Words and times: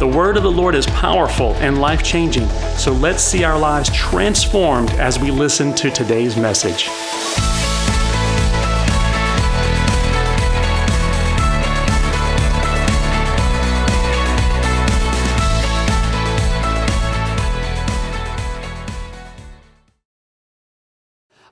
The 0.00 0.08
word 0.08 0.38
of 0.38 0.42
the 0.42 0.50
Lord 0.50 0.74
is 0.74 0.86
powerful 0.86 1.52
and 1.56 1.78
life 1.78 2.02
changing, 2.02 2.48
so 2.78 2.90
let's 2.90 3.22
see 3.22 3.44
our 3.44 3.58
lives 3.58 3.94
transformed 3.94 4.88
as 4.92 5.18
we 5.18 5.30
listen 5.30 5.74
to 5.74 5.90
today's 5.90 6.38
message. 6.38 6.88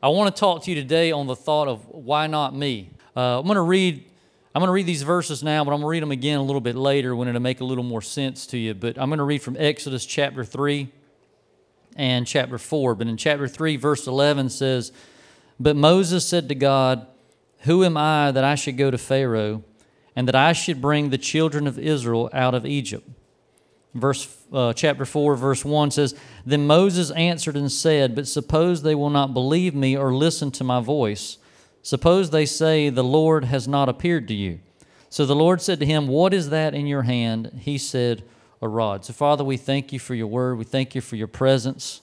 I 0.03 0.09
want 0.09 0.35
to 0.35 0.41
talk 0.41 0.63
to 0.63 0.71
you 0.71 0.75
today 0.75 1.13
on 1.13 1.27
the 1.27 1.37
thought 1.37 1.69
of 1.69 1.87
why 1.87 2.27
not 2.29 2.57
me. 2.57 2.93
Uh, 3.15 3.41
I'm 3.41 3.45
going 3.45 3.57
to 3.57 3.61
read 3.61 4.08
I'm 4.59 4.63
going 4.63 4.71
to 4.71 4.73
read 4.73 4.87
these 4.87 5.05
verses 5.05 5.45
now, 5.45 5.63
but 5.63 5.71
I'm 5.71 5.77
going 5.77 5.83
to 5.83 5.91
read 5.91 6.03
them 6.03 6.11
again 6.11 6.41
a 6.41 6.43
little 6.43 6.61
bit 6.61 6.75
later 6.75 7.15
when 7.15 7.29
it'll 7.29 7.41
make 7.41 7.61
a 7.61 7.65
little 7.65 7.85
more 7.85 8.03
sense 8.03 8.45
to 8.49 8.59
you. 8.59 8.75
But 8.75 8.99
I'm 8.99 9.09
going 9.09 9.19
to 9.19 9.25
read 9.25 9.41
from 9.41 9.55
Exodus 9.57 10.05
chapter 10.05 10.43
3 10.43 10.91
and 11.95 12.27
chapter 12.27 12.59
4. 12.59 12.97
But 12.97 13.07
in 13.07 13.17
chapter 13.17 13.47
3, 13.47 13.77
verse 13.77 14.09
11 14.09 14.51
says, 14.51 14.91
But 15.61 15.77
Moses 15.77 16.27
said 16.27 16.49
to 16.49 16.57
God, 16.57 17.07
Who 17.61 17.85
am 17.85 17.97
I 17.97 18.33
that 18.33 18.43
I 18.43 18.57
should 18.57 18.77
go 18.77 18.91
to 18.91 18.99
Pharaoh, 18.99 19.63
and 20.17 20.27
that 20.27 20.35
I 20.35 20.55
should 20.55 20.83
bring 20.83 21.11
the 21.11 21.19
children 21.19 21.69
of 21.69 21.79
Israel 21.79 22.29
out 22.33 22.57
of 22.57 22.67
Egypt? 22.67 23.09
Verse 23.95 24.37
uh, 24.53 24.73
chapter 24.73 25.05
4, 25.05 25.37
verse 25.37 25.65
1 25.65 25.93
says, 25.93 26.17
Then 26.45 26.67
Moses 26.67 27.13
answered 27.13 27.55
and 27.55 27.71
said, 27.71 28.17
But 28.17 28.27
suppose 28.27 28.83
they 28.83 28.97
will 28.97 29.09
not 29.09 29.33
believe 29.33 29.77
me 29.77 29.97
or 29.97 30.13
listen 30.13 30.51
to 30.51 30.65
my 30.65 30.81
voice. 30.81 31.39
Suppose 31.89 32.29
they 32.29 32.45
say, 32.45 32.91
The 32.91 33.03
Lord 33.03 33.47
has 33.47 33.67
not 33.67 33.89
appeared 33.89 34.29
to 34.29 34.35
you. 34.35 34.59
So 35.09 35.25
the 35.25 35.35
Lord 35.35 35.63
said 35.63 35.81
to 35.81 35.87
him, 35.87 36.07
What 36.07 36.35
is 36.35 36.51
that 36.51 36.75
in 36.75 36.87
your 36.87 37.05
hand? 37.05 37.61
He 37.63 37.79
said, 37.79 38.25
A 38.61 38.69
rod. 38.69 39.07
So, 39.07 39.15
Father, 39.15 39.43
we 39.43 39.57
thank 39.57 39.91
you 39.91 39.99
for 39.99 40.15
your 40.15 40.27
word. 40.27 40.59
We 40.59 40.67
thank 40.67 40.95
you 40.95 41.01
for 41.01 41.17
your 41.17 41.29
presence. 41.29 42.03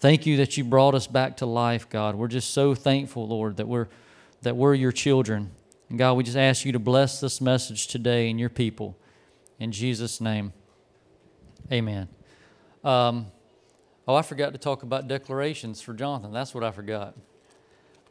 Thank 0.00 0.26
you 0.26 0.36
that 0.38 0.56
you 0.56 0.64
brought 0.64 0.96
us 0.96 1.06
back 1.06 1.36
to 1.36 1.46
life, 1.46 1.88
God. 1.88 2.16
We're 2.16 2.26
just 2.26 2.50
so 2.50 2.74
thankful, 2.74 3.28
Lord, 3.28 3.58
that 3.58 3.68
we're, 3.68 3.86
that 4.42 4.56
we're 4.56 4.74
your 4.74 4.90
children. 4.90 5.52
And 5.90 5.96
God, 5.96 6.14
we 6.14 6.24
just 6.24 6.36
ask 6.36 6.64
you 6.64 6.72
to 6.72 6.80
bless 6.80 7.20
this 7.20 7.40
message 7.40 7.86
today 7.86 8.28
and 8.30 8.40
your 8.40 8.50
people. 8.50 8.98
In 9.60 9.70
Jesus' 9.70 10.20
name, 10.20 10.52
amen. 11.70 12.08
Um, 12.82 13.28
oh, 14.08 14.16
I 14.16 14.22
forgot 14.22 14.54
to 14.54 14.58
talk 14.58 14.82
about 14.82 15.06
declarations 15.06 15.80
for 15.80 15.94
Jonathan. 15.94 16.32
That's 16.32 16.52
what 16.52 16.64
I 16.64 16.72
forgot. 16.72 17.14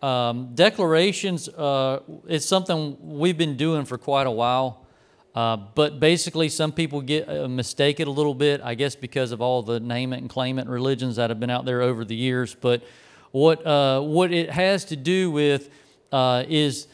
Um, 0.04 0.50
declarations 0.54 1.48
uh, 1.48 2.02
is 2.28 2.46
something 2.46 2.98
we've 3.00 3.38
been 3.38 3.56
doing 3.56 3.86
for 3.86 3.98
quite 3.98 4.28
a 4.28 4.32
while, 4.32 4.86
uh, 5.34 5.56
but 5.56 6.02
basically, 6.02 6.50
some 6.50 6.74
people 6.74 7.00
get 7.00 7.30
uh, 7.30 7.48
mistaken 7.48 8.10
a 8.10 8.12
little 8.12 8.34
bit, 8.36 8.60
I 8.62 8.76
guess, 8.76 8.98
because 8.98 9.32
of 9.32 9.40
all 9.40 9.64
the 9.64 9.80
name 9.80 10.12
it 10.12 10.18
and 10.18 10.30
claim 10.30 10.60
it 10.60 10.68
religions 10.68 11.16
that 11.16 11.30
have 11.30 11.40
been 11.40 11.50
out 11.50 11.64
there 11.64 11.82
over 11.82 12.04
the 12.04 12.18
years. 12.18 12.54
But 12.54 12.84
what 13.32 13.66
uh, 13.66 14.02
what 14.02 14.34
it 14.34 14.50
has 14.50 14.84
to 14.86 14.98
do 14.98 15.32
with 15.32 15.70
uh, 16.12 16.44
is 16.50 16.88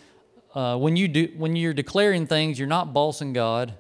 uh, 0.54 0.78
when 0.78 0.96
you 0.96 1.08
do 1.08 1.34
when 1.36 1.56
you're 1.56 1.74
declaring 1.74 2.28
things, 2.28 2.60
you're 2.60 2.68
not 2.68 2.94
bossing 2.94 3.34
God, 3.34 3.74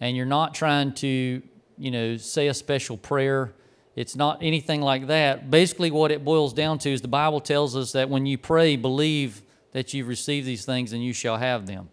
and 0.00 0.16
you're 0.16 0.26
not 0.26 0.56
trying 0.56 0.92
to 0.94 1.40
you 1.78 1.90
know 1.92 2.16
say 2.16 2.48
a 2.48 2.54
special 2.54 2.96
prayer 2.96 3.54
it's 3.96 4.14
not 4.14 4.42
anything 4.42 4.82
like 4.82 5.06
that. 5.08 5.50
Basically, 5.50 5.90
what 5.90 6.12
it 6.12 6.24
boils 6.24 6.52
down 6.52 6.78
to 6.80 6.92
is 6.92 7.00
the 7.00 7.08
Bible 7.08 7.40
tells 7.40 7.74
us 7.74 7.92
that 7.92 8.08
when 8.10 8.26
you 8.26 8.38
pray, 8.38 8.76
believe 8.76 9.42
that 9.72 9.92
you've 9.94 10.08
received 10.08 10.46
these 10.46 10.64
things 10.64 10.92
and 10.92 11.02
you 11.02 11.12
shall 11.12 11.38
have 11.38 11.66
them. 11.66 11.88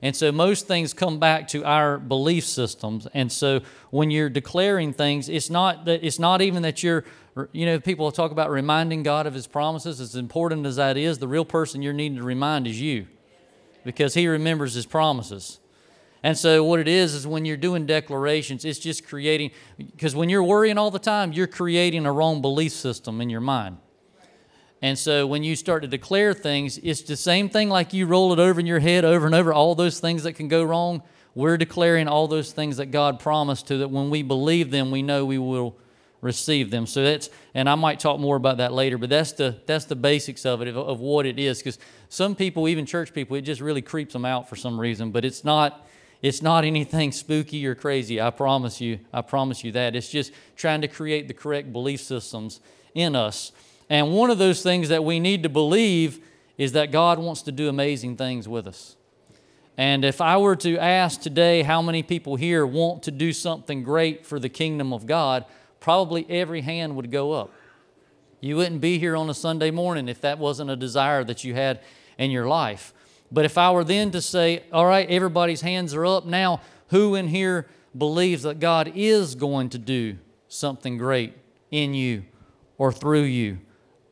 And 0.00 0.16
so 0.16 0.32
most 0.32 0.66
things 0.66 0.92
come 0.92 1.20
back 1.20 1.46
to 1.48 1.64
our 1.64 1.98
belief 1.98 2.44
systems. 2.44 3.06
And 3.14 3.30
so 3.30 3.60
when 3.90 4.10
you're 4.10 4.28
declaring 4.28 4.92
things, 4.92 5.28
it's 5.28 5.48
not 5.48 5.84
that 5.84 6.04
it's 6.04 6.18
not 6.18 6.42
even 6.42 6.62
that 6.62 6.82
you're 6.82 7.04
you 7.52 7.64
know, 7.64 7.80
people 7.80 8.10
talk 8.12 8.30
about 8.30 8.50
reminding 8.50 9.02
God 9.02 9.26
of 9.26 9.34
his 9.34 9.46
promises. 9.46 10.00
As 10.00 10.14
important 10.16 10.66
as 10.66 10.76
that 10.76 10.96
is, 10.96 11.18
the 11.18 11.28
real 11.28 11.44
person 11.44 11.80
you're 11.80 11.92
needing 11.92 12.18
to 12.18 12.24
remind 12.24 12.66
is 12.66 12.80
you. 12.80 13.06
Because 13.84 14.14
he 14.14 14.28
remembers 14.28 14.74
his 14.74 14.86
promises. 14.86 15.58
And 16.22 16.38
so, 16.38 16.62
what 16.62 16.78
it 16.78 16.86
is, 16.86 17.14
is 17.14 17.26
when 17.26 17.44
you're 17.44 17.56
doing 17.56 17.84
declarations, 17.84 18.64
it's 18.64 18.78
just 18.78 19.06
creating, 19.06 19.50
because 19.76 20.14
when 20.14 20.28
you're 20.28 20.44
worrying 20.44 20.78
all 20.78 20.90
the 20.90 21.00
time, 21.00 21.32
you're 21.32 21.48
creating 21.48 22.06
a 22.06 22.12
wrong 22.12 22.40
belief 22.40 22.72
system 22.72 23.20
in 23.20 23.28
your 23.28 23.40
mind. 23.40 23.78
And 24.80 24.96
so, 24.96 25.26
when 25.26 25.42
you 25.42 25.56
start 25.56 25.82
to 25.82 25.88
declare 25.88 26.32
things, 26.32 26.78
it's 26.78 27.02
the 27.02 27.16
same 27.16 27.48
thing 27.48 27.68
like 27.68 27.92
you 27.92 28.06
roll 28.06 28.32
it 28.32 28.38
over 28.38 28.60
in 28.60 28.66
your 28.66 28.78
head 28.78 29.04
over 29.04 29.26
and 29.26 29.34
over, 29.34 29.52
all 29.52 29.74
those 29.74 29.98
things 29.98 30.22
that 30.22 30.34
can 30.34 30.46
go 30.46 30.62
wrong. 30.62 31.02
We're 31.34 31.56
declaring 31.56 32.08
all 32.08 32.28
those 32.28 32.52
things 32.52 32.76
that 32.76 32.86
God 32.86 33.18
promised 33.18 33.66
to, 33.68 33.78
that 33.78 33.88
when 33.88 34.10
we 34.10 34.22
believe 34.22 34.70
them, 34.70 34.90
we 34.90 35.02
know 35.02 35.24
we 35.24 35.38
will 35.38 35.76
receive 36.20 36.70
them. 36.70 36.86
So 36.86 37.02
that's, 37.02 37.30
and 37.52 37.68
I 37.68 37.74
might 37.74 37.98
talk 37.98 38.20
more 38.20 38.36
about 38.36 38.58
that 38.58 38.72
later, 38.72 38.96
but 38.96 39.10
that's 39.10 39.32
the 39.32 39.60
that's 39.66 39.86
the 39.86 39.96
basics 39.96 40.46
of 40.46 40.62
it 40.62 40.68
of, 40.68 40.76
of 40.76 41.00
what 41.00 41.26
it 41.26 41.40
is. 41.40 41.58
Because 41.58 41.80
some 42.08 42.36
people, 42.36 42.68
even 42.68 42.86
church 42.86 43.12
people, 43.12 43.36
it 43.36 43.42
just 43.42 43.60
really 43.60 43.82
creeps 43.82 44.12
them 44.12 44.24
out 44.24 44.48
for 44.48 44.54
some 44.54 44.80
reason. 44.80 45.10
But 45.10 45.24
it's 45.24 45.42
not 45.42 45.84
it's 46.22 46.40
not 46.40 46.64
anything 46.64 47.10
spooky 47.10 47.66
or 47.66 47.74
crazy. 47.74 48.20
I 48.20 48.30
promise 48.30 48.80
you. 48.80 49.00
I 49.12 49.22
promise 49.22 49.64
you 49.64 49.72
that. 49.72 49.96
It's 49.96 50.08
just 50.08 50.32
trying 50.56 50.80
to 50.82 50.88
create 50.88 51.26
the 51.26 51.34
correct 51.34 51.72
belief 51.72 52.00
systems 52.00 52.60
in 52.94 53.16
us. 53.16 53.50
And 53.90 54.12
one 54.12 54.30
of 54.30 54.38
those 54.38 54.62
things 54.62 54.88
that 54.88 55.04
we 55.04 55.18
need 55.18 55.42
to 55.42 55.48
believe 55.48 56.24
is 56.56 56.72
that 56.72 56.92
God 56.92 57.18
wants 57.18 57.42
to 57.42 57.52
do 57.52 57.68
amazing 57.68 58.16
things 58.16 58.48
with 58.48 58.68
us. 58.68 58.96
And 59.76 60.04
if 60.04 60.20
I 60.20 60.36
were 60.36 60.56
to 60.56 60.78
ask 60.78 61.20
today 61.20 61.62
how 61.62 61.82
many 61.82 62.02
people 62.02 62.36
here 62.36 62.64
want 62.64 63.02
to 63.04 63.10
do 63.10 63.32
something 63.32 63.82
great 63.82 64.24
for 64.24 64.38
the 64.38 64.48
kingdom 64.48 64.92
of 64.92 65.06
God, 65.06 65.44
probably 65.80 66.24
every 66.30 66.60
hand 66.60 66.94
would 66.94 67.10
go 67.10 67.32
up. 67.32 67.50
You 68.40 68.56
wouldn't 68.56 68.80
be 68.80 68.98
here 68.98 69.16
on 69.16 69.28
a 69.30 69.34
Sunday 69.34 69.70
morning 69.70 70.08
if 70.08 70.20
that 70.20 70.38
wasn't 70.38 70.70
a 70.70 70.76
desire 70.76 71.24
that 71.24 71.42
you 71.42 71.54
had 71.54 71.80
in 72.18 72.30
your 72.30 72.46
life. 72.46 72.92
But 73.32 73.46
if 73.46 73.56
I 73.56 73.70
were 73.70 73.82
then 73.82 74.10
to 74.10 74.20
say, 74.20 74.64
all 74.72 74.84
right, 74.84 75.08
everybody's 75.08 75.62
hands 75.62 75.94
are 75.94 76.04
up 76.04 76.26
now, 76.26 76.60
who 76.88 77.14
in 77.14 77.28
here 77.28 77.66
believes 77.96 78.42
that 78.42 78.60
God 78.60 78.92
is 78.94 79.34
going 79.34 79.70
to 79.70 79.78
do 79.78 80.18
something 80.48 80.98
great 80.98 81.34
in 81.70 81.94
you 81.94 82.24
or 82.76 82.92
through 82.92 83.22
you? 83.22 83.58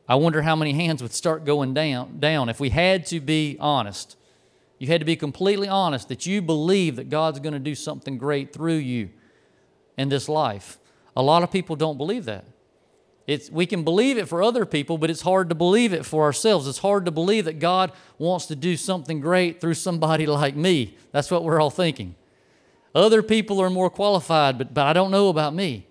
I 0.09 0.15
wonder 0.15 0.41
how 0.41 0.55
many 0.55 0.73
hands 0.73 1.03
would 1.03 1.13
start 1.13 1.45
going 1.45 1.75
down, 1.75 2.19
down 2.19 2.49
if 2.49 2.59
we 2.59 2.69
had 2.69 3.05
to 3.07 3.19
be 3.19 3.57
honest. 3.59 4.17
You 4.79 4.87
had 4.87 4.99
to 4.99 5.05
be 5.05 5.15
completely 5.15 5.67
honest 5.67 6.09
that 6.09 6.25
you 6.25 6.41
believe 6.41 6.95
that 6.95 7.09
God's 7.09 7.39
going 7.39 7.53
to 7.53 7.59
do 7.59 7.75
something 7.75 8.17
great 8.17 8.51
through 8.51 8.77
you 8.77 9.11
in 9.97 10.09
this 10.09 10.27
life. 10.27 10.79
A 11.15 11.21
lot 11.21 11.43
of 11.43 11.51
people 11.51 11.75
don't 11.75 11.97
believe 11.97 12.25
that. 12.25 12.45
It's, 13.27 13.49
we 13.49 13.65
can 13.65 13.83
believe 13.83 14.17
it 14.17 14.27
for 14.27 14.41
other 14.41 14.65
people, 14.65 14.97
but 14.97 15.09
it's 15.09 15.21
hard 15.21 15.49
to 15.49 15.55
believe 15.55 15.93
it 15.93 16.05
for 16.05 16.23
ourselves. 16.23 16.67
It's 16.67 16.79
hard 16.79 17.05
to 17.05 17.11
believe 17.11 17.45
that 17.45 17.59
God 17.59 17.91
wants 18.17 18.47
to 18.47 18.55
do 18.55 18.75
something 18.75 19.19
great 19.19 19.61
through 19.61 19.75
somebody 19.75 20.25
like 20.27 20.55
me. 20.55 20.97
That's 21.11 21.31
what 21.31 21.43
we're 21.43 21.61
all 21.61 21.69
thinking. 21.69 22.15
Other 22.93 23.23
people 23.23 23.61
are 23.61 23.69
more 23.69 23.89
qualified, 23.89 24.57
but, 24.57 24.73
but 24.73 24.85
I 24.85 24.93
don't 24.93 25.11
know 25.11 25.29
about 25.29 25.53
me. 25.53 25.87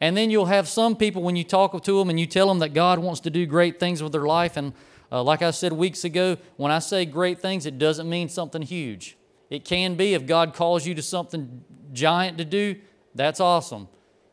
And 0.00 0.16
then 0.16 0.30
you'll 0.30 0.46
have 0.46 0.68
some 0.68 0.96
people 0.96 1.22
when 1.22 1.36
you 1.36 1.44
talk 1.44 1.80
to 1.82 1.98
them 1.98 2.10
and 2.10 2.20
you 2.20 2.26
tell 2.26 2.48
them 2.48 2.58
that 2.58 2.74
God 2.74 2.98
wants 2.98 3.20
to 3.20 3.30
do 3.30 3.46
great 3.46 3.80
things 3.80 4.02
with 4.02 4.12
their 4.12 4.26
life. 4.26 4.56
And 4.56 4.74
uh, 5.10 5.22
like 5.22 5.40
I 5.40 5.50
said 5.52 5.72
weeks 5.72 6.04
ago, 6.04 6.36
when 6.56 6.70
I 6.70 6.80
say 6.80 7.06
great 7.06 7.40
things, 7.40 7.64
it 7.64 7.78
doesn't 7.78 8.08
mean 8.08 8.28
something 8.28 8.60
huge. 8.60 9.16
It 9.48 9.64
can 9.64 9.94
be 9.94 10.12
if 10.12 10.26
God 10.26 10.52
calls 10.52 10.86
you 10.86 10.94
to 10.96 11.02
something 11.02 11.64
giant 11.92 12.36
to 12.38 12.44
do, 12.44 12.76
that's 13.14 13.40
awesome. 13.40 13.88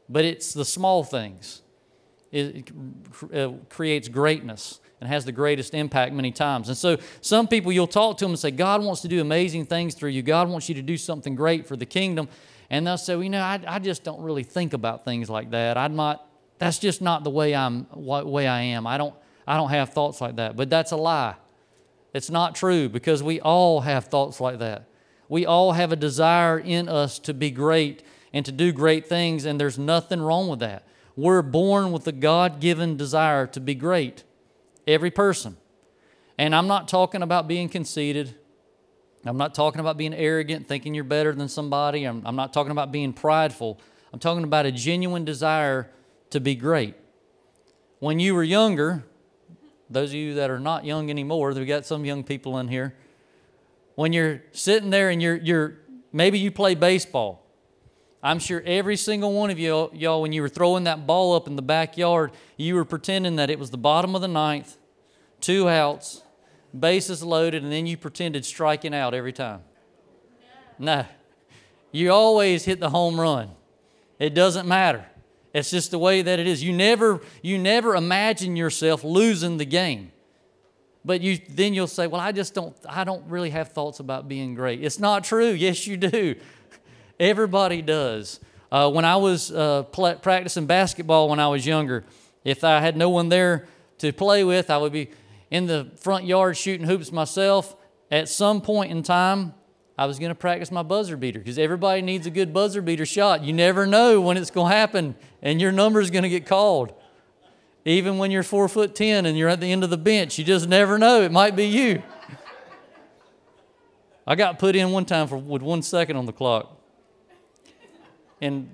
But 0.10 0.26
it's 0.26 0.54
the 0.54 0.66
small 0.66 1.04
things 1.04 1.62
it 2.32 2.72
uh, 3.34 3.52
creates 3.70 4.08
greatness 4.08 4.80
and 5.00 5.10
has 5.10 5.26
the 5.26 5.32
greatest 5.32 5.74
impact 5.74 6.14
many 6.14 6.32
times. 6.32 6.70
And 6.70 6.78
so 6.78 6.98
some 7.22 7.48
people 7.48 7.72
you'll 7.72 7.88
talk 7.88 8.18
to 8.20 8.26
them 8.26 8.32
and 8.32 8.40
say, 8.40 8.52
God 8.52 8.84
wants 8.84 9.02
to 9.02 9.08
do 9.08 9.20
amazing 9.20 9.66
things 9.66 9.96
through 9.96 10.12
you. 10.12 10.22
God 10.22 10.48
wants 10.48 10.70
you 10.70 10.76
to 10.76 10.82
do 10.82 10.96
something 10.96 11.36
great 11.36 11.68
for 11.68 11.76
the 11.76 11.86
kingdom. 11.86 12.30
And 12.70 12.88
they'll 12.88 12.98
say, 12.98 13.16
well, 13.16 13.24
you 13.24 13.30
know, 13.30 13.42
I, 13.42 13.60
I 13.68 13.80
just 13.80 14.04
don't 14.04 14.22
really 14.22 14.44
think 14.44 14.74
about 14.74 15.04
things 15.04 15.30
like 15.30 15.52
that. 15.52 15.78
I'm 15.78 15.96
not, 15.96 16.26
that's 16.60 16.80
just 16.80 17.02
not 17.02 17.24
the 17.24 17.30
way 17.30 17.54
I'm, 17.54 17.88
way 17.92 18.48
I 18.48 18.62
am. 18.62 18.88
I 18.88 18.98
don't, 18.98 19.16
I 19.48 19.58
don't 19.58 19.72
have 19.72 19.90
thoughts 19.90 20.22
like 20.22 20.38
that. 20.38 20.56
But 20.56 20.70
that's 20.70 20.92
a 20.92 20.98
lie. 20.98 21.36
It's 22.14 22.30
not 22.30 22.56
true 22.56 22.88
because 22.88 23.24
we 23.24 23.42
all 23.42 23.82
have 23.82 24.06
thoughts 24.06 24.40
like 24.40 24.60
that. 24.60 24.88
We 25.28 25.46
all 25.46 25.72
have 25.72 25.92
a 25.92 25.96
desire 25.96 26.60
in 26.60 26.88
us 26.88 27.18
to 27.20 27.34
be 27.34 27.52
great 27.52 28.04
and 28.34 28.46
to 28.46 28.52
do 28.52 28.72
great 28.72 29.08
things, 29.08 29.46
and 29.46 29.60
there's 29.60 29.80
nothing 29.80 30.22
wrong 30.22 30.48
with 30.48 30.60
that. 30.60 30.86
We're 31.16 31.42
born 31.42 31.92
with 31.92 32.08
a 32.08 32.12
God 32.12 32.60
given 32.60 32.98
desire 32.98 33.48
to 33.48 33.60
be 33.60 33.76
great. 33.76 34.24
Every 34.88 35.12
person. 35.12 35.58
And 36.38 36.56
I'm 36.56 36.68
not 36.68 36.88
talking 36.88 37.22
about 37.22 37.48
being 37.48 37.70
conceited. 37.70 38.36
I'm 39.26 39.38
not 39.38 39.54
talking 39.54 39.80
about 39.80 39.98
being 39.98 40.14
arrogant, 40.14 40.68
thinking 40.68 40.94
you're 40.94 41.04
better 41.04 41.34
than 41.34 41.48
somebody. 41.48 42.06
I'm, 42.06 42.24
I'm 42.26 42.36
not 42.36 42.54
talking 42.54 42.72
about 42.72 42.92
being 42.92 43.14
prideful. 43.14 43.80
I'm 44.12 44.20
talking 44.20 44.44
about 44.44 44.66
a 44.66 44.72
genuine 44.72 45.26
desire 45.26 45.90
to 46.32 46.40
be 46.40 46.56
great. 46.56 46.96
When 48.00 48.20
you 48.20 48.34
were 48.34 48.44
younger, 48.44 49.04
those 49.90 50.10
of 50.10 50.16
you 50.16 50.34
that 50.36 50.50
are 50.50 50.60
not 50.60 50.86
young 50.86 51.10
anymore, 51.10 51.54
we 51.54 51.66
got 51.66 51.86
some 51.86 52.06
young 52.06 52.24
people 52.24 52.58
in 52.58 52.68
here. 52.68 52.96
When 53.96 54.14
you're 54.14 54.42
sitting 54.54 54.90
there 54.90 55.10
and 55.10 55.22
you're, 55.22 55.36
you're 55.36 55.78
maybe 56.12 56.40
you 56.40 56.50
play 56.52 56.74
baseball. 56.74 57.41
I'm 58.24 58.40
sure 58.40 58.62
every 58.66 58.98
single 58.98 59.34
one 59.34 59.50
of 59.50 59.58
you, 59.58 59.90
y'all, 59.94 60.22
when 60.22 60.32
you 60.32 60.42
were 60.42 60.50
throwing 60.50 60.84
that 60.84 61.08
ball 61.08 61.34
up 61.34 61.48
in 61.48 61.56
the 61.56 61.62
backyard, 61.64 62.32
you 62.56 62.76
were 62.76 62.86
pretending 62.86 63.38
that 63.38 63.50
it 63.50 63.58
was 63.58 63.72
the 63.72 63.78
bottom 63.78 64.14
of 64.14 64.22
the 64.22 64.28
ninth, 64.28 64.78
two 65.40 65.68
outs, 65.68 66.22
bases 66.78 67.24
loaded, 67.24 67.64
and 67.64 67.72
then 67.72 67.88
you 67.88 67.98
pretended 67.98 68.46
striking 68.46 68.94
out 68.94 69.14
every 69.14 69.34
time. 69.34 69.62
No. 70.78 71.06
You 71.92 72.12
always 72.12 72.64
hit 72.64 72.80
the 72.80 72.90
home 72.92 73.20
run. 73.20 73.50
It 74.20 74.36
doesn't 74.36 74.68
matter. 74.68 75.06
It's 75.54 75.72
just 75.72 75.92
the 75.92 76.00
way 76.00 76.22
that 76.22 76.40
it 76.40 76.48
is. 76.48 76.64
You 76.64 76.74
never, 76.74 77.22
you 77.42 77.58
never 77.58 77.96
imagine 77.96 78.56
yourself 78.56 79.04
losing 79.04 79.58
the 79.58 79.66
game. 79.66 80.12
But 81.04 81.22
you, 81.22 81.40
then 81.50 81.74
you'll 81.74 81.88
say, 81.88 82.06
well, 82.08 82.22
I 82.22 82.32
just 82.32 82.54
don't, 82.54 82.78
I 82.88 83.04
don't 83.04 83.26
really 83.28 83.50
have 83.50 83.70
thoughts 83.70 84.00
about 84.00 84.28
being 84.28 84.54
great. 84.54 84.84
It's 84.84 85.00
not 85.00 85.24
true. 85.24 85.50
Yes, 85.50 85.88
you 85.88 85.98
do. 85.98 86.36
Everybody 87.22 87.84
does. 87.84 88.40
Uh, 88.72 88.90
when 88.90 89.06
I 89.06 89.16
was 89.18 89.52
uh, 89.52 89.84
pl- 89.84 90.16
practicing 90.16 90.66
basketball 90.66 91.30
when 91.30 91.40
I 91.40 91.50
was 91.50 91.68
younger, 91.68 92.04
if 92.44 92.64
I 92.64 92.80
had 92.80 92.98
no 92.98 93.12
one 93.12 93.30
there 93.30 93.68
to 94.00 94.12
play 94.12 94.44
with, 94.44 94.72
I 94.72 94.78
would 94.78 94.92
be 94.92 95.12
in 95.52 95.68
the 95.68 95.92
front 95.98 96.26
yard 96.26 96.58
shooting 96.58 96.88
hoops 96.88 97.12
myself. 97.12 97.76
At 98.10 98.28
some 98.28 98.60
point 98.60 98.92
in 98.92 99.04
time, 99.04 99.54
I 100.00 100.08
was 100.08 100.18
going 100.18 100.30
to 100.30 100.36
practice 100.36 100.72
my 100.72 100.82
buzzer 100.82 101.16
beater 101.16 101.38
because 101.38 101.60
everybody 101.60 102.02
needs 102.02 102.26
a 102.26 102.32
good 102.32 102.54
buzzer 102.54 102.82
beater 102.82 103.06
shot. 103.06 103.44
You 103.44 103.54
never 103.54 103.86
know 103.86 104.20
when 104.20 104.36
it's 104.36 104.50
going 104.50 104.72
to 104.72 104.76
happen 104.76 105.16
and 105.44 105.62
your 105.62 105.72
number 105.72 106.02
is 106.02 106.10
going 106.10 106.24
to 106.24 106.30
get 106.30 106.48
called. 106.48 106.92
Even 107.86 108.18
when 108.18 108.32
you're 108.32 108.42
four 108.42 108.68
foot 108.68 108.96
ten 108.96 109.28
and 109.28 109.38
you're 109.38 109.50
at 109.50 109.60
the 109.60 109.72
end 109.72 109.84
of 109.84 109.92
the 109.92 109.98
bench, 109.98 110.40
you 110.40 110.44
just 110.44 110.68
never 110.68 110.98
know. 110.98 111.22
It 111.22 111.32
might 111.32 111.56
be 111.56 111.66
you. 111.66 112.02
I 114.26 114.34
got 114.34 114.58
put 114.58 114.76
in 114.76 114.90
one 114.90 115.06
time 115.06 115.28
for 115.28 115.38
with 115.38 115.62
one 115.62 115.84
second 115.84 116.16
on 116.16 116.26
the 116.26 116.34
clock, 116.34 116.81
and 118.42 118.74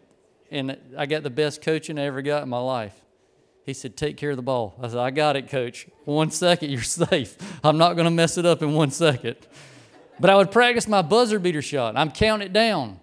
and 0.49 0.77
I 0.97 1.05
got 1.05 1.23
the 1.23 1.29
best 1.29 1.61
coaching 1.61 1.99
I 1.99 2.03
ever 2.03 2.21
got 2.21 2.43
in 2.43 2.49
my 2.49 2.59
life. 2.59 2.99
He 3.65 3.73
said, 3.73 3.97
"Take 3.97 4.17
care 4.17 4.31
of 4.31 4.37
the 4.37 4.43
ball." 4.43 4.75
I 4.81 4.87
said, 4.87 4.97
"I 4.97 5.11
got 5.11 5.35
it, 5.35 5.49
coach. 5.49 5.87
One 6.05 6.31
second, 6.31 6.69
you're 6.71 6.81
safe. 6.81 7.37
I'm 7.63 7.77
not 7.77 7.93
going 7.93 8.05
to 8.05 8.11
mess 8.11 8.37
it 8.37 8.45
up 8.45 8.61
in 8.61 8.73
one 8.73 8.91
second." 8.91 9.35
But 10.19 10.29
I 10.29 10.35
would 10.35 10.51
practice 10.51 10.87
my 10.87 11.01
buzzer 11.01 11.37
beater 11.37 11.61
shot. 11.61 11.95
I'm 11.95 12.09
counting 12.11 12.47
it 12.47 12.53
down 12.53 12.99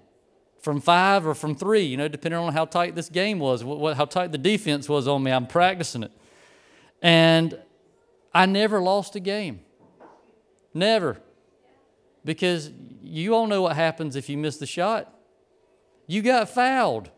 from 0.64 0.80
five 0.80 1.26
or 1.26 1.34
from 1.34 1.54
three, 1.54 1.82
you 1.82 1.96
know, 1.96 2.08
depending 2.08 2.40
on 2.40 2.52
how 2.52 2.64
tight 2.64 2.94
this 2.94 3.08
game 3.08 3.38
was, 3.38 3.62
what, 3.62 3.96
how 3.96 4.06
tight 4.06 4.32
the 4.32 4.38
defense 4.38 4.88
was 4.88 5.06
on 5.06 5.22
me. 5.22 5.30
I'm 5.30 5.46
practicing 5.46 6.02
it. 6.02 6.12
And 7.02 7.58
I 8.32 8.46
never 8.46 8.80
lost 8.80 9.14
a 9.14 9.20
game. 9.20 9.60
Never. 10.72 11.20
Because 12.24 12.70
you 13.02 13.34
all 13.34 13.46
know 13.46 13.62
what 13.62 13.76
happens 13.76 14.16
if 14.16 14.28
you 14.28 14.38
miss 14.38 14.56
the 14.56 14.66
shot. 14.66 15.13
You 16.06 16.22
got 16.22 16.48
fouled. 16.48 17.10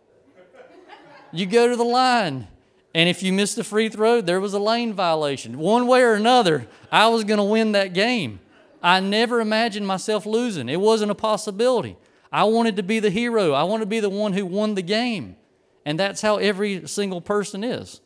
You 1.32 1.46
go 1.46 1.68
to 1.68 1.76
the 1.76 1.84
line. 1.84 2.48
And 2.94 3.10
if 3.10 3.22
you 3.22 3.32
missed 3.32 3.56
the 3.56 3.64
free 3.64 3.88
throw, 3.88 4.20
there 4.20 4.40
was 4.40 4.54
a 4.54 4.58
lane 4.58 4.94
violation. 4.94 5.58
One 5.58 5.86
way 5.86 6.02
or 6.02 6.14
another, 6.14 6.66
I 6.90 7.08
was 7.08 7.24
going 7.24 7.38
to 7.38 7.44
win 7.44 7.72
that 7.72 7.92
game. 7.92 8.40
I 8.82 9.00
never 9.00 9.40
imagined 9.40 9.86
myself 9.86 10.24
losing. 10.24 10.68
It 10.68 10.80
wasn't 10.80 11.10
a 11.10 11.14
possibility. 11.14 11.98
I 12.32 12.44
wanted 12.44 12.76
to 12.76 12.82
be 12.82 12.98
the 12.98 13.10
hero. 13.10 13.52
I 13.52 13.64
wanted 13.64 13.84
to 13.84 13.90
be 13.90 14.00
the 14.00 14.08
one 14.08 14.32
who 14.32 14.46
won 14.46 14.76
the 14.76 14.82
game. 14.82 15.36
And 15.84 16.00
that's 16.00 16.22
how 16.22 16.36
every 16.36 16.86
single 16.86 17.20
person 17.20 17.62
is. 17.62 18.00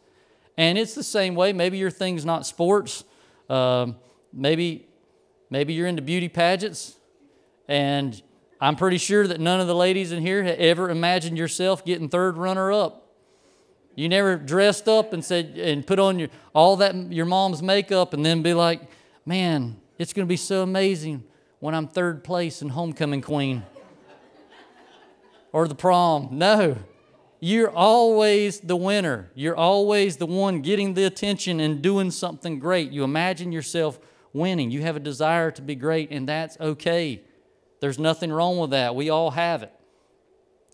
And 0.59 0.77
it's 0.77 0.95
the 0.95 1.05
same 1.05 1.35
way. 1.35 1.53
Maybe 1.53 1.79
your 1.79 1.91
thing's 1.91 2.25
not 2.25 2.45
sports. 2.45 3.05
Um, 3.49 3.97
maybe, 4.33 4.89
maybe 5.51 5.73
you're 5.73 5.87
into 5.87 6.03
beauty 6.03 6.29
pageants. 6.29 6.97
And 7.69 8.21
I'm 8.61 8.77
pretty 8.77 8.99
sure 8.99 9.27
that 9.27 9.41
none 9.41 9.61
of 9.61 9.67
the 9.67 9.75
ladies 9.75 10.13
in 10.13 10.21
here 10.21 10.43
ever 10.59 10.91
imagined 10.91 11.39
yourself 11.39 11.85
getting 11.85 12.09
third 12.09 12.37
runner 12.37 12.71
up. 12.71 13.07
You 13.95 14.09
never 14.09 14.37
dressed 14.37 14.89
up 14.89 15.13
and 15.13 15.25
said 15.25 15.59
and 15.59 15.87
put 15.87 15.99
on 15.99 16.19
your 16.19 16.29
all 16.55 16.77
that 16.77 16.95
your 17.13 17.27
mom's 17.27 17.63
makeup 17.63 18.13
and 18.15 18.25
then 18.25 18.43
be 18.43 18.55
like, 18.55 18.83
man, 19.25 19.81
it's 19.99 20.13
going 20.13 20.27
to 20.27 20.29
be 20.29 20.37
so 20.37 20.63
amazing 20.63 21.25
when 21.59 21.75
I'm 21.75 21.89
third 21.89 22.23
place 22.23 22.63
and 22.63 22.71
homecoming 22.71 23.23
queen 23.23 23.63
or 25.53 25.67
the 25.67 25.75
prom. 25.75 26.29
No. 26.33 26.77
You're 27.43 27.71
always 27.71 28.61
the 28.61 28.77
winner. 28.77 29.31
You're 29.35 29.57
always 29.57 30.19
the 30.19 30.27
one 30.27 30.61
getting 30.61 30.93
the 30.93 31.05
attention 31.05 31.59
and 31.61 31.81
doing 31.81 32.11
something 32.11 32.59
great. 32.59 32.93
You 32.93 33.03
imagine 33.03 33.51
yourself 33.51 33.99
winning. 34.35 34.71
You 34.71 34.83
have 34.83 34.97
a 34.97 35.01
desire 35.01 35.51
to 35.53 35.63
be 35.63 35.75
great, 35.75 36.11
and 36.11 36.29
that's 36.29 36.61
okay. 36.61 37.23
There's 37.81 37.99
nothing 37.99 38.33
wrong 38.33 38.59
with 38.59 38.71
that. 38.71 38.95
We 38.95 39.11
all 39.11 39.31
have 39.31 39.63
it. 39.63 39.73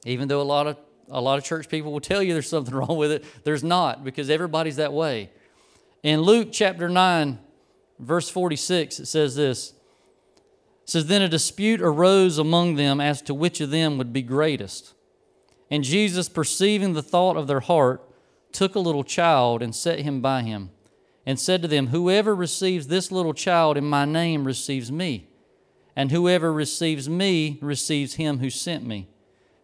Even 0.05 0.29
though 0.29 0.41
a 0.41 0.43
lot 0.43 0.67
of 0.67 0.77
a 1.09 1.21
lot 1.21 1.39
of 1.39 1.45
church 1.45 1.69
people 1.69 1.93
will 1.93 2.01
tell 2.01 2.23
you 2.23 2.33
there's 2.33 2.49
something 2.51 2.75
wrong 2.75 2.97
with 2.97 3.13
it, 3.13 3.25
there's 3.45 3.65
not 3.65 4.05
because 4.05 4.29
everybody's 4.29 4.77
that 4.77 4.93
way. 4.93 5.31
In 6.03 6.21
Luke 6.21 6.49
chapter 6.53 6.89
9, 6.89 7.39
verse 7.99 8.29
46, 8.29 9.01
it 9.01 9.07
says 9.07 9.37
this. 9.37 9.71
It 10.85 10.91
says, 10.91 11.07
Then 11.07 11.23
a 11.23 11.29
dispute 11.29 11.81
arose 11.81 12.39
among 12.39 12.77
them 12.77 13.01
as 13.01 13.23
to 13.23 13.35
which 13.35 13.61
of 13.61 13.71
them 13.71 13.99
would 13.99 14.13
be 14.13 14.23
greatest. 14.23 14.95
And 15.71 15.83
Jesus, 15.83 16.29
perceiving 16.29 16.93
the 16.93 17.03
thought 17.03 17.37
of 17.37 17.49
their 17.49 17.61
heart, 17.61 18.09
took 18.53 18.75
a 18.75 18.81
little 18.81 19.03
child 19.03 19.63
and 19.63 19.75
set 19.75 20.01
him 20.01 20.21
by 20.21 20.43
him, 20.43 20.71
and 21.25 21.41
said 21.41 21.61
to 21.63 21.69
them, 21.69 21.89
Whoever 21.89 22.35
receives 22.35 22.87
this 22.87 23.11
little 23.11 23.35
child 23.35 23.77
in 23.77 23.85
my 23.85 24.05
name 24.05 24.45
receives 24.45 24.93
me, 24.93 25.29
and 25.97 26.13
whoever 26.13 26.53
receives 26.53 27.09
me 27.09 27.59
receives 27.63 28.15
him 28.15 28.39
who 28.39 28.51
sent 28.51 28.87
me. 28.87 29.09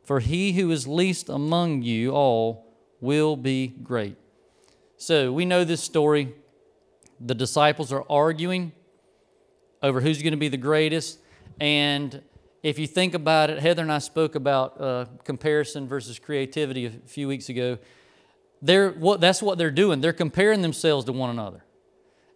For 0.03 0.19
he 0.19 0.53
who 0.53 0.71
is 0.71 0.89
least 0.89 1.29
among 1.29 1.83
you 1.83 2.11
all 2.11 2.67
will 3.01 3.37
be 3.37 3.69
great. 3.69 4.17
So 4.97 5.33
we 5.33 5.45
know 5.45 5.65
this 5.65 5.83
story 5.83 6.35
the 7.25 7.35
disciples 7.37 7.93
are 7.93 8.05
arguing 8.11 8.73
over 9.81 10.01
who's 10.01 10.23
going 10.23 10.33
to 10.33 10.39
be 10.39 10.49
the 10.49 10.57
greatest. 10.57 11.21
And 11.61 12.21
if 12.63 12.79
you 12.79 12.87
think 12.87 13.15
about 13.15 13.51
it, 13.51 13.61
Heather 13.61 13.83
and 13.83 13.93
I 13.93 13.99
spoke 13.99 14.35
about 14.35 14.81
uh, 14.81 15.07
comparison 15.25 15.87
versus 15.87 16.19
creativity 16.19 16.87
a 16.87 16.91
few 17.07 17.29
weeks 17.29 17.49
ago. 17.49 17.79
They're, 18.61 18.91
what, 18.91 19.21
that's 19.21 19.43
what 19.43 19.59
they're 19.59 19.71
doing. 19.71 20.01
They're 20.01 20.13
comparing 20.13 20.63
themselves 20.63 21.05
to 21.07 21.13
one 21.13 21.31
another. 21.31 21.65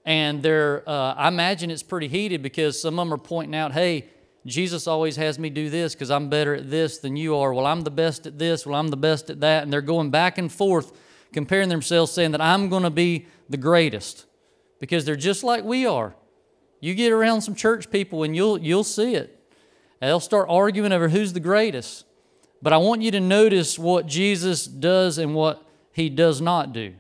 And 0.06 0.40
they're, 0.40 0.88
uh, 0.88 1.14
I 1.14 1.26
imagine 1.26 1.70
it's 1.70 1.82
pretty 1.82 2.06
heated 2.06 2.40
because 2.40 2.80
some 2.80 2.98
of 2.98 3.06
them 3.06 3.12
are 3.12 3.18
pointing 3.18 3.56
out, 3.56 3.72
hey, 3.72 4.06
Jesus 4.46 4.86
always 4.86 5.16
has 5.16 5.36
me 5.36 5.50
do 5.50 5.68
this 5.68 5.94
because 5.94 6.12
I'm 6.12 6.28
better 6.30 6.54
at 6.54 6.70
this 6.70 6.98
than 6.98 7.16
you 7.16 7.36
are. 7.36 7.52
Well, 7.52 7.66
I'm 7.66 7.80
the 7.80 7.90
best 7.90 8.26
at 8.28 8.38
this. 8.38 8.64
Well, 8.64 8.78
I'm 8.78 8.88
the 8.88 8.96
best 8.96 9.28
at 9.28 9.40
that. 9.40 9.64
And 9.64 9.72
they're 9.72 9.82
going 9.82 10.10
back 10.10 10.38
and 10.38 10.50
forth, 10.50 10.92
comparing 11.32 11.68
themselves, 11.68 12.12
saying 12.12 12.30
that 12.30 12.40
I'm 12.40 12.68
going 12.68 12.84
to 12.84 12.90
be 12.90 13.26
the 13.48 13.56
greatest 13.56 14.26
because 14.78 15.04
they're 15.04 15.16
just 15.16 15.42
like 15.42 15.64
we 15.64 15.84
are. 15.84 16.14
You 16.78 16.94
get 16.94 17.10
around 17.10 17.40
some 17.40 17.56
church 17.56 17.90
people 17.90 18.22
and 18.22 18.36
you'll, 18.36 18.58
you'll 18.58 18.84
see 18.84 19.16
it. 19.16 19.32
And 20.00 20.08
they'll 20.08 20.20
start 20.20 20.46
arguing 20.48 20.92
over 20.92 21.08
who's 21.08 21.32
the 21.32 21.40
greatest. 21.40 22.04
But 22.62 22.72
I 22.72 22.76
want 22.76 23.02
you 23.02 23.10
to 23.10 23.20
notice 23.20 23.76
what 23.76 24.06
Jesus 24.06 24.66
does 24.66 25.18
and 25.18 25.34
what 25.34 25.66
he 25.92 26.08
does 26.08 26.40
not 26.40 26.72
do. 26.72 26.94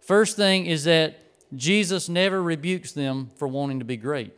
First 0.00 0.36
thing 0.36 0.66
is 0.66 0.84
that 0.84 1.20
Jesus 1.54 2.08
never 2.08 2.42
rebukes 2.42 2.92
them 2.92 3.30
for 3.36 3.48
wanting 3.48 3.78
to 3.80 3.84
be 3.84 3.96
great. 3.96 4.32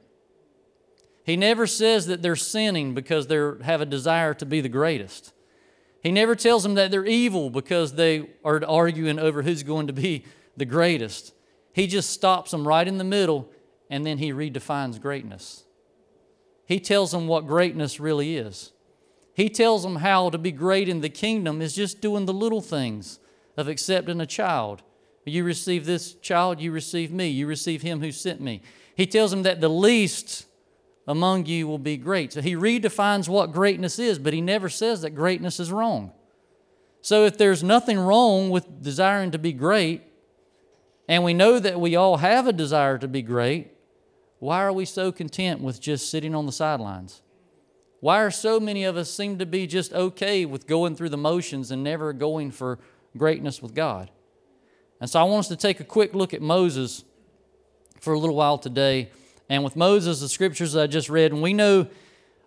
He 1.25 1.37
never 1.37 1.67
says 1.67 2.07
that 2.07 2.23
they're 2.23 2.37
sinning 2.37 2.95
because 2.95 3.27
they 3.27 3.37
have 3.63 3.81
a 3.81 3.87
desire 3.87 4.35
to 4.35 4.47
be 4.47 4.61
the 4.61 4.69
greatest. 4.69 5.33
He 6.03 6.11
never 6.11 6.35
tells 6.35 6.65
them 6.65 6.75
that 6.75 6.91
they're 6.91 7.07
evil 7.07 7.49
because 7.49 7.95
they 7.95 8.31
are 8.45 8.65
arguing 8.65 9.19
over 9.19 9.43
who's 9.43 9.63
going 9.63 9.87
to 9.87 9.93
be 9.93 10.25
the 10.57 10.65
greatest. 10.65 11.33
He 11.73 11.87
just 11.87 12.11
stops 12.11 12.51
them 12.51 12.67
right 12.67 12.87
in 12.87 12.99
the 12.99 13.05
middle 13.05 13.49
and 13.89 14.05
then 14.05 14.19
he 14.19 14.33
redefines 14.33 15.01
greatness. 15.01 15.65
He 16.67 16.81
tells 16.81 17.13
them 17.13 17.29
what 17.29 17.47
greatness 17.47 18.01
really 18.01 18.37
is. 18.37 18.73
He 19.35 19.49
tells 19.49 19.83
them 19.83 19.97
how 19.97 20.31
to 20.31 20.39
be 20.39 20.53
great 20.53 20.89
in 20.89 21.03
the 21.03 21.09
kingdom 21.09 21.63
is 21.63 21.75
just 21.75 22.01
doing 22.01 22.27
the 22.27 22.33
little 22.33 22.61
things 22.61 23.19
of 23.57 23.69
accepting 23.69 24.21
a 24.21 24.27
child. 24.27 24.83
You 25.25 25.45
receive 25.45 25.87
this 25.87 26.15
child, 26.15 26.61
you 26.61 26.73
receive 26.73 27.13
me, 27.13 27.29
you 27.29 27.47
receive 27.47 27.83
him 27.83 28.01
who 28.01 28.11
sent 28.11 28.41
me. 28.41 28.63
He 28.97 29.07
tells 29.07 29.31
them 29.31 29.45
that 29.45 29.61
the 29.61 29.69
least 29.69 30.47
among 31.07 31.47
you 31.47 31.67
will 31.67 31.79
be 31.79 31.97
great. 31.97 32.33
So 32.33 32.41
he 32.41 32.55
redefines 32.55 33.29
what 33.29 33.53
greatness 33.53 33.99
is, 33.99 34.19
but 34.19 34.33
he 34.33 34.41
never 34.41 34.69
says 34.69 35.03
that 35.03 35.11
greatness 35.11 35.61
is 35.61 35.73
wrong. 35.73 36.13
So 37.01 37.25
if 37.25 37.37
there's 37.37 37.63
nothing 37.63 37.99
wrong 37.99 38.51
with 38.51 38.83
desiring 38.83 39.33
to 39.33 39.39
be 39.39 39.53
great, 39.53 40.03
and 41.09 41.25
we 41.25 41.35
know 41.35 41.59
that 41.59 41.81
we 41.81 41.97
all 41.97 42.19
have 42.19 42.47
a 42.47 42.53
desire 42.53 42.99
to 42.99 43.09
be 43.09 43.23
great, 43.23 43.73
why 44.39 44.63
are 44.63 44.73
we 44.73 44.85
so 44.85 45.13
content 45.13 45.61
with 45.61 45.81
just 45.81 46.11
sitting 46.11 46.35
on 46.35 46.47
the 46.47 46.53
sidelines? 46.53 47.23
Why 48.01 48.21
are 48.23 48.31
so 48.31 48.59
many 48.59 48.83
of 48.85 48.97
us 48.97 49.11
seem 49.11 49.39
to 49.39 49.47
be 49.47 49.67
just 49.69 49.93
okay 49.93 50.45
with 50.45 50.67
going 50.67 50.97
through 50.97 51.11
the 51.11 51.17
motions 51.17 51.71
and 51.71 51.85
never 51.85 52.13
going 52.13 52.51
for 52.51 52.81
greatness 53.17 53.63
with 53.63 53.75
God? 53.75 54.11
And 55.03 55.11
so 55.11 55.19
I 55.19 55.25
want 55.25 55.41
us 55.41 55.49
to 55.49 55.57
take 55.57 55.81
a 55.81 55.85
quick 55.85 56.15
look 56.15 56.33
at 56.33 56.41
Moses 56.41 57.03
for 57.99 58.13
a 58.13 58.19
little 58.21 58.37
while 58.37 58.57
today. 58.57 59.11
And 59.49 59.65
with 59.65 59.75
Moses, 59.75 60.21
the 60.21 60.29
scriptures 60.29 60.77
I 60.77 60.87
just 60.87 61.09
read, 61.09 61.33
and 61.33 61.43
we 61.43 61.53
know 61.53 61.89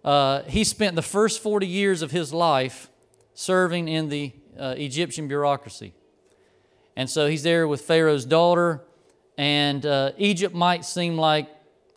uh, 0.06 0.44
he 0.44 0.64
spent 0.64 0.96
the 0.96 1.02
first 1.02 1.44
40 1.44 1.68
years 1.68 2.02
of 2.02 2.12
his 2.12 2.34
life 2.34 2.90
serving 3.34 3.90
in 3.90 4.08
the 4.08 4.32
uh, 4.58 4.74
Egyptian 4.78 5.28
bureaucracy. 5.28 5.96
And 6.96 7.10
so 7.10 7.28
he's 7.28 7.44
there 7.44 7.68
with 7.68 7.82
Pharaoh's 7.82 8.24
daughter, 8.24 8.86
and 9.38 9.86
uh, 9.86 10.14
Egypt 10.18 10.56
might 10.56 10.86
seem 10.86 11.18
like, 11.18 11.50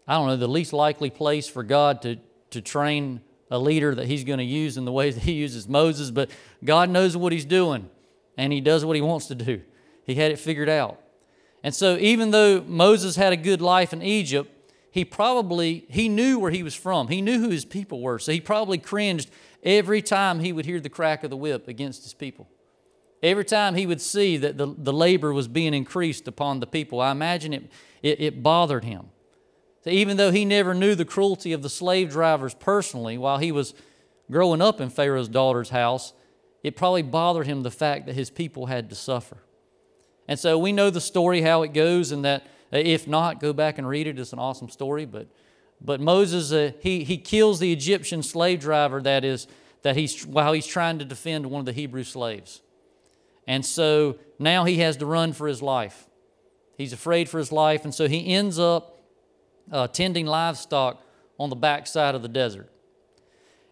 I 0.08 0.14
don't 0.14 0.26
know, 0.26 0.36
the 0.36 0.48
least 0.48 0.72
likely 0.72 1.08
place 1.08 1.46
for 1.46 1.62
God 1.62 2.02
to, 2.02 2.16
to 2.50 2.60
train 2.60 3.20
a 3.48 3.60
leader 3.60 3.94
that 3.94 4.06
he's 4.06 4.24
going 4.24 4.40
to 4.40 4.44
use 4.44 4.76
in 4.76 4.84
the 4.84 4.92
ways 4.92 5.14
that 5.18 5.22
he 5.22 5.34
uses 5.34 5.68
Moses, 5.68 6.10
but 6.10 6.32
God 6.64 6.90
knows 6.90 7.16
what 7.16 7.32
he's 7.32 7.44
doing 7.44 7.88
and 8.36 8.52
he 8.52 8.60
does 8.60 8.84
what 8.84 8.96
he 8.96 9.02
wants 9.02 9.26
to 9.26 9.36
do. 9.36 9.60
He 10.08 10.14
had 10.14 10.32
it 10.32 10.38
figured 10.38 10.70
out. 10.70 10.98
And 11.62 11.74
so 11.74 11.98
even 11.98 12.30
though 12.30 12.62
Moses 12.62 13.16
had 13.16 13.34
a 13.34 13.36
good 13.36 13.60
life 13.60 13.92
in 13.92 14.02
Egypt, 14.02 14.50
he 14.90 15.04
probably 15.04 15.84
he 15.90 16.08
knew 16.08 16.38
where 16.38 16.50
he 16.50 16.62
was 16.62 16.74
from. 16.74 17.08
He 17.08 17.20
knew 17.20 17.38
who 17.38 17.50
his 17.50 17.66
people 17.66 18.00
were. 18.00 18.18
So 18.18 18.32
he 18.32 18.40
probably 18.40 18.78
cringed 18.78 19.30
every 19.62 20.00
time 20.00 20.40
he 20.40 20.50
would 20.50 20.64
hear 20.64 20.80
the 20.80 20.88
crack 20.88 21.24
of 21.24 21.30
the 21.30 21.36
whip 21.36 21.68
against 21.68 22.04
his 22.04 22.14
people. 22.14 22.48
Every 23.22 23.44
time 23.44 23.74
he 23.74 23.84
would 23.84 24.00
see 24.00 24.38
that 24.38 24.56
the, 24.56 24.74
the 24.78 24.94
labor 24.94 25.32
was 25.32 25.46
being 25.46 25.74
increased 25.74 26.26
upon 26.26 26.60
the 26.60 26.66
people, 26.66 27.00
I 27.00 27.10
imagine 27.10 27.52
it, 27.52 27.70
it, 28.02 28.20
it 28.20 28.42
bothered 28.42 28.84
him. 28.84 29.10
So 29.84 29.90
even 29.90 30.16
though 30.16 30.30
he 30.30 30.46
never 30.46 30.72
knew 30.72 30.94
the 30.94 31.04
cruelty 31.04 31.52
of 31.52 31.62
the 31.62 31.68
slave 31.68 32.10
drivers 32.10 32.54
personally 32.54 33.18
while 33.18 33.38
he 33.38 33.52
was 33.52 33.74
growing 34.30 34.62
up 34.62 34.80
in 34.80 34.88
Pharaoh's 34.88 35.28
daughter's 35.28 35.70
house, 35.70 36.14
it 36.62 36.76
probably 36.76 37.02
bothered 37.02 37.46
him 37.46 37.62
the 37.62 37.70
fact 37.70 38.06
that 38.06 38.14
his 38.14 38.30
people 38.30 38.66
had 38.66 38.88
to 38.88 38.96
suffer. 38.96 39.38
And 40.28 40.38
so 40.38 40.58
we 40.58 40.72
know 40.72 40.90
the 40.90 41.00
story 41.00 41.40
how 41.40 41.62
it 41.62 41.72
goes, 41.72 42.12
and 42.12 42.24
that 42.24 42.42
uh, 42.72 42.76
if 42.76 43.08
not, 43.08 43.40
go 43.40 43.52
back 43.52 43.78
and 43.78 43.88
read 43.88 44.06
it. 44.06 44.18
It's 44.18 44.32
an 44.34 44.38
awesome 44.38 44.68
story. 44.68 45.06
But, 45.06 45.26
but 45.80 46.00
Moses, 46.00 46.52
uh, 46.52 46.72
he, 46.80 47.02
he 47.02 47.16
kills 47.16 47.58
the 47.58 47.72
Egyptian 47.72 48.22
slave 48.22 48.60
driver 48.60 49.00
that 49.02 49.24
is 49.24 49.48
that 49.82 49.96
he's 49.96 50.26
while 50.26 50.52
he's 50.52 50.66
trying 50.66 50.98
to 50.98 51.04
defend 51.04 51.46
one 51.46 51.60
of 51.60 51.66
the 51.66 51.72
Hebrew 51.72 52.04
slaves. 52.04 52.60
And 53.46 53.64
so 53.64 54.18
now 54.38 54.64
he 54.64 54.78
has 54.78 54.98
to 54.98 55.06
run 55.06 55.32
for 55.32 55.48
his 55.48 55.62
life. 55.62 56.06
He's 56.76 56.92
afraid 56.92 57.28
for 57.28 57.38
his 57.38 57.50
life, 57.50 57.84
and 57.84 57.94
so 57.94 58.06
he 58.06 58.34
ends 58.34 58.58
up 58.58 59.02
uh, 59.72 59.88
tending 59.88 60.26
livestock 60.26 61.02
on 61.38 61.50
the 61.50 61.56
backside 61.56 62.14
of 62.14 62.22
the 62.22 62.28
desert. 62.28 62.70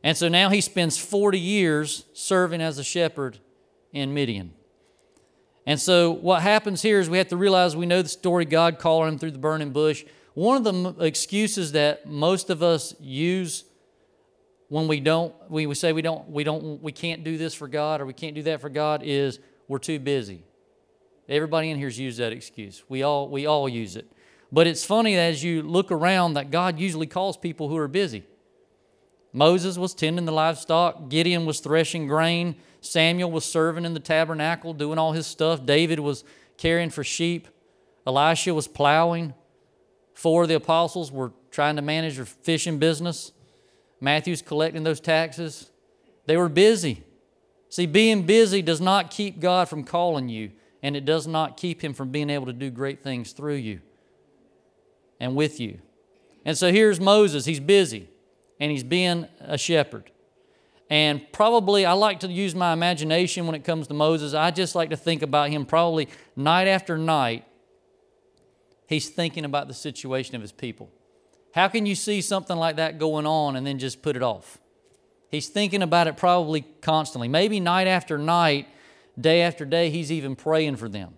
And 0.02 0.16
so 0.16 0.28
now 0.28 0.50
he 0.50 0.60
spends 0.60 0.96
40 0.98 1.38
years 1.38 2.04
serving 2.14 2.60
as 2.60 2.78
a 2.78 2.84
shepherd 2.84 3.38
in 3.92 4.14
Midian. 4.14 4.55
And 5.66 5.80
so 5.80 6.12
what 6.12 6.42
happens 6.42 6.80
here 6.80 7.00
is 7.00 7.10
we 7.10 7.18
have 7.18 7.28
to 7.28 7.36
realize 7.36 7.76
we 7.76 7.86
know 7.86 8.00
the 8.00 8.08
story 8.08 8.44
God 8.44 8.78
calling 8.78 9.08
him 9.08 9.18
through 9.18 9.32
the 9.32 9.38
burning 9.38 9.70
bush. 9.70 10.04
One 10.34 10.56
of 10.56 10.64
the 10.64 11.04
excuses 11.04 11.72
that 11.72 12.06
most 12.06 12.50
of 12.50 12.62
us 12.62 12.94
use 13.00 13.64
when 14.68 14.88
we 14.88 15.00
don't 15.00 15.34
we, 15.50 15.66
we 15.66 15.74
say 15.74 15.92
we 15.92 16.02
don't 16.02 16.28
we 16.28 16.44
don't 16.44 16.82
we 16.82 16.92
can't 16.92 17.24
do 17.24 17.36
this 17.36 17.54
for 17.54 17.68
God 17.68 18.00
or 18.00 18.06
we 18.06 18.12
can't 18.12 18.34
do 18.34 18.42
that 18.44 18.60
for 18.60 18.68
God 18.68 19.02
is 19.04 19.40
we're 19.68 19.78
too 19.78 19.98
busy. 19.98 20.44
Everybody 21.28 21.70
in 21.70 21.78
here's 21.78 21.98
used 21.98 22.18
that 22.18 22.32
excuse. 22.32 22.84
We 22.88 23.02
all 23.02 23.28
we 23.28 23.46
all 23.46 23.68
use 23.68 23.96
it. 23.96 24.10
But 24.52 24.68
it's 24.68 24.84
funny 24.84 25.16
as 25.16 25.42
you 25.42 25.62
look 25.62 25.90
around 25.90 26.34
that 26.34 26.52
God 26.52 26.78
usually 26.78 27.06
calls 27.08 27.36
people 27.36 27.68
who 27.68 27.76
are 27.76 27.88
busy. 27.88 28.24
Moses 29.36 29.76
was 29.76 29.92
tending 29.92 30.24
the 30.24 30.32
livestock, 30.32 31.10
Gideon 31.10 31.44
was 31.44 31.60
threshing 31.60 32.06
grain, 32.06 32.56
Samuel 32.80 33.30
was 33.30 33.44
serving 33.44 33.84
in 33.84 33.92
the 33.92 34.00
tabernacle, 34.00 34.72
doing 34.72 34.98
all 34.98 35.12
his 35.12 35.26
stuff, 35.26 35.66
David 35.66 36.00
was 36.00 36.24
caring 36.56 36.88
for 36.88 37.04
sheep, 37.04 37.46
Elisha 38.06 38.54
was 38.54 38.66
plowing, 38.66 39.34
four 40.14 40.44
of 40.44 40.48
the 40.48 40.54
apostles 40.54 41.12
were 41.12 41.34
trying 41.50 41.76
to 41.76 41.82
manage 41.82 42.16
their 42.16 42.24
fishing 42.24 42.78
business, 42.78 43.32
Matthew's 44.00 44.40
collecting 44.40 44.84
those 44.84 45.00
taxes. 45.00 45.70
They 46.24 46.38
were 46.38 46.48
busy. 46.48 47.04
See, 47.68 47.84
being 47.84 48.22
busy 48.22 48.62
does 48.62 48.80
not 48.80 49.10
keep 49.10 49.38
God 49.38 49.68
from 49.68 49.84
calling 49.84 50.30
you, 50.30 50.52
and 50.82 50.96
it 50.96 51.04
does 51.04 51.26
not 51.26 51.58
keep 51.58 51.84
Him 51.84 51.92
from 51.92 52.10
being 52.10 52.30
able 52.30 52.46
to 52.46 52.54
do 52.54 52.70
great 52.70 53.02
things 53.02 53.32
through 53.32 53.56
you 53.56 53.82
and 55.20 55.36
with 55.36 55.60
you. 55.60 55.80
And 56.46 56.56
so 56.56 56.72
here's 56.72 56.98
Moses. 56.98 57.44
He's 57.44 57.60
busy 57.60 58.08
and 58.58 58.70
he's 58.70 58.84
being 58.84 59.26
a 59.40 59.58
shepherd. 59.58 60.10
And 60.88 61.20
probably 61.32 61.84
I 61.84 61.92
like 61.92 62.20
to 62.20 62.28
use 62.28 62.54
my 62.54 62.72
imagination 62.72 63.46
when 63.46 63.54
it 63.54 63.64
comes 63.64 63.88
to 63.88 63.94
Moses. 63.94 64.34
I 64.34 64.50
just 64.50 64.74
like 64.74 64.90
to 64.90 64.96
think 64.96 65.22
about 65.22 65.50
him 65.50 65.66
probably 65.66 66.08
night 66.36 66.68
after 66.68 66.96
night. 66.96 67.44
He's 68.86 69.08
thinking 69.08 69.44
about 69.44 69.66
the 69.66 69.74
situation 69.74 70.36
of 70.36 70.42
his 70.42 70.52
people. 70.52 70.90
How 71.54 71.68
can 71.68 71.86
you 71.86 71.94
see 71.94 72.20
something 72.20 72.56
like 72.56 72.76
that 72.76 72.98
going 72.98 73.26
on 73.26 73.56
and 73.56 73.66
then 73.66 73.78
just 73.78 74.00
put 74.00 74.14
it 74.14 74.22
off? 74.22 74.58
He's 75.28 75.48
thinking 75.48 75.82
about 75.82 76.06
it 76.06 76.16
probably 76.16 76.62
constantly. 76.82 77.26
Maybe 77.26 77.58
night 77.58 77.88
after 77.88 78.16
night, 78.16 78.68
day 79.20 79.42
after 79.42 79.64
day, 79.64 79.90
he's 79.90 80.12
even 80.12 80.36
praying 80.36 80.76
for 80.76 80.88
them 80.88 81.14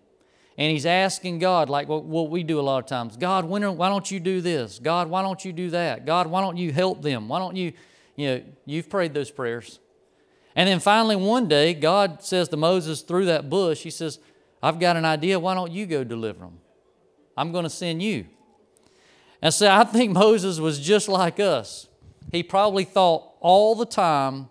and 0.59 0.73
he's 0.73 0.87
asking 0.87 1.39
God, 1.39 1.71
like 1.71 1.89
what, 1.89 2.05
what 2.05 2.31
we 2.31 2.43
do 2.43 2.59
a 2.59 2.63
lot 2.63 2.79
of 2.79 2.87
times 2.87 3.17
God, 3.17 3.45
when 3.45 3.63
are, 3.63 3.73
why 3.73 3.89
don't 3.89 4.11
you 4.11 4.19
do 4.19 4.41
this? 4.41 4.81
God, 4.81 5.09
why 5.09 5.23
don't 5.23 5.43
you 5.45 5.53
do 5.53 5.71
that? 5.71 6.05
God, 6.05 6.27
why 6.27 6.41
don't 6.41 6.57
you 6.57 6.73
help 6.73 7.01
them? 7.01 7.29
Why 7.29 7.39
don't 7.39 7.57
you, 7.57 7.73
you 8.17 8.27
know, 8.27 8.43
you've 8.67 8.91
prayed 8.91 9.15
those 9.15 9.31
prayers. 9.31 9.79
And 10.57 10.69
then 10.69 10.81
finally, 10.81 11.15
one 11.15 11.47
day, 11.47 11.73
God 11.73 12.25
says 12.25 12.49
to 12.49 12.57
Moses 12.57 13.03
through 13.03 13.27
that 13.27 13.49
bush, 13.49 13.83
He 13.83 13.91
says, 13.91 14.19
I've 14.61 14.81
got 14.81 14.97
an 14.97 15.05
idea. 15.05 15.39
Why 15.39 15.55
don't 15.55 15.71
you 15.71 15.87
go 15.87 16.03
deliver 16.03 16.41
them? 16.41 16.59
I'm 17.37 17.53
going 17.53 17.63
to 17.63 17.71
send 17.71 18.03
you. 18.03 18.27
And 19.41 19.55
so 19.55 19.71
I 19.71 19.85
think 19.85 20.11
Moses 20.13 20.59
was 20.59 20.81
just 20.81 21.09
like 21.09 21.39
us. 21.39 21.87
He 22.33 22.43
probably 22.43 22.83
thought 22.83 23.35
all 23.39 23.77
the 23.77 23.87
time 23.87 24.49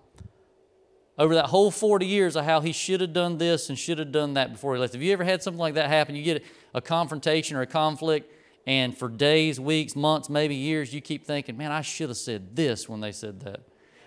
over 1.17 1.33
that 1.36 1.45
whole 1.45 1.71
40 1.71 2.05
years 2.05 2.36
of 2.36 2.45
how 2.45 2.62
he 2.62 2.71
should 2.71 3.01
have 3.01 3.13
done 3.13 3.38
this 3.38 3.69
and 3.69 3.77
should 3.77 3.97
have 4.00 4.12
done 4.12 4.36
that 4.36 4.51
before 4.53 4.75
he 4.75 4.81
left. 4.81 4.93
Have 4.93 5.01
you 5.01 5.13
ever 5.13 5.24
had 5.24 5.41
something 5.41 5.59
like 5.59 5.74
that 5.74 5.89
happen? 5.89 6.15
You 6.15 6.24
get 6.24 6.43
a 6.74 6.81
confrontation 6.81 7.57
or 7.57 7.62
a 7.62 7.67
conflict, 7.67 8.31
and 8.67 8.95
for 8.95 9.09
days, 9.09 9.59
weeks, 9.59 9.95
months, 9.95 10.29
maybe 10.29 10.55
years, 10.55 10.93
you 10.93 11.01
keep 11.01 11.25
thinking, 11.25 11.57
man, 11.57 11.71
I 11.71 11.81
should 11.81 12.09
have 12.09 12.17
said 12.17 12.55
this 12.55 12.88
when 12.88 13.00
they 13.00 13.12
said 13.12 13.39
that. 13.41 13.62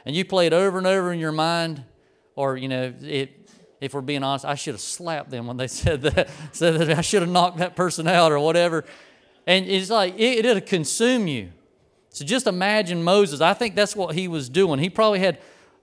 And 0.05 0.15
you 0.15 0.25
play 0.25 0.47
it 0.47 0.53
over 0.53 0.79
and 0.79 0.87
over 0.87 1.13
in 1.13 1.19
your 1.19 1.33
mind, 1.33 1.85
or, 2.37 2.57
you 2.57 2.69
know, 2.69 2.95
it, 3.03 3.51
if 3.81 3.95
we're 3.95 4.03
being 4.03 4.23
honest, 4.23 4.45
I 4.45 4.55
should 4.55 4.75
have 4.75 4.81
slapped 4.81 5.31
them 5.31 5.47
when 5.47 5.57
they 5.57 5.67
said 5.69 6.03
that, 6.03 6.29
said 6.53 6.79
that 6.79 6.91
I 6.91 7.01
should 7.01 7.23
have 7.23 7.31
knocked 7.31 7.59
that 7.59 7.75
person 7.75 8.07
out 8.07 8.33
or 8.33 8.39
whatever. 8.39 8.85
And 9.47 9.67
it's 9.67 9.91
like, 9.91 10.15
it, 10.19 10.45
it'll 10.45 10.61
consume 10.61 11.27
you. 11.27 11.51
So 12.11 12.25
just 12.25 12.47
imagine 12.47 13.03
Moses. 13.03 13.41
I 13.41 13.55
think 13.55 13.75
that's 13.75 13.97
what 13.97 14.15
he 14.15 14.29
was 14.29 14.49
doing. 14.49 14.79
He 14.79 14.91
probably 14.91 15.21
had 15.21 15.39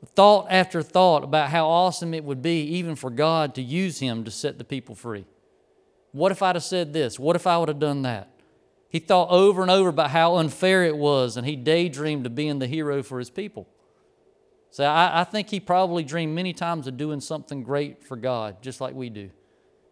thought 0.06 0.48
after 0.50 0.82
thought 0.82 1.24
about 1.24 1.50
how 1.50 1.68
awesome 1.68 2.13
it 2.13 2.24
would 2.24 2.42
be, 2.42 2.62
even 2.62 2.96
for 2.96 3.10
God 3.10 3.56
to 3.56 3.62
use 3.62 4.00
him 4.00 4.24
to 4.24 4.32
set 4.32 4.58
the 4.58 4.63
people 4.63 4.96
free. 4.96 5.25
What 6.12 6.32
if 6.32 6.42
I'd 6.42 6.56
have 6.56 6.63
said 6.63 6.94
this? 6.94 7.20
What 7.20 7.36
if 7.36 7.48
I 7.48 7.58
would 7.58 7.70
have 7.70 7.80
done 7.80 8.04
that? 8.04 8.30
He 8.89 9.00
thought 9.00 9.30
over 9.30 9.62
and 9.62 9.72
over 9.72 9.89
about 9.89 10.12
how 10.12 10.38
unfair 10.38 10.84
it 10.84 10.96
was, 10.96 11.36
and 11.36 11.46
he 11.46 11.56
daydreamed 11.56 12.25
of 12.25 12.36
being 12.36 12.60
the 12.60 12.68
hero 12.68 13.04
for 13.04 13.20
his 13.20 13.30
people. 13.30 13.68
So 14.70 14.86
I, 14.86 15.22
I 15.22 15.24
think 15.24 15.50
he 15.50 15.60
probably 15.60 16.04
dreamed 16.04 16.36
many 16.36 16.54
times 16.54 16.88
of 16.88 16.98
doing 16.98 17.20
something 17.20 17.63
great 17.63 18.04
for 18.04 18.16
God, 18.16 18.62
just 18.62 18.80
like 18.80 18.94
we 18.94 19.10
do, 19.10 19.30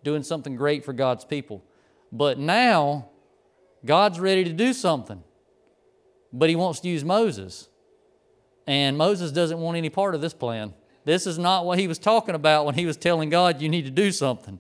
doing 0.04 0.24
something 0.24 0.56
great 0.56 0.86
for 0.86 0.94
God's 0.94 1.26
people. 1.26 1.64
But 2.12 2.38
now, 2.38 3.10
God's 3.84 4.20
ready 4.20 4.44
to 4.44 4.54
do 4.54 4.74
something, 4.74 5.24
but 6.32 6.50
he 6.50 6.56
wants 6.56 6.80
to 6.82 6.88
use 6.88 7.04
Moses. 7.04 7.68
And 8.68 8.98
Moses 8.98 9.32
doesn't 9.32 9.60
want 9.60 9.78
any 9.78 9.90
part 9.90 10.16
of 10.16 10.22
this 10.22 10.34
plan. 10.34 10.74
This 11.04 11.28
is 11.28 11.38
not 11.38 11.66
what 11.66 11.78
he 11.78 11.88
was 11.88 12.00
talking 12.00 12.34
about 12.36 12.66
when 12.66 12.76
he 12.76 12.86
was 12.86 12.98
telling 12.98 13.30
God, 13.30 13.62
you 13.62 13.70
need 13.70 13.86
to 13.86 13.92
do 13.92 14.12
something. 14.12 14.60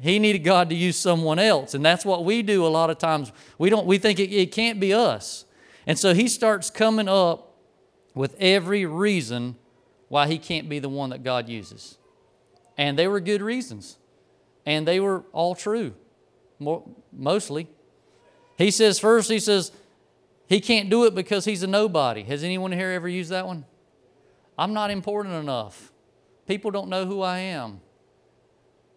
He 0.00 0.18
needed 0.18 0.40
God 0.40 0.68
to 0.70 0.74
use 0.74 0.96
someone 0.96 1.38
else. 1.38 1.74
And 1.74 1.84
that's 1.84 2.04
what 2.04 2.24
we 2.24 2.42
do 2.42 2.66
a 2.66 2.68
lot 2.68 2.90
of 2.90 2.98
times. 2.98 3.32
We, 3.58 3.70
don't, 3.70 3.86
we 3.86 3.98
think 3.98 4.18
it, 4.18 4.32
it 4.32 4.52
can't 4.52 4.80
be 4.80 4.94
us. 4.94 5.44
And 5.86 5.98
so 5.98 6.14
he 6.14 6.28
starts 6.28 6.70
coming 6.70 7.08
up 7.08 7.56
with 8.14 8.36
every 8.38 8.86
reason 8.86 9.56
why 10.08 10.28
he 10.28 10.38
can't 10.38 10.68
be 10.68 10.78
the 10.78 10.88
one 10.88 11.10
that 11.10 11.22
God 11.22 11.48
uses. 11.48 11.98
And 12.76 12.98
they 12.98 13.08
were 13.08 13.20
good 13.20 13.42
reasons. 13.42 13.96
And 14.66 14.86
they 14.86 15.00
were 15.00 15.24
all 15.32 15.54
true, 15.54 15.94
more, 16.58 16.84
mostly. 17.12 17.68
He 18.56 18.70
says, 18.70 18.98
first, 18.98 19.30
he 19.30 19.40
says, 19.40 19.72
he 20.52 20.60
can't 20.60 20.90
do 20.90 21.04
it 21.04 21.14
because 21.14 21.46
he's 21.46 21.62
a 21.62 21.66
nobody. 21.66 22.22
Has 22.24 22.44
anyone 22.44 22.72
here 22.72 22.90
ever 22.90 23.08
used 23.08 23.30
that 23.30 23.46
one? 23.46 23.64
I'm 24.58 24.74
not 24.74 24.90
important 24.90 25.34
enough. 25.34 25.90
People 26.46 26.70
don't 26.70 26.88
know 26.88 27.06
who 27.06 27.22
I 27.22 27.38
am. 27.38 27.80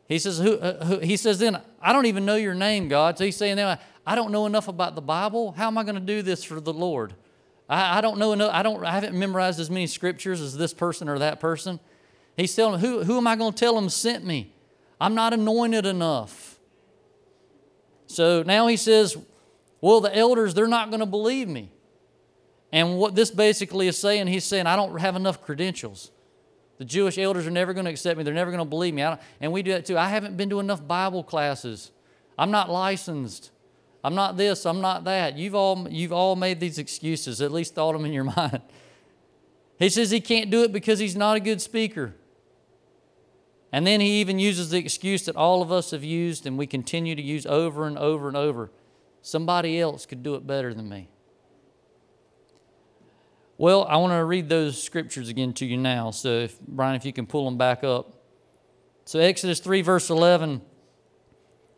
He 0.10 0.20
says, 0.20 0.38
who, 0.38 0.58
uh, 0.58 0.84
who, 0.84 1.00
he 1.00 1.16
says 1.16 1.40
then, 1.40 1.62
I 1.82 1.94
don't 1.94 2.08
even 2.08 2.26
know 2.26 2.36
your 2.36 2.54
name, 2.54 2.90
God. 2.90 3.18
So 3.18 3.24
he's 3.24 3.38
saying 3.38 3.56
now, 3.56 3.80
I 4.06 4.16
don't 4.16 4.34
know 4.34 4.46
enough 4.46 4.68
about 4.68 4.96
the 4.96 5.02
Bible. 5.02 5.54
How 5.54 5.68
am 5.68 5.78
I 5.78 5.84
going 5.84 5.96
to 5.96 6.02
do 6.02 6.22
this 6.22 6.44
for 6.44 6.60
the 6.60 6.74
Lord? 6.74 7.16
I, 7.70 8.00
I 8.00 8.02
don't 8.02 8.20
know 8.20 8.34
enough. 8.34 8.52
I 8.54 8.62
don't. 8.62 8.86
I 8.86 8.92
haven't 8.92 9.18
memorized 9.18 9.60
as 9.60 9.70
many 9.70 9.88
scriptures 9.88 10.42
as 10.42 10.58
this 10.58 10.74
person 10.74 11.08
or 11.08 11.18
that 11.20 11.40
person. 11.40 11.80
He's 12.36 12.54
telling, 12.54 12.82
who, 12.82 13.04
who 13.04 13.18
am 13.18 13.28
I 13.28 13.38
going 13.38 13.54
to 13.54 13.58
tell 13.58 13.78
him 13.78 13.88
sent 13.88 14.26
me? 14.26 14.52
I'm 15.00 15.16
not 15.16 15.34
anointed 15.34 15.86
enough. 15.86 16.60
So 18.08 18.44
now 18.44 18.68
he 18.68 18.76
says, 18.76 19.18
well, 19.86 20.02
the 20.02 20.18
elders, 20.18 20.56
they're 20.56 20.66
not 20.66 20.90
going 20.90 21.02
to 21.02 21.06
believe 21.06 21.48
me. 21.48 21.70
And 22.72 22.98
what 22.98 23.14
this 23.14 23.30
basically 23.30 23.88
is 23.88 23.96
saying, 23.96 24.26
he's 24.26 24.44
saying, 24.44 24.66
I 24.66 24.76
don't 24.76 25.00
have 25.00 25.16
enough 25.16 25.44
credentials. 25.44 26.10
The 26.80 26.86
Jewish 26.86 27.20
elders 27.20 27.46
are 27.46 27.52
never 27.52 27.72
going 27.72 27.86
to 27.86 27.92
accept 27.92 28.18
me. 28.18 28.24
They're 28.24 28.34
never 28.34 28.50
going 28.50 28.64
to 28.64 28.68
believe 28.68 28.96
me. 28.96 29.04
and 29.04 29.52
we 29.52 29.62
do 29.62 29.74
that 29.74 29.86
too. 29.86 29.96
I 29.96 30.08
haven't 30.08 30.38
been 30.38 30.50
to 30.50 30.60
enough 30.60 30.88
Bible 30.88 31.24
classes. 31.24 31.92
I'm 32.36 32.50
not 32.50 32.72
licensed. 32.72 33.52
I'm 34.04 34.16
not 34.16 34.38
this. 34.38 34.66
I'm 34.66 34.82
not 34.82 35.04
that. 35.04 35.38
You've 35.38 35.54
all, 35.54 35.88
you've 35.88 36.12
all 36.12 36.36
made 36.36 36.60
these 36.60 36.80
excuses, 36.80 37.40
at 37.40 37.52
least 37.52 37.76
thought 37.76 37.94
them 37.94 38.06
in 38.06 38.12
your 38.12 38.24
mind. 38.36 38.62
He 39.78 39.90
says 39.90 40.10
he 40.10 40.20
can't 40.20 40.50
do 40.50 40.64
it 40.64 40.74
because 40.74 40.98
he's 40.98 41.16
not 41.16 41.38
a 41.38 41.40
good 41.40 41.62
speaker. 41.62 42.16
And 43.72 43.86
then 43.86 44.02
he 44.02 44.20
even 44.20 44.40
uses 44.40 44.72
the 44.72 44.80
excuse 44.80 45.26
that 45.26 45.36
all 45.36 45.62
of 45.62 45.72
us 45.72 45.92
have 45.92 46.04
used 46.04 46.48
and 46.48 46.58
we 46.58 46.66
continue 46.66 47.14
to 47.14 47.22
use 47.22 47.46
over 47.46 47.86
and 47.86 48.00
over 48.00 48.28
and 48.28 48.36
over 48.36 48.72
somebody 49.26 49.80
else 49.80 50.06
could 50.06 50.22
do 50.22 50.36
it 50.36 50.46
better 50.46 50.72
than 50.72 50.88
me. 50.88 51.10
Well, 53.58 53.84
I 53.86 53.98
want 53.98 54.14
to 54.14 54.24
read 54.24 54.50
those 54.50 54.82
scriptures 54.82 55.30
again 55.30 55.54
to 55.54 55.66
you 55.66 55.78
now. 55.78 56.12
So, 56.12 56.30
if, 56.42 56.60
Brian, 56.62 56.96
if 56.96 57.06
you 57.06 57.14
can 57.14 57.26
pull 57.26 57.46
them 57.46 57.58
back 57.58 57.84
up. 57.84 58.14
So, 59.06 59.20
Exodus 59.20 59.60
3, 59.60 59.82
verse 59.82 60.12
11. 60.12 60.62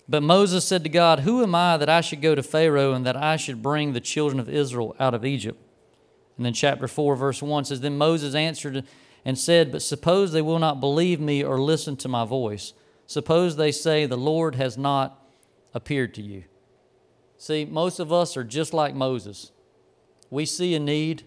But 0.09 0.23
Moses 0.23 0.65
said 0.65 0.83
to 0.83 0.89
God, 0.89 1.21
Who 1.21 1.41
am 1.41 1.55
I 1.55 1.77
that 1.77 1.87
I 1.87 2.01
should 2.01 2.21
go 2.21 2.35
to 2.35 2.43
Pharaoh 2.43 2.93
and 2.93 3.05
that 3.05 3.15
I 3.15 3.37
should 3.37 3.61
bring 3.61 3.93
the 3.93 4.01
children 4.01 4.39
of 4.39 4.49
Israel 4.49 4.95
out 4.99 5.13
of 5.13 5.23
Egypt? 5.23 5.61
And 6.35 6.45
then, 6.45 6.53
chapter 6.53 6.87
4, 6.87 7.15
verse 7.15 7.41
1 7.41 7.65
says, 7.65 7.79
Then 7.79 7.97
Moses 7.97 8.35
answered 8.35 8.83
and 9.23 9.37
said, 9.37 9.71
But 9.71 9.81
suppose 9.81 10.33
they 10.33 10.41
will 10.41 10.59
not 10.59 10.81
believe 10.81 11.21
me 11.21 11.43
or 11.43 11.61
listen 11.61 11.95
to 11.97 12.09
my 12.09 12.25
voice. 12.25 12.73
Suppose 13.05 13.55
they 13.55 13.71
say, 13.71 14.05
The 14.05 14.17
Lord 14.17 14.55
has 14.55 14.77
not 14.77 15.23
appeared 15.73 16.13
to 16.15 16.21
you. 16.21 16.43
See, 17.37 17.65
most 17.65 17.99
of 17.99 18.11
us 18.11 18.35
are 18.35 18.43
just 18.43 18.73
like 18.73 18.95
Moses. 18.95 19.51
We 20.29 20.45
see 20.45 20.75
a 20.75 20.79
need, 20.79 21.23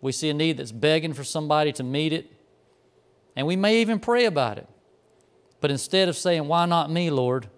we 0.00 0.12
see 0.12 0.28
a 0.30 0.34
need 0.34 0.56
that's 0.56 0.72
begging 0.72 1.12
for 1.12 1.24
somebody 1.24 1.72
to 1.72 1.82
meet 1.82 2.12
it, 2.12 2.30
and 3.36 3.46
we 3.46 3.56
may 3.56 3.80
even 3.80 4.00
pray 4.00 4.24
about 4.24 4.58
it. 4.58 4.66
But 5.60 5.70
instead 5.70 6.08
of 6.08 6.16
saying, 6.16 6.46
Why 6.46 6.66
not 6.66 6.90
me, 6.90 7.10
Lord? 7.10 7.48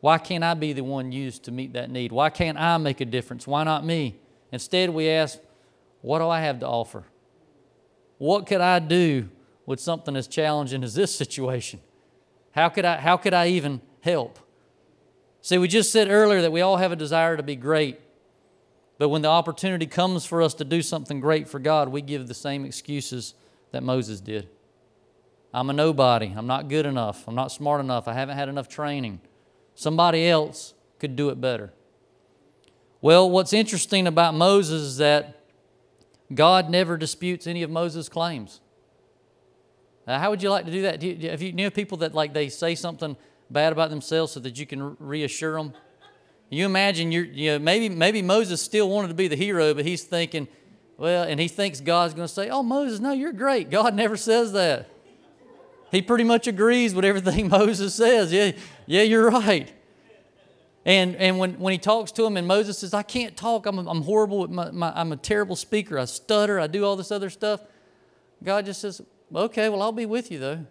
Why 0.00 0.18
can't 0.18 0.42
I 0.42 0.54
be 0.54 0.72
the 0.72 0.82
one 0.82 1.12
used 1.12 1.44
to 1.44 1.52
meet 1.52 1.74
that 1.74 1.88
need? 1.90 2.10
Why 2.10 2.28
can't 2.28 2.58
I 2.58 2.76
make 2.76 3.00
a 3.00 3.04
difference? 3.04 3.46
Why 3.46 3.62
not 3.62 3.84
me? 3.84 4.16
Instead, 4.50 4.90
we 4.90 5.08
ask, 5.08 5.38
What 6.00 6.18
do 6.18 6.28
I 6.28 6.40
have 6.40 6.60
to 6.60 6.66
offer? 6.66 7.04
What 8.18 8.46
could 8.46 8.60
I 8.60 8.78
do 8.78 9.28
with 9.64 9.80
something 9.80 10.14
as 10.16 10.28
challenging 10.28 10.84
as 10.84 10.94
this 10.94 11.14
situation? 11.14 11.80
How 12.50 12.68
could 12.68 12.84
I, 12.84 12.98
how 12.98 13.16
could 13.16 13.34
I 13.34 13.48
even 13.48 13.80
help? 14.00 14.38
See, 15.42 15.58
we 15.58 15.66
just 15.66 15.90
said 15.90 16.08
earlier 16.08 16.40
that 16.40 16.52
we 16.52 16.60
all 16.60 16.76
have 16.76 16.92
a 16.92 16.96
desire 16.96 17.36
to 17.36 17.42
be 17.42 17.56
great. 17.56 18.00
But 18.96 19.08
when 19.08 19.22
the 19.22 19.28
opportunity 19.28 19.86
comes 19.86 20.24
for 20.24 20.40
us 20.40 20.54
to 20.54 20.64
do 20.64 20.80
something 20.80 21.18
great 21.18 21.48
for 21.48 21.58
God, 21.58 21.88
we 21.88 22.00
give 22.00 22.28
the 22.28 22.34
same 22.34 22.64
excuses 22.64 23.34
that 23.72 23.82
Moses 23.82 24.20
did. 24.20 24.48
I'm 25.52 25.68
a 25.68 25.72
nobody. 25.72 26.32
I'm 26.34 26.46
not 26.46 26.68
good 26.68 26.86
enough. 26.86 27.26
I'm 27.26 27.34
not 27.34 27.50
smart 27.50 27.80
enough. 27.80 28.06
I 28.06 28.12
haven't 28.14 28.36
had 28.36 28.48
enough 28.48 28.68
training. 28.68 29.20
Somebody 29.74 30.28
else 30.28 30.74
could 31.00 31.16
do 31.16 31.30
it 31.30 31.40
better. 31.40 31.72
Well, 33.00 33.28
what's 33.28 33.52
interesting 33.52 34.06
about 34.06 34.34
Moses 34.34 34.82
is 34.82 34.96
that 34.98 35.40
God 36.32 36.70
never 36.70 36.96
disputes 36.96 37.48
any 37.48 37.64
of 37.64 37.70
Moses' 37.70 38.08
claims. 38.08 38.60
Now, 40.06 40.20
how 40.20 40.30
would 40.30 40.42
you 40.42 40.50
like 40.50 40.66
to 40.66 40.70
do 40.70 40.82
that? 40.82 41.00
Do 41.00 41.08
you, 41.08 41.30
have 41.30 41.42
you 41.42 41.52
know 41.52 41.70
people 41.70 41.98
that 41.98 42.14
like 42.14 42.32
they 42.32 42.48
say 42.48 42.76
something 42.76 43.16
bad 43.50 43.72
about 43.72 43.90
themselves 43.90 44.32
so 44.32 44.40
that 44.40 44.58
you 44.58 44.66
can 44.66 44.96
reassure 44.98 45.54
them? 45.54 45.72
You 46.50 46.66
imagine 46.66 47.12
you're, 47.12 47.24
you 47.24 47.52
know, 47.52 47.58
maybe, 47.58 47.88
maybe 47.88 48.20
Moses 48.20 48.60
still 48.60 48.88
wanted 48.88 49.08
to 49.08 49.14
be 49.14 49.28
the 49.28 49.36
hero, 49.36 49.72
but 49.72 49.86
he's 49.86 50.04
thinking, 50.04 50.48
well, 50.98 51.24
and 51.24 51.40
he 51.40 51.48
thinks 51.48 51.80
God's 51.80 52.14
going 52.14 52.28
to 52.28 52.32
say, 52.32 52.50
oh, 52.50 52.62
Moses, 52.62 53.00
no, 53.00 53.12
you're 53.12 53.32
great. 53.32 53.70
God 53.70 53.94
never 53.94 54.16
says 54.16 54.52
that. 54.52 54.90
He 55.90 56.02
pretty 56.02 56.24
much 56.24 56.46
agrees 56.46 56.94
with 56.94 57.04
everything 57.04 57.48
Moses 57.50 57.94
says. 57.94 58.32
Yeah, 58.32 58.52
yeah, 58.86 59.02
you're 59.02 59.30
right. 59.30 59.72
And, 60.84 61.16
and 61.16 61.38
when, 61.38 61.58
when 61.58 61.72
he 61.72 61.78
talks 61.78 62.12
to 62.12 62.26
him, 62.26 62.36
and 62.36 62.46
Moses 62.46 62.78
says, 62.78 62.92
I 62.92 63.02
can't 63.02 63.36
talk, 63.36 63.66
I'm, 63.66 63.78
I'm 63.78 64.02
horrible, 64.02 64.48
my, 64.48 64.70
my, 64.70 64.92
I'm 64.94 65.12
a 65.12 65.16
terrible 65.16 65.56
speaker, 65.56 65.98
I 65.98 66.06
stutter, 66.06 66.58
I 66.58 66.66
do 66.66 66.84
all 66.84 66.96
this 66.96 67.12
other 67.12 67.30
stuff. 67.30 67.60
God 68.42 68.66
just 68.66 68.80
says, 68.80 69.00
Okay, 69.34 69.68
well, 69.70 69.80
I'll 69.80 69.92
be 69.92 70.06
with 70.06 70.30
you 70.30 70.38
though. 70.38 70.66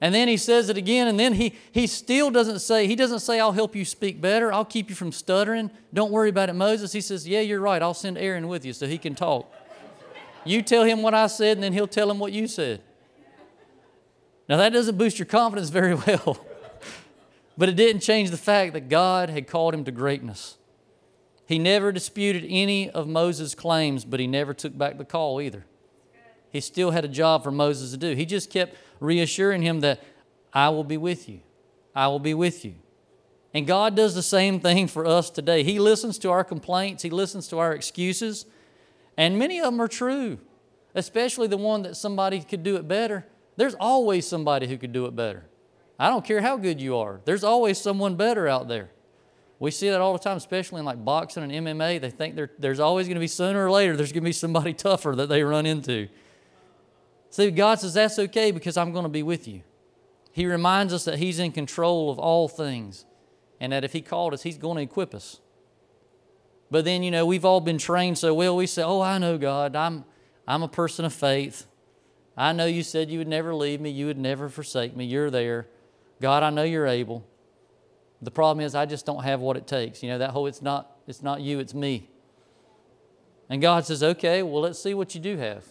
And 0.00 0.14
then 0.14 0.28
he 0.28 0.36
says 0.36 0.68
it 0.68 0.76
again, 0.76 1.08
and 1.08 1.18
then 1.18 1.34
he, 1.34 1.54
he 1.72 1.88
still 1.88 2.30
doesn't 2.30 2.60
say, 2.60 2.86
he 2.86 2.94
doesn't 2.94 3.18
say, 3.18 3.40
I'll 3.40 3.52
help 3.52 3.74
you 3.74 3.84
speak 3.84 4.20
better. 4.20 4.52
I'll 4.52 4.64
keep 4.64 4.88
you 4.90 4.94
from 4.94 5.10
stuttering. 5.10 5.70
Don't 5.92 6.12
worry 6.12 6.28
about 6.28 6.48
it, 6.48 6.52
Moses. 6.52 6.92
He 6.92 7.00
says, 7.00 7.26
Yeah, 7.26 7.40
you're 7.40 7.60
right. 7.60 7.82
I'll 7.82 7.94
send 7.94 8.16
Aaron 8.16 8.46
with 8.46 8.64
you 8.64 8.72
so 8.72 8.86
he 8.86 8.98
can 8.98 9.16
talk. 9.16 9.52
You 10.44 10.62
tell 10.62 10.84
him 10.84 11.02
what 11.02 11.14
I 11.14 11.26
said, 11.26 11.56
and 11.56 11.64
then 11.64 11.72
he'll 11.72 11.88
tell 11.88 12.10
him 12.10 12.20
what 12.20 12.32
you 12.32 12.46
said. 12.46 12.80
Now, 14.48 14.56
that 14.58 14.72
doesn't 14.72 14.96
boost 14.96 15.18
your 15.18 15.26
confidence 15.26 15.68
very 15.68 15.94
well, 16.06 16.46
but 17.56 17.68
it 17.68 17.74
didn't 17.74 18.00
change 18.00 18.30
the 18.30 18.36
fact 18.36 18.74
that 18.74 18.88
God 18.88 19.30
had 19.30 19.48
called 19.48 19.74
him 19.74 19.84
to 19.84 19.90
greatness. 19.90 20.58
He 21.44 21.58
never 21.58 21.90
disputed 21.90 22.44
any 22.48 22.88
of 22.88 23.08
Moses' 23.08 23.54
claims, 23.54 24.04
but 24.04 24.20
he 24.20 24.26
never 24.26 24.54
took 24.54 24.76
back 24.76 24.96
the 24.96 25.04
call 25.04 25.40
either. 25.40 25.64
He 26.50 26.60
still 26.60 26.90
had 26.90 27.04
a 27.04 27.08
job 27.08 27.42
for 27.42 27.50
Moses 27.50 27.90
to 27.90 27.96
do. 27.96 28.14
He 28.14 28.26
just 28.26 28.50
kept 28.50 28.76
reassuring 29.00 29.62
him 29.62 29.80
that 29.80 30.02
I 30.52 30.70
will 30.70 30.84
be 30.84 30.96
with 30.96 31.28
you. 31.28 31.40
I 31.94 32.08
will 32.08 32.18
be 32.18 32.34
with 32.34 32.64
you. 32.64 32.74
And 33.54 33.66
God 33.66 33.96
does 33.96 34.14
the 34.14 34.22
same 34.22 34.60
thing 34.60 34.88
for 34.88 35.06
us 35.06 35.30
today. 35.30 35.62
He 35.62 35.78
listens 35.78 36.18
to 36.18 36.30
our 36.30 36.44
complaints, 36.44 37.02
He 37.02 37.10
listens 37.10 37.48
to 37.48 37.58
our 37.58 37.72
excuses, 37.72 38.46
and 39.16 39.38
many 39.38 39.58
of 39.58 39.64
them 39.64 39.80
are 39.80 39.88
true, 39.88 40.38
especially 40.94 41.48
the 41.48 41.56
one 41.56 41.82
that 41.82 41.96
somebody 41.96 42.40
could 42.40 42.62
do 42.62 42.76
it 42.76 42.86
better. 42.86 43.26
There's 43.56 43.74
always 43.74 44.26
somebody 44.28 44.68
who 44.68 44.76
could 44.76 44.92
do 44.92 45.06
it 45.06 45.16
better. 45.16 45.44
I 45.98 46.08
don't 46.08 46.24
care 46.24 46.40
how 46.40 46.56
good 46.56 46.80
you 46.80 46.96
are, 46.96 47.20
there's 47.24 47.44
always 47.44 47.78
someone 47.78 48.16
better 48.16 48.46
out 48.46 48.68
there. 48.68 48.90
We 49.60 49.72
see 49.72 49.90
that 49.90 50.00
all 50.00 50.12
the 50.12 50.20
time, 50.20 50.36
especially 50.36 50.78
in 50.78 50.84
like 50.84 51.04
boxing 51.04 51.42
and 51.42 51.50
MMA. 51.50 52.00
They 52.00 52.10
think 52.10 52.38
there's 52.60 52.78
always 52.78 53.08
going 53.08 53.16
to 53.16 53.20
be 53.20 53.26
sooner 53.26 53.66
or 53.66 53.70
later, 53.72 53.96
there's 53.96 54.12
going 54.12 54.22
to 54.22 54.28
be 54.28 54.32
somebody 54.32 54.72
tougher 54.74 55.16
that 55.16 55.28
they 55.28 55.42
run 55.42 55.66
into. 55.66 56.08
See, 57.30 57.50
God 57.50 57.80
says, 57.80 57.94
That's 57.94 58.18
okay 58.18 58.50
because 58.50 58.76
I'm 58.76 58.92
going 58.92 59.04
to 59.04 59.10
be 59.10 59.22
with 59.22 59.46
you. 59.46 59.62
He 60.32 60.46
reminds 60.46 60.92
us 60.92 61.04
that 61.04 61.18
He's 61.18 61.38
in 61.38 61.52
control 61.52 62.10
of 62.10 62.18
all 62.18 62.48
things 62.48 63.04
and 63.60 63.72
that 63.72 63.84
if 63.84 63.92
He 63.92 64.00
called 64.00 64.34
us, 64.34 64.42
He's 64.42 64.58
going 64.58 64.76
to 64.76 64.82
equip 64.82 65.14
us. 65.14 65.40
But 66.70 66.84
then, 66.84 67.02
you 67.02 67.10
know, 67.10 67.24
we've 67.24 67.44
all 67.44 67.60
been 67.60 67.78
trained 67.78 68.18
so 68.18 68.34
well, 68.34 68.54
we 68.56 68.66
say, 68.66 68.82
Oh, 68.82 69.00
I 69.00 69.18
know 69.18 69.38
God. 69.38 69.74
I'm, 69.76 70.04
I'm 70.46 70.62
a 70.62 70.68
person 70.68 71.04
of 71.04 71.12
faith. 71.12 71.66
I 72.36 72.52
know 72.52 72.66
you 72.66 72.82
said 72.82 73.10
you 73.10 73.18
would 73.18 73.28
never 73.28 73.54
leave 73.54 73.80
me, 73.80 73.90
you 73.90 74.06
would 74.06 74.18
never 74.18 74.48
forsake 74.48 74.96
me. 74.96 75.04
You're 75.04 75.30
there. 75.30 75.66
God, 76.20 76.42
I 76.42 76.50
know 76.50 76.62
you're 76.62 76.86
able. 76.86 77.26
The 78.22 78.30
problem 78.30 78.64
is 78.64 78.74
I 78.74 78.86
just 78.86 79.06
don't 79.06 79.22
have 79.24 79.40
what 79.40 79.56
it 79.56 79.66
takes. 79.66 80.02
You 80.02 80.10
know, 80.10 80.18
that 80.18 80.30
whole 80.30 80.46
it's 80.46 80.62
not 80.62 80.96
it's 81.06 81.22
not 81.22 81.40
you, 81.40 81.58
it's 81.58 81.74
me. 81.74 82.08
And 83.48 83.62
God 83.62 83.86
says, 83.86 84.02
"Okay, 84.02 84.42
well 84.42 84.62
let's 84.62 84.78
see 84.78 84.94
what 84.94 85.14
you 85.14 85.20
do 85.20 85.36
have." 85.36 85.64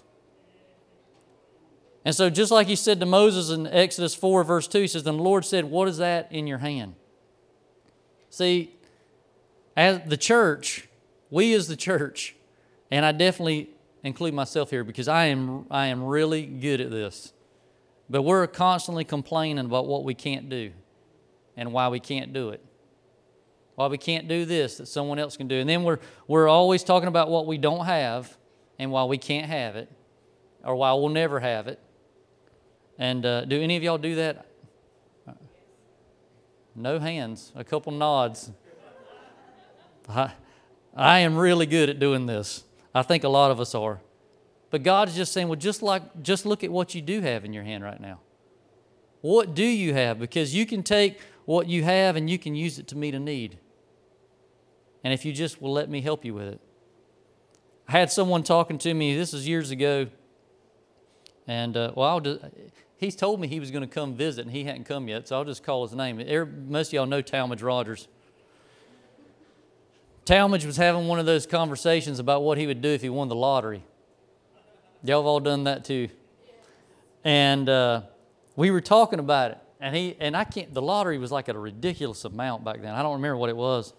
And 2.08 2.16
so, 2.16 2.30
just 2.30 2.54
like 2.54 2.68
he 2.68 2.78
said 2.78 3.02
to 3.02 3.06
Moses 3.06 3.50
in 3.50 3.68
Exodus 3.68 4.16
4, 4.16 4.46
verse 4.46 4.66
2, 4.70 4.80
he 4.80 4.88
says, 4.88 5.04
Then 5.04 5.18
the 5.18 5.24
Lord 5.24 5.44
said, 5.44 5.66
What 5.66 5.90
is 5.90 5.98
that 5.98 6.32
in 6.32 6.48
your 6.48 6.60
hand? 6.60 6.96
See, 8.30 8.74
as 9.76 10.00
the 10.08 10.16
church, 10.16 10.88
we 11.30 11.54
as 11.54 11.68
the 11.68 11.76
church, 11.76 12.34
and 12.90 13.06
I 13.06 13.12
definitely 13.12 13.72
include 14.06 14.34
myself 14.34 14.70
here 14.70 14.86
because 14.86 15.10
I 15.10 15.26
am, 15.26 15.66
I 15.70 15.88
am 15.88 16.02
really 16.02 16.46
good 16.46 16.80
at 16.80 16.92
this, 16.92 17.34
but 18.10 18.22
we're 18.22 18.48
constantly 18.48 19.04
complaining 19.04 19.66
about 19.66 19.86
what 19.86 20.06
we 20.06 20.14
can't 20.14 20.48
do 20.48 20.72
and 21.58 21.74
why 21.74 21.90
we 21.90 22.00
can't 22.00 22.32
do 22.32 22.52
it. 22.52 22.64
Why 23.76 23.88
we 23.88 23.98
can't 23.98 24.30
do 24.30 24.46
this 24.46 24.78
that 24.78 24.86
someone 24.86 25.20
else 25.20 25.36
can 25.36 25.50
do. 25.50 25.56
And 25.56 25.70
then 25.70 25.84
we're, 25.84 26.00
we're 26.26 26.48
always 26.48 26.86
talking 26.86 27.10
about 27.10 27.30
what 27.30 27.46
we 27.48 27.58
don't 27.58 27.86
have 27.86 28.38
and 28.80 28.94
why 28.94 29.04
we 29.04 29.18
can't 29.18 29.48
have 29.48 29.76
it 29.76 29.92
or 30.64 30.74
why 30.74 30.94
we'll 30.94 31.10
never 31.10 31.42
have 31.42 31.68
it. 31.68 31.82
And 32.98 33.26
uh, 33.26 33.46
do 33.46 33.62
any 33.62 33.78
of 33.78 33.84
y'all 33.84 33.98
do 33.98 34.16
that? 34.16 34.46
No 36.76 37.00
hands, 37.00 37.52
a 37.56 37.64
couple 37.64 37.92
nods. 37.92 38.52
I, 40.08 40.34
I 40.96 41.20
am 41.20 41.36
really 41.36 41.66
good 41.66 41.90
at 41.90 42.00
doing 42.00 42.28
this. 42.28 42.64
I 42.94 43.02
think 43.02 43.24
a 43.24 43.30
lot 43.30 43.52
of 43.52 43.60
us 43.60 43.74
are. 43.74 44.00
But 44.70 44.84
God 44.84 45.08
is 45.10 45.16
just 45.16 45.34
saying, 45.34 45.48
well, 45.48 45.56
just 45.56 45.82
like 45.82 46.22
just 46.22 46.46
look 46.46 46.64
at 46.64 46.72
what 46.72 46.94
you 46.94 47.02
do 47.02 47.22
have 47.22 47.46
in 47.46 47.54
your 47.54 47.64
hand 47.64 47.84
right 47.84 48.00
now. 48.00 48.20
What 49.22 49.56
do 49.56 49.64
you 49.64 49.94
have? 49.94 50.20
Because 50.20 50.54
you 50.54 50.66
can 50.66 50.84
take 50.84 51.20
what 51.46 51.68
you 51.68 51.84
have 51.84 52.16
and 52.16 52.30
you 52.30 52.38
can 52.38 52.54
use 52.54 52.78
it 52.78 52.88
to 52.90 52.98
meet 52.98 53.16
a 53.16 53.20
need. 53.20 53.58
And 55.04 55.14
if 55.14 55.26
you 55.26 55.34
just 55.34 55.62
will 55.62 55.74
let 55.74 55.90
me 55.90 56.02
help 56.02 56.26
you 56.26 56.34
with 56.34 56.48
it. 56.48 56.62
I 57.88 57.94
had 57.94 58.12
someone 58.12 58.44
talking 58.44 58.78
to 58.80 58.94
me, 58.94 59.16
this 59.16 59.34
is 59.34 59.48
years 59.48 59.72
ago, 59.72 60.08
and 61.48 61.78
uh, 61.78 61.94
well, 61.96 62.10
I'll 62.10 62.20
just, 62.20 62.42
he's 62.98 63.16
told 63.16 63.40
me 63.40 63.48
he 63.48 63.60
was 63.60 63.72
going 63.72 63.82
to 63.82 63.88
come 63.88 64.16
visit, 64.16 64.46
and 64.46 64.52
he 64.52 64.66
hadn't 64.66 64.86
come 64.86 65.08
yet, 65.08 65.28
so 65.28 65.38
I'll 65.38 65.46
just 65.46 65.64
call 65.64 65.88
his 65.88 65.96
name. 65.96 66.18
Most 66.68 66.90
of 66.90 66.94
y'all 66.94 67.06
know 67.06 67.22
Talmadge 67.22 67.62
Rogers. 67.62 68.08
Talmadge 70.26 70.66
was 70.66 70.76
having 70.76 71.08
one 71.08 71.20
of 71.20 71.26
those 71.26 71.46
conversations 71.46 72.20
about 72.20 72.44
what 72.44 72.58
he 72.58 72.68
would 72.68 72.82
do 72.82 72.90
if 72.90 73.02
he 73.02 73.10
won 73.10 73.30
the 73.30 73.36
lottery. 73.36 73.84
Y'all 75.04 75.22
have 75.22 75.26
all 75.26 75.40
done 75.40 75.64
that 75.64 75.86
too. 75.86 76.10
And 77.24 77.70
uh, 77.70 78.02
we 78.58 78.72
were 78.72 78.82
talking 78.82 79.20
about 79.20 79.52
it, 79.52 79.58
and 79.80 79.96
he 79.96 80.18
and 80.20 80.36
I 80.36 80.44
can't. 80.44 80.74
The 80.74 80.82
lottery 80.82 81.18
was 81.18 81.32
like 81.32 81.48
a 81.48 81.58
ridiculous 81.58 82.26
amount 82.26 82.66
back 82.66 82.82
then. 82.82 82.94
I 82.94 83.04
don't 83.04 83.14
remember 83.14 83.38
what 83.38 83.50
it 83.50 83.56
was. 83.56 83.94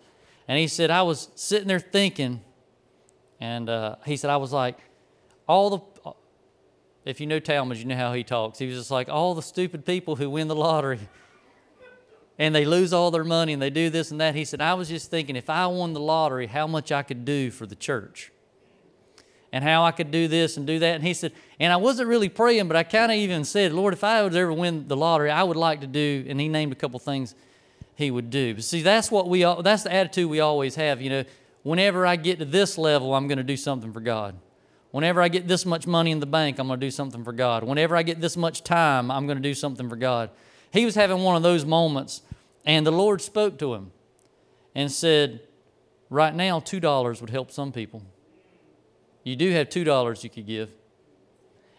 And 0.48 0.58
he 0.58 0.66
said 0.66 0.90
I 0.90 1.02
was 1.02 1.30
sitting 1.34 1.68
there 1.68 1.80
thinking, 1.80 2.42
and 3.40 3.70
uh, 3.70 3.96
he 4.04 4.16
said 4.16 4.30
I 4.30 4.36
was 4.36 4.52
like, 4.52 4.78
all 5.46 5.70
the. 5.70 6.12
If 7.08 7.20
you 7.20 7.26
know 7.26 7.40
Talmadge, 7.40 7.78
you 7.78 7.86
know 7.86 7.96
how 7.96 8.12
he 8.12 8.22
talks. 8.22 8.58
He 8.58 8.66
was 8.66 8.76
just 8.76 8.90
like 8.90 9.08
all 9.08 9.34
the 9.34 9.40
stupid 9.40 9.86
people 9.86 10.16
who 10.16 10.28
win 10.28 10.46
the 10.46 10.54
lottery 10.54 11.00
and 12.38 12.54
they 12.54 12.66
lose 12.66 12.92
all 12.92 13.10
their 13.10 13.24
money 13.24 13.54
and 13.54 13.62
they 13.62 13.70
do 13.70 13.88
this 13.88 14.10
and 14.10 14.20
that. 14.20 14.34
He 14.34 14.44
said, 14.44 14.60
I 14.60 14.74
was 14.74 14.90
just 14.90 15.10
thinking 15.10 15.34
if 15.34 15.48
I 15.48 15.66
won 15.68 15.94
the 15.94 16.00
lottery, 16.00 16.48
how 16.48 16.66
much 16.66 16.92
I 16.92 17.02
could 17.02 17.24
do 17.24 17.50
for 17.50 17.64
the 17.64 17.74
church 17.74 18.30
and 19.52 19.64
how 19.64 19.84
I 19.84 19.90
could 19.90 20.10
do 20.10 20.28
this 20.28 20.58
and 20.58 20.66
do 20.66 20.78
that. 20.80 20.96
And 20.96 21.02
he 21.02 21.14
said, 21.14 21.32
and 21.58 21.72
I 21.72 21.76
wasn't 21.76 22.10
really 22.10 22.28
praying, 22.28 22.68
but 22.68 22.76
I 22.76 22.82
kind 22.82 23.10
of 23.10 23.16
even 23.16 23.42
said, 23.44 23.72
Lord, 23.72 23.94
if 23.94 24.04
I 24.04 24.22
would 24.22 24.36
ever 24.36 24.52
win 24.52 24.86
the 24.86 24.96
lottery, 24.96 25.30
I 25.30 25.44
would 25.44 25.56
like 25.56 25.80
to 25.80 25.86
do, 25.86 26.26
and 26.28 26.38
he 26.38 26.48
named 26.48 26.72
a 26.72 26.76
couple 26.76 27.00
things 27.00 27.34
he 27.94 28.10
would 28.10 28.28
do. 28.28 28.54
But 28.54 28.64
see, 28.64 28.82
that's 28.82 29.10
what 29.10 29.30
we, 29.30 29.44
that's 29.62 29.84
the 29.84 29.94
attitude 29.94 30.28
we 30.28 30.40
always 30.40 30.74
have. 30.74 31.00
You 31.00 31.08
know, 31.08 31.24
whenever 31.62 32.06
I 32.06 32.16
get 32.16 32.38
to 32.40 32.44
this 32.44 32.76
level, 32.76 33.14
I'm 33.14 33.28
going 33.28 33.38
to 33.38 33.44
do 33.44 33.56
something 33.56 33.94
for 33.94 34.00
God. 34.00 34.34
Whenever 34.90 35.20
I 35.20 35.28
get 35.28 35.46
this 35.46 35.66
much 35.66 35.86
money 35.86 36.10
in 36.10 36.20
the 36.20 36.26
bank, 36.26 36.58
I'm 36.58 36.66
going 36.66 36.80
to 36.80 36.86
do 36.86 36.90
something 36.90 37.22
for 37.22 37.32
God. 37.32 37.62
Whenever 37.62 37.94
I 37.94 38.02
get 38.02 38.20
this 38.20 38.36
much 38.36 38.64
time, 38.64 39.10
I'm 39.10 39.26
going 39.26 39.36
to 39.36 39.42
do 39.42 39.54
something 39.54 39.88
for 39.88 39.96
God. 39.96 40.30
He 40.72 40.84
was 40.84 40.94
having 40.94 41.22
one 41.22 41.36
of 41.36 41.42
those 41.42 41.64
moments 41.64 42.22
and 42.64 42.86
the 42.86 42.90
Lord 42.90 43.22
spoke 43.22 43.58
to 43.58 43.74
him 43.74 43.92
and 44.74 44.92
said, 44.92 45.40
Right 46.10 46.34
now, 46.34 46.60
$2 46.60 47.20
would 47.20 47.30
help 47.30 47.50
some 47.50 47.72
people. 47.72 48.02
You 49.24 49.36
do 49.36 49.50
have 49.52 49.68
$2 49.68 50.24
you 50.24 50.30
could 50.30 50.46
give. 50.46 50.70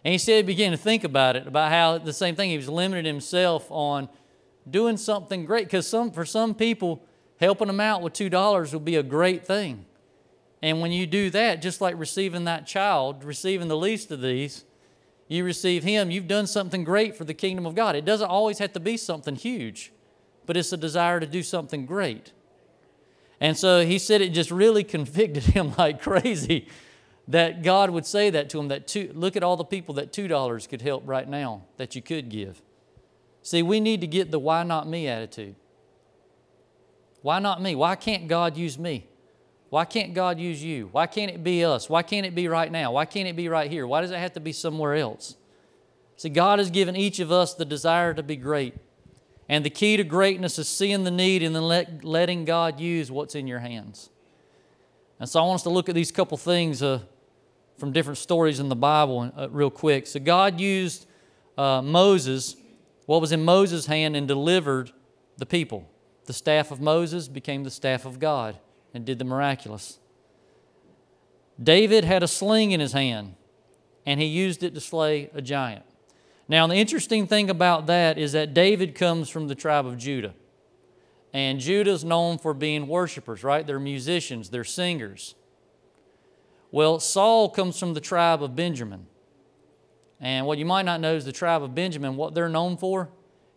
And 0.04 0.12
he 0.12 0.18
said 0.18 0.36
he 0.36 0.42
began 0.42 0.70
to 0.70 0.76
think 0.76 1.04
about 1.04 1.36
it, 1.36 1.46
about 1.46 1.70
how 1.70 1.98
the 1.98 2.12
same 2.12 2.36
thing, 2.36 2.50
he 2.50 2.56
was 2.56 2.68
limiting 2.68 3.04
himself 3.04 3.66
on 3.70 4.08
doing 4.68 4.96
something 4.96 5.44
great. 5.44 5.64
Because 5.64 5.86
some, 5.86 6.10
for 6.12 6.24
some 6.24 6.54
people, 6.54 7.02
helping 7.40 7.66
them 7.66 7.80
out 7.80 8.02
with 8.02 8.12
$2 8.12 8.72
would 8.72 8.84
be 8.84 8.96
a 8.96 9.02
great 9.02 9.44
thing. 9.46 9.84
And 10.62 10.80
when 10.80 10.92
you 10.92 11.06
do 11.06 11.30
that, 11.30 11.62
just 11.62 11.80
like 11.80 11.98
receiving 11.98 12.44
that 12.44 12.66
child, 12.66 13.24
receiving 13.24 13.68
the 13.68 13.76
least 13.76 14.10
of 14.10 14.20
these, 14.20 14.64
you 15.28 15.44
receive 15.44 15.82
him, 15.82 16.10
you've 16.10 16.28
done 16.28 16.46
something 16.46 16.84
great 16.84 17.16
for 17.16 17.24
the 17.24 17.34
kingdom 17.34 17.64
of 17.64 17.74
God. 17.74 17.96
It 17.96 18.04
doesn't 18.04 18.28
always 18.28 18.58
have 18.58 18.72
to 18.74 18.80
be 18.80 18.96
something 18.96 19.36
huge 19.36 19.92
but 20.50 20.56
it's 20.56 20.72
a 20.72 20.76
desire 20.76 21.20
to 21.20 21.26
do 21.26 21.44
something 21.44 21.86
great. 21.86 22.32
And 23.40 23.56
so 23.56 23.86
he 23.86 24.00
said 24.00 24.20
it 24.20 24.30
just 24.30 24.50
really 24.50 24.82
convicted 24.96 25.44
him 25.44 25.72
like 25.78 26.02
crazy 26.02 26.66
that 27.28 27.62
God 27.62 27.90
would 27.90 28.04
say 28.04 28.30
that 28.30 28.50
to 28.50 28.58
him 28.58 28.66
that 28.66 28.88
two, 28.88 29.12
look 29.14 29.36
at 29.36 29.44
all 29.44 29.56
the 29.56 29.62
people 29.62 29.94
that 29.94 30.12
$2 30.12 30.68
could 30.68 30.82
help 30.82 31.04
right 31.06 31.28
now 31.28 31.62
that 31.76 31.94
you 31.94 32.02
could 32.02 32.30
give. 32.30 32.60
See, 33.42 33.62
we 33.62 33.78
need 33.78 34.00
to 34.00 34.08
get 34.08 34.32
the 34.32 34.40
why 34.40 34.64
not 34.64 34.88
me 34.88 35.06
attitude. 35.06 35.54
Why 37.22 37.38
not 37.38 37.62
me? 37.62 37.76
Why 37.76 37.94
can't 37.94 38.26
God 38.26 38.56
use 38.56 38.76
me? 38.76 39.06
Why 39.70 39.84
can't 39.84 40.14
God 40.14 40.40
use 40.40 40.62
you? 40.62 40.88
Why 40.90 41.06
can't 41.06 41.30
it 41.30 41.44
be 41.44 41.64
us? 41.64 41.88
Why 41.88 42.02
can't 42.02 42.26
it 42.26 42.34
be 42.34 42.48
right 42.48 42.70
now? 42.70 42.92
Why 42.92 43.04
can't 43.04 43.28
it 43.28 43.36
be 43.36 43.48
right 43.48 43.70
here? 43.70 43.86
Why 43.86 44.00
does 44.00 44.10
it 44.10 44.18
have 44.18 44.32
to 44.32 44.40
be 44.40 44.52
somewhere 44.52 44.96
else? 44.96 45.36
See, 46.16 46.28
God 46.28 46.58
has 46.58 46.70
given 46.70 46.96
each 46.96 47.20
of 47.20 47.30
us 47.30 47.54
the 47.54 47.64
desire 47.64 48.12
to 48.12 48.22
be 48.22 48.34
great. 48.36 48.74
And 49.48 49.64
the 49.64 49.70
key 49.70 49.96
to 49.96 50.04
greatness 50.04 50.58
is 50.58 50.68
seeing 50.68 51.04
the 51.04 51.10
need 51.10 51.44
and 51.44 51.54
then 51.54 51.62
let, 51.62 52.04
letting 52.04 52.44
God 52.44 52.80
use 52.80 53.12
what's 53.12 53.36
in 53.36 53.46
your 53.46 53.60
hands. 53.60 54.10
And 55.20 55.28
so 55.28 55.40
I 55.40 55.46
want 55.46 55.56
us 55.56 55.62
to 55.62 55.70
look 55.70 55.88
at 55.88 55.94
these 55.94 56.10
couple 56.10 56.36
things 56.36 56.82
uh, 56.82 57.00
from 57.78 57.92
different 57.92 58.18
stories 58.18 58.58
in 58.58 58.68
the 58.68 58.76
Bible 58.76 59.32
uh, 59.36 59.48
real 59.50 59.70
quick. 59.70 60.08
So 60.08 60.18
God 60.18 60.60
used 60.60 61.06
uh, 61.56 61.80
Moses, 61.80 62.56
what 63.06 63.20
was 63.20 63.30
in 63.30 63.44
Moses' 63.44 63.86
hand, 63.86 64.16
and 64.16 64.26
delivered 64.26 64.90
the 65.38 65.46
people. 65.46 65.88
The 66.26 66.32
staff 66.32 66.72
of 66.72 66.80
Moses 66.80 67.28
became 67.28 67.62
the 67.62 67.70
staff 67.70 68.04
of 68.04 68.18
God 68.18 68.58
and 68.94 69.04
did 69.04 69.18
the 69.18 69.24
miraculous. 69.24 69.98
David 71.62 72.04
had 72.04 72.22
a 72.22 72.28
sling 72.28 72.72
in 72.72 72.80
his 72.80 72.92
hand, 72.92 73.34
and 74.06 74.20
he 74.20 74.26
used 74.26 74.62
it 74.62 74.74
to 74.74 74.80
slay 74.80 75.30
a 75.34 75.42
giant. 75.42 75.84
Now, 76.48 76.66
the 76.66 76.74
interesting 76.74 77.26
thing 77.26 77.50
about 77.50 77.86
that 77.86 78.18
is 78.18 78.32
that 78.32 78.54
David 78.54 78.94
comes 78.94 79.28
from 79.28 79.46
the 79.46 79.54
tribe 79.54 79.86
of 79.86 79.96
Judah. 79.96 80.34
And 81.32 81.60
Judah 81.60 81.92
is 81.92 82.04
known 82.04 82.38
for 82.38 82.52
being 82.52 82.88
worshipers, 82.88 83.44
right? 83.44 83.64
They're 83.64 83.78
musicians, 83.78 84.50
they're 84.50 84.64
singers. 84.64 85.36
Well, 86.72 86.98
Saul 86.98 87.50
comes 87.50 87.78
from 87.78 87.94
the 87.94 88.00
tribe 88.00 88.42
of 88.42 88.56
Benjamin. 88.56 89.06
And 90.18 90.44
what 90.46 90.58
you 90.58 90.64
might 90.64 90.84
not 90.84 91.00
know 91.00 91.14
is 91.14 91.24
the 91.24 91.32
tribe 91.32 91.62
of 91.62 91.74
Benjamin, 91.74 92.16
what 92.16 92.34
they're 92.34 92.48
known 92.48 92.76
for 92.76 93.10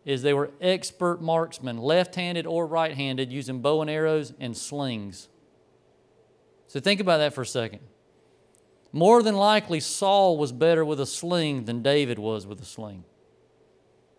is 0.06 0.22
they 0.22 0.34
were 0.34 0.52
expert 0.60 1.22
marksmen, 1.22 1.78
left 1.78 2.16
handed 2.16 2.46
or 2.46 2.68
right 2.68 2.94
handed, 2.94 3.32
using 3.32 3.62
bow 3.62 3.82
and 3.82 3.90
arrows 3.90 4.34
and 4.40 4.56
slings. 4.56 5.30
So 6.68 6.80
think 6.80 7.00
about 7.00 7.20
that 7.20 7.34
for 7.34 7.42
a 7.42 7.46
second. 7.46 7.80
More 8.92 9.24
than 9.24 9.36
likely, 9.36 9.80
Saul 9.80 10.38
was 10.38 10.52
better 10.52 10.84
with 10.86 11.00
a 11.00 11.06
sling 11.06 11.66
than 11.66 11.82
David 11.82 12.20
was 12.20 12.46
with 12.46 12.62
a 12.62 12.66
sling. 12.66 13.06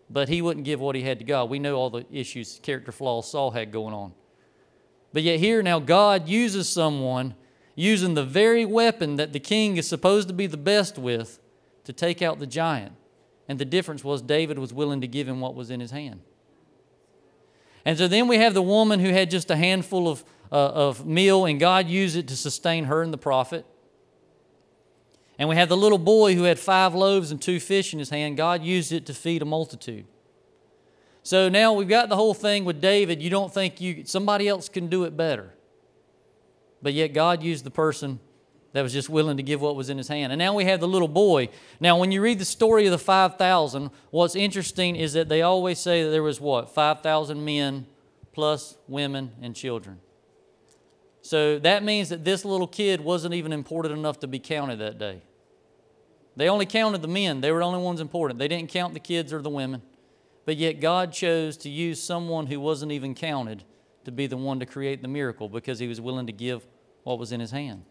But 0.09 0.27
he 0.29 0.41
wouldn't 0.41 0.65
give 0.65 0.79
what 0.79 0.95
he 0.95 1.01
had 1.01 1.19
to 1.19 1.25
God. 1.25 1.49
We 1.49 1.59
know 1.59 1.75
all 1.75 1.89
the 1.89 2.05
issues, 2.11 2.59
character 2.61 2.91
flaws 2.91 3.29
Saul 3.31 3.51
had 3.51 3.71
going 3.71 3.93
on. 3.93 4.13
But 5.13 5.23
yet, 5.23 5.39
here 5.39 5.63
now, 5.63 5.79
God 5.79 6.27
uses 6.27 6.67
someone 6.67 7.35
using 7.75 8.13
the 8.13 8.23
very 8.23 8.65
weapon 8.65 9.15
that 9.15 9.33
the 9.33 9.39
king 9.39 9.77
is 9.77 9.87
supposed 9.87 10.27
to 10.27 10.33
be 10.33 10.47
the 10.47 10.57
best 10.57 10.97
with 10.97 11.39
to 11.85 11.93
take 11.93 12.21
out 12.21 12.39
the 12.39 12.47
giant. 12.47 12.93
And 13.47 13.59
the 13.59 13.65
difference 13.65 14.03
was 14.03 14.21
David 14.21 14.57
was 14.57 14.73
willing 14.73 15.01
to 15.01 15.07
give 15.07 15.27
him 15.27 15.39
what 15.39 15.55
was 15.55 15.69
in 15.69 15.79
his 15.79 15.91
hand. 15.91 16.21
And 17.85 17.97
so 17.97 18.07
then 18.07 18.27
we 18.27 18.37
have 18.37 18.53
the 18.53 18.63
woman 18.63 18.99
who 18.99 19.09
had 19.09 19.29
just 19.29 19.51
a 19.51 19.55
handful 19.55 20.07
of, 20.07 20.23
uh, 20.51 20.55
of 20.55 21.05
meal, 21.05 21.45
and 21.45 21.59
God 21.59 21.87
used 21.87 22.15
it 22.15 22.27
to 22.29 22.35
sustain 22.35 22.85
her 22.85 23.03
and 23.03 23.13
the 23.13 23.17
prophet. 23.17 23.65
And 25.37 25.49
we 25.49 25.55
have 25.55 25.69
the 25.69 25.77
little 25.77 25.97
boy 25.97 26.33
who 26.35 26.43
had 26.43 26.57
five 26.57 26.95
loaves 26.95 27.29
and 27.29 27.41
two 27.41 27.59
fish 27.59 27.93
in 27.93 27.99
his 27.99 28.09
hand. 28.09 28.37
God 28.37 28.63
used 28.63 28.91
it 28.91 29.05
to 29.05 29.13
feed 29.13 29.41
a 29.41 29.45
multitude. 29.45 30.05
So 31.23 31.49
now 31.49 31.73
we've 31.73 31.89
got 31.89 32.09
the 32.09 32.15
whole 32.15 32.33
thing 32.33 32.65
with 32.65 32.79
David. 32.79 33.21
You 33.21 33.29
don't 33.29 33.53
think 33.53 33.81
you 33.81 34.05
somebody 34.05 34.47
else 34.47 34.69
can 34.69 34.87
do 34.87 35.03
it 35.03 35.17
better. 35.17 35.53
But 36.81 36.93
yet 36.93 37.09
God 37.13 37.43
used 37.43 37.65
the 37.65 37.71
person 37.71 38.19
that 38.75 38.81
was 38.81 38.91
just 38.91 39.07
willing 39.07 39.37
to 39.37 39.43
give 39.43 39.61
what 39.61 39.77
was 39.77 39.89
in 39.89 39.97
his 39.97 40.09
hand. 40.09 40.33
And 40.33 40.37
now 40.37 40.53
we 40.53 40.65
have 40.65 40.81
the 40.81 40.87
little 40.87 41.07
boy. 41.07 41.47
Now, 41.79 41.97
when 41.97 42.11
you 42.11 42.19
read 42.19 42.39
the 42.39 42.45
story 42.45 42.85
of 42.85 42.91
the 42.91 42.97
5,000, 42.97 43.89
what's 44.11 44.35
interesting 44.35 44.97
is 44.97 45.13
that 45.13 45.29
they 45.29 45.41
always 45.41 45.79
say 45.79 46.03
that 46.03 46.09
there 46.09 46.21
was 46.21 46.41
what? 46.41 46.75
5,000 46.75 47.45
men 47.45 47.85
plus 48.33 48.75
women 48.89 49.31
and 49.41 49.55
children. 49.55 50.01
So 51.21 51.57
that 51.59 51.85
means 51.85 52.09
that 52.09 52.25
this 52.25 52.43
little 52.43 52.67
kid 52.67 52.99
wasn't 52.99 53.33
even 53.33 53.53
important 53.53 53.97
enough 53.97 54.19
to 54.19 54.27
be 54.27 54.39
counted 54.39 54.79
that 54.79 54.99
day. 54.99 55.21
They 56.35 56.49
only 56.49 56.65
counted 56.65 57.01
the 57.01 57.07
men, 57.07 57.39
they 57.39 57.53
were 57.53 57.59
the 57.59 57.65
only 57.65 57.79
ones 57.79 58.01
important. 58.01 58.39
They 58.39 58.49
didn't 58.49 58.71
count 58.71 58.93
the 58.93 58.99
kids 58.99 59.31
or 59.31 59.41
the 59.41 59.49
women. 59.49 59.83
But 60.43 60.57
yet 60.57 60.81
God 60.81 61.13
chose 61.13 61.55
to 61.59 61.69
use 61.69 62.03
someone 62.03 62.47
who 62.47 62.59
wasn't 62.59 62.91
even 62.91 63.15
counted 63.15 63.63
to 64.03 64.11
be 64.11 64.27
the 64.27 64.35
one 64.35 64.59
to 64.59 64.65
create 64.65 65.01
the 65.01 65.07
miracle 65.07 65.47
because 65.47 65.79
he 65.79 65.87
was 65.87 66.01
willing 66.01 66.27
to 66.27 66.33
give 66.33 66.67
what 67.03 67.17
was 67.19 67.31
in 67.31 67.39
his 67.39 67.51
hand. 67.51 67.85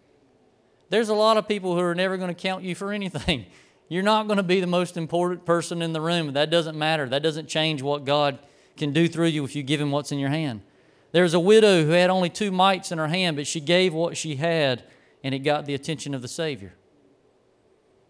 There's 0.90 1.08
a 1.08 1.14
lot 1.14 1.36
of 1.36 1.48
people 1.48 1.74
who 1.74 1.80
are 1.80 1.94
never 1.94 2.16
going 2.16 2.34
to 2.34 2.40
count 2.40 2.62
you 2.64 2.74
for 2.74 2.92
anything. 2.92 3.46
You're 3.88 4.02
not 4.02 4.26
going 4.26 4.38
to 4.38 4.42
be 4.42 4.60
the 4.60 4.66
most 4.66 4.96
important 4.96 5.44
person 5.44 5.82
in 5.82 5.92
the 5.92 6.00
room. 6.00 6.32
That 6.32 6.50
doesn't 6.50 6.76
matter. 6.76 7.08
That 7.08 7.22
doesn't 7.22 7.48
change 7.48 7.82
what 7.82 8.04
God 8.04 8.38
can 8.76 8.92
do 8.92 9.08
through 9.08 9.26
you 9.26 9.44
if 9.44 9.54
you 9.54 9.62
give 9.62 9.80
him 9.80 9.90
what's 9.90 10.10
in 10.10 10.18
your 10.18 10.30
hand. 10.30 10.62
There 11.12 11.22
was 11.22 11.34
a 11.34 11.40
widow 11.40 11.84
who 11.84 11.90
had 11.90 12.10
only 12.10 12.28
two 12.28 12.50
mites 12.50 12.90
in 12.90 12.98
her 12.98 13.08
hand, 13.08 13.36
but 13.36 13.46
she 13.46 13.60
gave 13.60 13.94
what 13.94 14.16
she 14.16 14.36
had, 14.36 14.82
and 15.22 15.34
it 15.34 15.40
got 15.40 15.66
the 15.66 15.74
attention 15.74 16.14
of 16.14 16.22
the 16.22 16.28
Savior. 16.28 16.72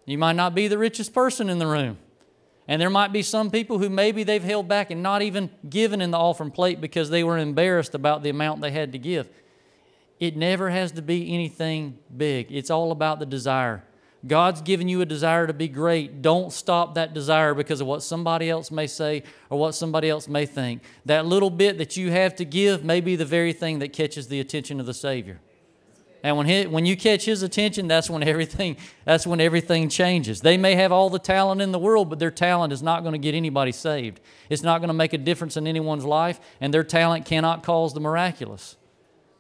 You 0.07 0.17
might 0.17 0.37
not 0.37 0.55
be 0.55 0.69
the 0.69 0.79
richest 0.79 1.13
person 1.13 1.51
in 1.51 1.59
the 1.59 1.67
room. 1.67 1.99
And 2.67 2.81
there 2.81 2.91
might 2.91 3.13
be 3.13 3.23
some 3.23 3.51
people 3.51 3.79
who 3.79 3.91
maybe 3.91 4.23
they've 4.23 4.43
held 4.43 4.69
back 4.69 4.91
and 4.91 5.03
not 5.03 5.21
even 5.21 5.51
given 5.69 6.01
in 6.01 6.11
the 6.11 6.19
offering 6.19 6.51
plate 6.51 6.81
because 6.81 7.11
they 7.11 7.23
were 7.23 7.37
embarrassed 7.37 7.95
about 7.95 8.23
the 8.23 8.31
amount 8.31 8.63
they 8.63 8.71
had 8.71 8.93
to 8.93 8.99
give. 8.99 9.29
It 10.21 10.37
never 10.37 10.71
has 10.71 10.93
to 10.93 11.03
be 11.03 11.33
anything 11.35 11.99
big, 12.17 12.51
it's 12.51 12.71
all 12.71 12.93
about 12.93 13.19
the 13.19 13.27
desire. 13.27 13.85
God's 14.27 14.63
given 14.63 14.89
you 14.89 15.03
a 15.03 15.05
desire 15.07 15.47
to 15.47 15.53
be 15.53 15.69
great. 15.69 16.23
Don't 16.23 16.51
stop 16.51 16.95
that 16.95 17.13
desire 17.13 17.53
because 17.53 17.83
of 17.83 17.87
what 17.87 18.03
somebody 18.03 18.49
else 18.49 18.71
may 18.71 18.87
say 18.87 19.23
or 19.51 19.59
what 19.59 19.75
somebody 19.75 20.09
else 20.09 20.29
may 20.29 20.47
think. 20.47 20.83
That 21.05 21.27
little 21.27 21.51
bit 21.51 21.77
that 21.77 21.97
you 21.99 22.11
have 22.11 22.35
to 22.37 22.47
give 22.47 22.85
may 22.85 23.03
be 23.03 23.17
the 23.17 23.27
very 23.27 23.53
thing 23.53 23.81
that 23.81 23.93
catches 23.93 24.29
the 24.29 24.41
attention 24.41 24.81
of 24.81 24.87
the 24.87 24.95
Savior. 24.95 25.41
And 26.23 26.39
when, 26.39 26.47
he, 26.47 26.67
when 26.67 26.87
you 26.87 26.97
catch 26.97 27.27
his 27.27 27.43
attention, 27.43 27.87
that's 27.87 28.09
when 28.09 28.23
everything 28.23 28.79
that's 29.05 29.27
when 29.27 29.43
everything 29.43 29.91
changes. 29.91 30.41
They 30.41 30.57
may 30.57 30.75
have 30.75 30.91
all 30.91 31.11
the 31.11 31.19
talent 31.19 31.61
in 31.61 31.71
the 31.71 31.79
world, 31.79 32.09
but 32.09 32.19
their 32.19 32.31
talent 32.31 32.73
is 32.73 32.83
not 32.83 33.03
going 33.03 33.13
to 33.13 33.19
get 33.19 33.35
anybody 33.35 33.73
saved. 33.73 34.21
It's 34.49 34.63
not 34.63 34.79
going 34.79 34.89
to 34.89 34.95
make 34.95 35.13
a 35.13 35.19
difference 35.19 35.59
in 35.59 35.67
anyone's 35.67 36.07
life, 36.07 36.41
and 36.63 36.73
their 36.73 36.83
talent 36.83 37.27
cannot 37.27 37.63
cause 37.63 37.93
the 37.93 38.01
miraculous. 38.01 38.79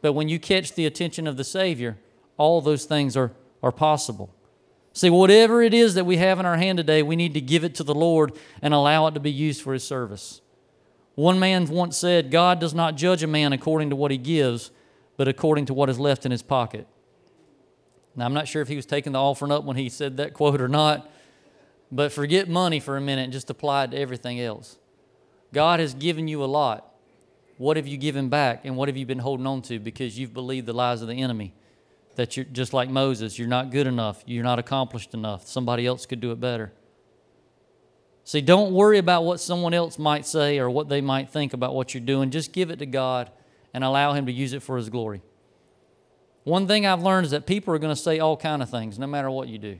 But 0.04 0.12
when 0.12 0.28
you 0.28 0.38
catch 0.38 0.74
the 0.74 0.84
attention 0.84 1.26
of 1.26 1.38
the 1.38 1.44
Savior, 1.44 1.96
all 2.36 2.60
those 2.60 2.84
things 2.84 3.16
are, 3.16 3.32
are 3.62 3.72
possible. 3.72 4.28
See, 4.92 5.08
whatever 5.08 5.62
it 5.62 5.72
is 5.72 5.94
that 5.94 6.04
we 6.04 6.18
have 6.18 6.38
in 6.38 6.44
our 6.44 6.58
hand 6.58 6.76
today, 6.76 7.02
we 7.02 7.16
need 7.16 7.32
to 7.32 7.40
give 7.40 7.64
it 7.64 7.74
to 7.76 7.82
the 7.82 7.94
Lord 7.94 8.38
and 8.60 8.74
allow 8.74 9.06
it 9.06 9.12
to 9.12 9.20
be 9.20 9.32
used 9.32 9.62
for 9.62 9.72
His 9.72 9.82
service. 9.82 10.42
One 11.14 11.38
man 11.38 11.64
once 11.68 11.96
said, 11.96 12.30
God 12.30 12.60
does 12.60 12.74
not 12.74 12.98
judge 12.98 13.22
a 13.22 13.26
man 13.26 13.54
according 13.54 13.88
to 13.88 13.96
what 13.96 14.10
he 14.10 14.18
gives, 14.18 14.70
but 15.16 15.26
according 15.26 15.64
to 15.66 15.74
what 15.74 15.88
is 15.88 15.98
left 15.98 16.26
in 16.26 16.32
his 16.32 16.42
pocket. 16.42 16.86
Now, 18.14 18.26
I'm 18.26 18.34
not 18.34 18.46
sure 18.46 18.60
if 18.60 18.68
he 18.68 18.76
was 18.76 18.84
taking 18.84 19.14
the 19.14 19.20
offering 19.20 19.52
up 19.52 19.64
when 19.64 19.78
he 19.78 19.88
said 19.88 20.18
that 20.18 20.34
quote 20.34 20.60
or 20.60 20.68
not, 20.68 21.10
but 21.90 22.12
forget 22.12 22.46
money 22.46 22.78
for 22.78 22.98
a 22.98 23.00
minute 23.00 23.22
and 23.22 23.32
just 23.32 23.48
apply 23.48 23.84
it 23.84 23.92
to 23.92 23.96
everything 23.96 24.38
else. 24.38 24.76
God 25.54 25.80
has 25.80 25.94
given 25.94 26.28
you 26.28 26.44
a 26.44 26.46
lot. 26.46 26.93
What 27.56 27.76
have 27.76 27.86
you 27.86 27.96
given 27.96 28.28
back, 28.28 28.64
and 28.64 28.76
what 28.76 28.88
have 28.88 28.96
you 28.96 29.06
been 29.06 29.20
holding 29.20 29.46
on 29.46 29.62
to 29.62 29.78
because 29.78 30.18
you've 30.18 30.34
believed 30.34 30.66
the 30.66 30.72
lies 30.72 31.02
of 31.02 31.08
the 31.08 31.20
enemy? 31.20 31.54
that 32.16 32.36
you're 32.36 32.46
just 32.46 32.72
like 32.72 32.88
Moses, 32.88 33.38
you're 33.38 33.48
not 33.48 33.70
good 33.70 33.86
enough, 33.86 34.22
you're 34.26 34.44
not 34.44 34.58
accomplished 34.58 35.14
enough, 35.14 35.46
somebody 35.46 35.86
else 35.86 36.06
could 36.06 36.20
do 36.20 36.32
it 36.32 36.40
better. 36.40 36.72
See, 38.24 38.40
don't 38.40 38.72
worry 38.72 38.98
about 38.98 39.24
what 39.24 39.40
someone 39.40 39.74
else 39.74 39.98
might 39.98 40.24
say 40.24 40.58
or 40.58 40.70
what 40.70 40.88
they 40.88 41.00
might 41.00 41.28
think 41.30 41.52
about 41.52 41.74
what 41.74 41.92
you're 41.92 42.02
doing. 42.02 42.30
Just 42.30 42.52
give 42.52 42.70
it 42.70 42.78
to 42.78 42.86
God 42.86 43.30
and 43.74 43.84
allow 43.84 44.14
Him 44.14 44.24
to 44.26 44.32
use 44.32 44.54
it 44.54 44.62
for 44.62 44.78
His 44.78 44.88
glory. 44.88 45.20
One 46.44 46.66
thing 46.66 46.86
I've 46.86 47.02
learned 47.02 47.26
is 47.26 47.32
that 47.32 47.46
people 47.46 47.74
are 47.74 47.78
going 47.78 47.94
to 47.94 48.00
say 48.00 48.20
all 48.20 48.36
kind 48.36 48.62
of 48.62 48.70
things 48.70 48.98
no 48.98 49.06
matter 49.06 49.30
what 49.30 49.48
you 49.48 49.58
do. 49.58 49.78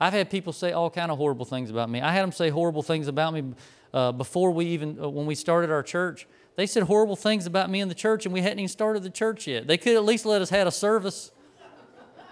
I've 0.00 0.12
had 0.12 0.30
people 0.30 0.52
say 0.52 0.70
all 0.70 0.88
kind 0.88 1.10
of 1.10 1.18
horrible 1.18 1.44
things 1.44 1.68
about 1.68 1.90
me. 1.90 2.00
I 2.00 2.12
had 2.12 2.22
them 2.22 2.32
say 2.32 2.48
horrible 2.48 2.82
things 2.82 3.08
about 3.08 3.34
me 3.34 3.54
uh, 3.92 4.12
before 4.12 4.50
we 4.50 4.66
even, 4.66 4.98
uh, 5.02 5.08
when 5.08 5.26
we 5.26 5.34
started 5.34 5.70
our 5.70 5.82
church. 5.82 6.26
They 6.56 6.66
said 6.66 6.84
horrible 6.84 7.16
things 7.16 7.46
about 7.46 7.70
me 7.70 7.80
in 7.80 7.88
the 7.88 7.94
church, 7.94 8.26
and 8.26 8.32
we 8.32 8.42
hadn't 8.42 8.58
even 8.58 8.68
started 8.68 9.02
the 9.02 9.10
church 9.10 9.46
yet. 9.46 9.66
They 9.66 9.78
could 9.78 9.96
at 9.96 10.04
least 10.04 10.26
let 10.26 10.42
us 10.42 10.50
had 10.50 10.66
a 10.66 10.70
service 10.70 11.30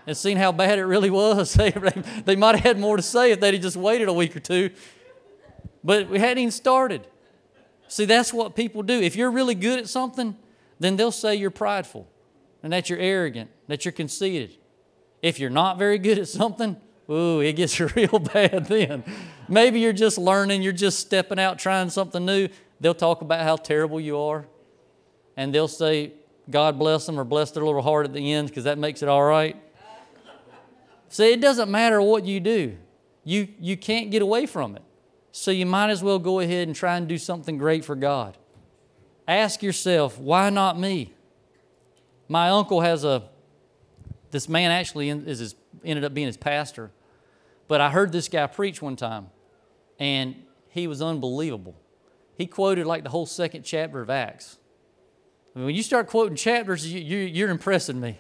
and 0.07 0.17
seen 0.17 0.37
how 0.37 0.53
bad 0.53 0.79
it 0.79 0.85
really 0.85 1.11
was. 1.11 1.55
they, 1.55 1.71
they 2.25 2.37
might 2.37 2.57
have 2.57 2.65
had 2.65 2.79
more 2.79 2.97
to 2.97 3.03
say 3.03 3.31
if 3.31 3.41
they'd 3.41 3.61
just 3.61 3.77
waited 3.77 4.09
a 4.09 4.13
week 4.13 4.35
or 4.37 4.41
two. 4.41 4.71
But 5.85 6.09
we 6.09 6.19
hadn't 6.19 6.39
even 6.39 6.51
started. 6.51 7.07
See, 7.89 8.05
that's 8.05 8.33
what 8.33 8.55
people 8.55 8.83
do. 8.83 9.01
If 9.01 9.17
you're 9.17 9.31
really 9.31 9.55
good 9.55 9.79
at 9.79 9.89
something, 9.89 10.37
then 10.81 10.97
they'll 10.97 11.13
say 11.13 11.35
you're 11.35 11.51
prideful 11.51 12.09
and 12.63 12.73
that 12.73 12.91
you're 12.91 12.99
arrogant, 12.99 13.51
that 13.67 13.85
you're 13.85 13.93
conceited. 13.93 14.57
If 15.23 15.39
you're 15.39 15.51
not 15.51 15.79
very 15.79 15.99
good 15.99 16.19
at 16.19 16.29
something, 16.29 16.77
ooh, 17.11 17.41
it 17.41 17.55
gets 17.55 17.79
real 17.97 18.19
bad 18.19 18.67
then. 18.67 19.05
Maybe 19.49 19.81
you're 19.81 19.93
just 19.93 20.19
learning, 20.19 20.63
you're 20.63 20.73
just 20.73 20.99
stepping 20.99 21.39
out 21.39 21.59
trying 21.59 21.91
something 21.91 22.25
new 22.25 22.49
they'll 22.81 22.95
talk 22.95 23.23
about 23.23 23.41
how 23.43 23.57
terrible 23.57 24.01
you 24.01 24.19
are, 24.19 24.47
and 25.37 25.55
they'll 25.55 25.69
say, 25.69 26.13
God 26.51 26.79
bless 26.79 27.07
them 27.07 27.19
or 27.19 27.25
bless 27.25 27.51
their 27.51 27.65
little 27.65 27.83
heart 27.83 28.07
at 28.07 28.13
the 28.13 28.33
end 28.33 28.49
because 28.49 28.65
that 28.65 28.79
makes 28.79 29.03
it 29.03 29.09
all 29.09 29.23
right. 29.23 29.57
See, 31.11 31.33
it 31.33 31.41
doesn't 31.41 31.71
matter 31.71 32.01
what 32.03 32.25
you 32.25 32.41
do, 32.41 32.77
you, 33.25 33.49
you 33.61 33.77
can't 33.77 34.11
get 34.11 34.23
away 34.23 34.47
from 34.47 34.77
it. 34.77 34.83
So 35.33 35.51
you 35.51 35.67
might 35.67 35.91
as 35.91 36.03
well 36.03 36.19
go 36.19 36.41
ahead 36.41 36.69
and 36.69 36.77
try 36.77 36.97
and 36.97 37.07
do 37.07 37.19
something 37.19 37.59
great 37.59 37.85
for 37.85 37.95
God. 37.95 38.37
Ask 39.27 39.63
yourself, 39.63 40.19
why 40.19 40.51
not 40.51 40.79
me? 40.79 41.15
My 42.29 42.49
uncle 42.49 42.81
has 42.81 43.05
a, 43.05 43.25
this 44.31 44.49
man 44.49 44.71
actually 44.71 45.11
is 45.11 45.39
his, 45.39 45.55
ended 45.85 46.05
up 46.05 46.15
being 46.15 46.27
his 46.27 46.37
pastor, 46.37 46.91
but 47.69 47.81
I 47.81 47.91
heard 47.91 48.11
this 48.11 48.29
guy 48.29 48.47
preach 48.47 48.81
one 48.81 48.97
time, 48.97 49.29
and 49.99 50.35
he 50.69 50.87
was 50.87 51.03
unbelievable 51.03 51.75
he 52.39 52.47
quoted 52.47 52.87
like 52.87 53.03
the 53.03 53.11
whole 53.11 53.27
second 53.27 53.65
chapter 53.65 54.01
of 54.01 54.09
Acts. 54.09 54.59
I 55.55 55.59
mean, 55.59 55.67
when 55.67 55.75
you 55.75 55.83
start 55.83 56.07
quoting 56.07 56.37
chapters, 56.37 56.91
you, 56.91 57.19
you, 57.19 57.47
are 57.47 57.51
impressing 57.51 58.01
me. 58.01 58.17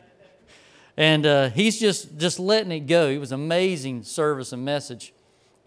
And 0.96 1.24
uh, 1.24 1.50
he's 1.50 1.78
just, 1.78 2.18
just 2.18 2.40
letting 2.40 2.72
it 2.72 2.80
go. 2.80 3.06
It 3.06 3.18
was 3.18 3.30
amazing 3.30 4.02
service 4.02 4.52
and 4.52 4.64
message. 4.64 5.14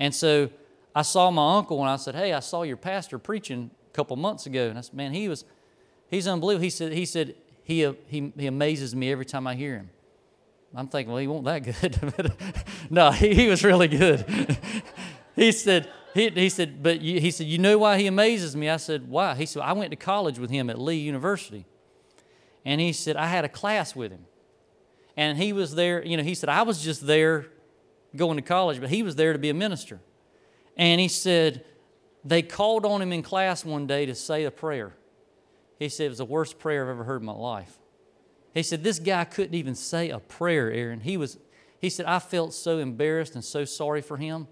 And 0.02 0.14
so 0.14 0.50
I 0.94 1.04
saw 1.04 1.32
my 1.32 1.58
uncle 1.58 1.80
and 1.80 1.90
I 1.90 1.96
said, 1.96 2.14
Hey, 2.14 2.34
I 2.34 2.42
saw 2.42 2.64
your 2.64 2.76
pastor 2.76 3.18
preaching 3.18 3.72
a 3.88 3.94
couple 3.94 4.18
months 4.18 4.46
ago. 4.46 4.68
And 4.68 4.78
I 4.78 4.82
said, 4.82 4.96
Man, 4.96 5.14
he 5.14 5.30
was, 5.30 5.46
he's 6.10 6.28
unbelievable. 6.28 6.64
He 6.64 6.70
said, 6.70 6.92
he, 6.92 7.06
said 7.06 7.36
he, 7.64 7.90
he, 8.08 8.34
he 8.38 8.48
amazes 8.48 8.94
me 8.94 9.14
every 9.14 9.26
time 9.26 9.48
I 9.48 9.56
hear 9.56 9.76
him. 9.76 9.90
I'm 10.76 10.90
thinking, 10.90 11.14
well, 11.14 11.22
he 11.22 11.28
won't 11.28 11.46
that 11.46 11.60
good. 11.82 12.34
no, 12.90 13.12
he, 13.12 13.34
he 13.34 13.48
was 13.48 13.64
really 13.64 13.88
good. 13.88 14.58
he 15.38 15.54
said, 15.54 15.90
he, 16.14 16.30
he 16.30 16.50
said, 16.50 16.84
but 16.84 17.02
you, 17.02 17.20
he 17.20 17.32
said, 17.32 17.48
you 17.48 17.58
know 17.58 17.78
why 17.78 17.98
he 17.98 18.08
amazes 18.08 18.56
me? 18.56 18.70
I 18.70 18.78
said, 18.78 19.10
why? 19.10 19.36
He 19.36 19.46
said, 19.46 19.62
I 19.62 19.74
went 19.74 19.92
to 19.92 19.98
college 19.98 20.40
with 20.40 20.50
him 20.50 20.70
at 20.70 20.80
Lee 20.80 20.98
University. 20.98 21.66
And 22.66 22.80
he 22.80 22.94
said, 22.94 23.16
I 23.16 23.28
had 23.28 23.46
a 23.46 23.50
class 23.50 23.96
with 23.96 24.12
him. 24.12 24.26
And 25.18 25.38
he 25.38 25.54
was 25.54 25.76
there, 25.76 26.04
you 26.06 26.18
know, 26.18 26.24
he 26.24 26.36
said, 26.36 26.50
I 26.50 26.64
was 26.64 26.82
just 26.82 27.06
there 27.06 27.48
going 28.16 28.38
to 28.38 28.42
college, 28.42 28.80
but 28.80 28.90
he 28.90 29.04
was 29.04 29.16
there 29.16 29.34
to 29.34 29.40
be 29.40 29.50
a 29.50 29.54
minister. 29.54 30.00
And 30.78 31.02
he 31.02 31.08
said, 31.08 31.66
they 32.24 32.42
called 32.42 32.86
on 32.86 33.02
him 33.02 33.12
in 33.12 33.24
class 33.24 33.66
one 33.66 33.88
day 33.88 34.06
to 34.06 34.16
say 34.16 34.44
a 34.44 34.52
prayer. 34.52 34.94
He 35.80 35.90
said, 35.90 36.06
it 36.06 36.10
was 36.10 36.18
the 36.20 36.26
worst 36.26 36.60
prayer 36.60 36.84
I've 36.84 36.90
ever 36.90 37.04
heard 37.04 37.22
in 37.22 37.26
my 37.26 37.34
life. 37.34 37.78
He 38.54 38.64
said, 38.64 38.84
this 38.84 39.00
guy 39.00 39.24
couldn't 39.24 39.56
even 39.56 39.76
say 39.76 40.10
a 40.10 40.20
prayer, 40.20 40.72
Aaron. 40.72 41.00
He 41.00 41.18
was, 41.18 41.38
he 41.80 41.90
said, 41.90 42.06
I 42.06 42.20
felt 42.20 42.54
so 42.54 42.78
embarrassed 42.78 43.34
and 43.34 43.44
so 43.44 43.66
sorry 43.66 44.02
for 44.02 44.18
him. 44.18 44.48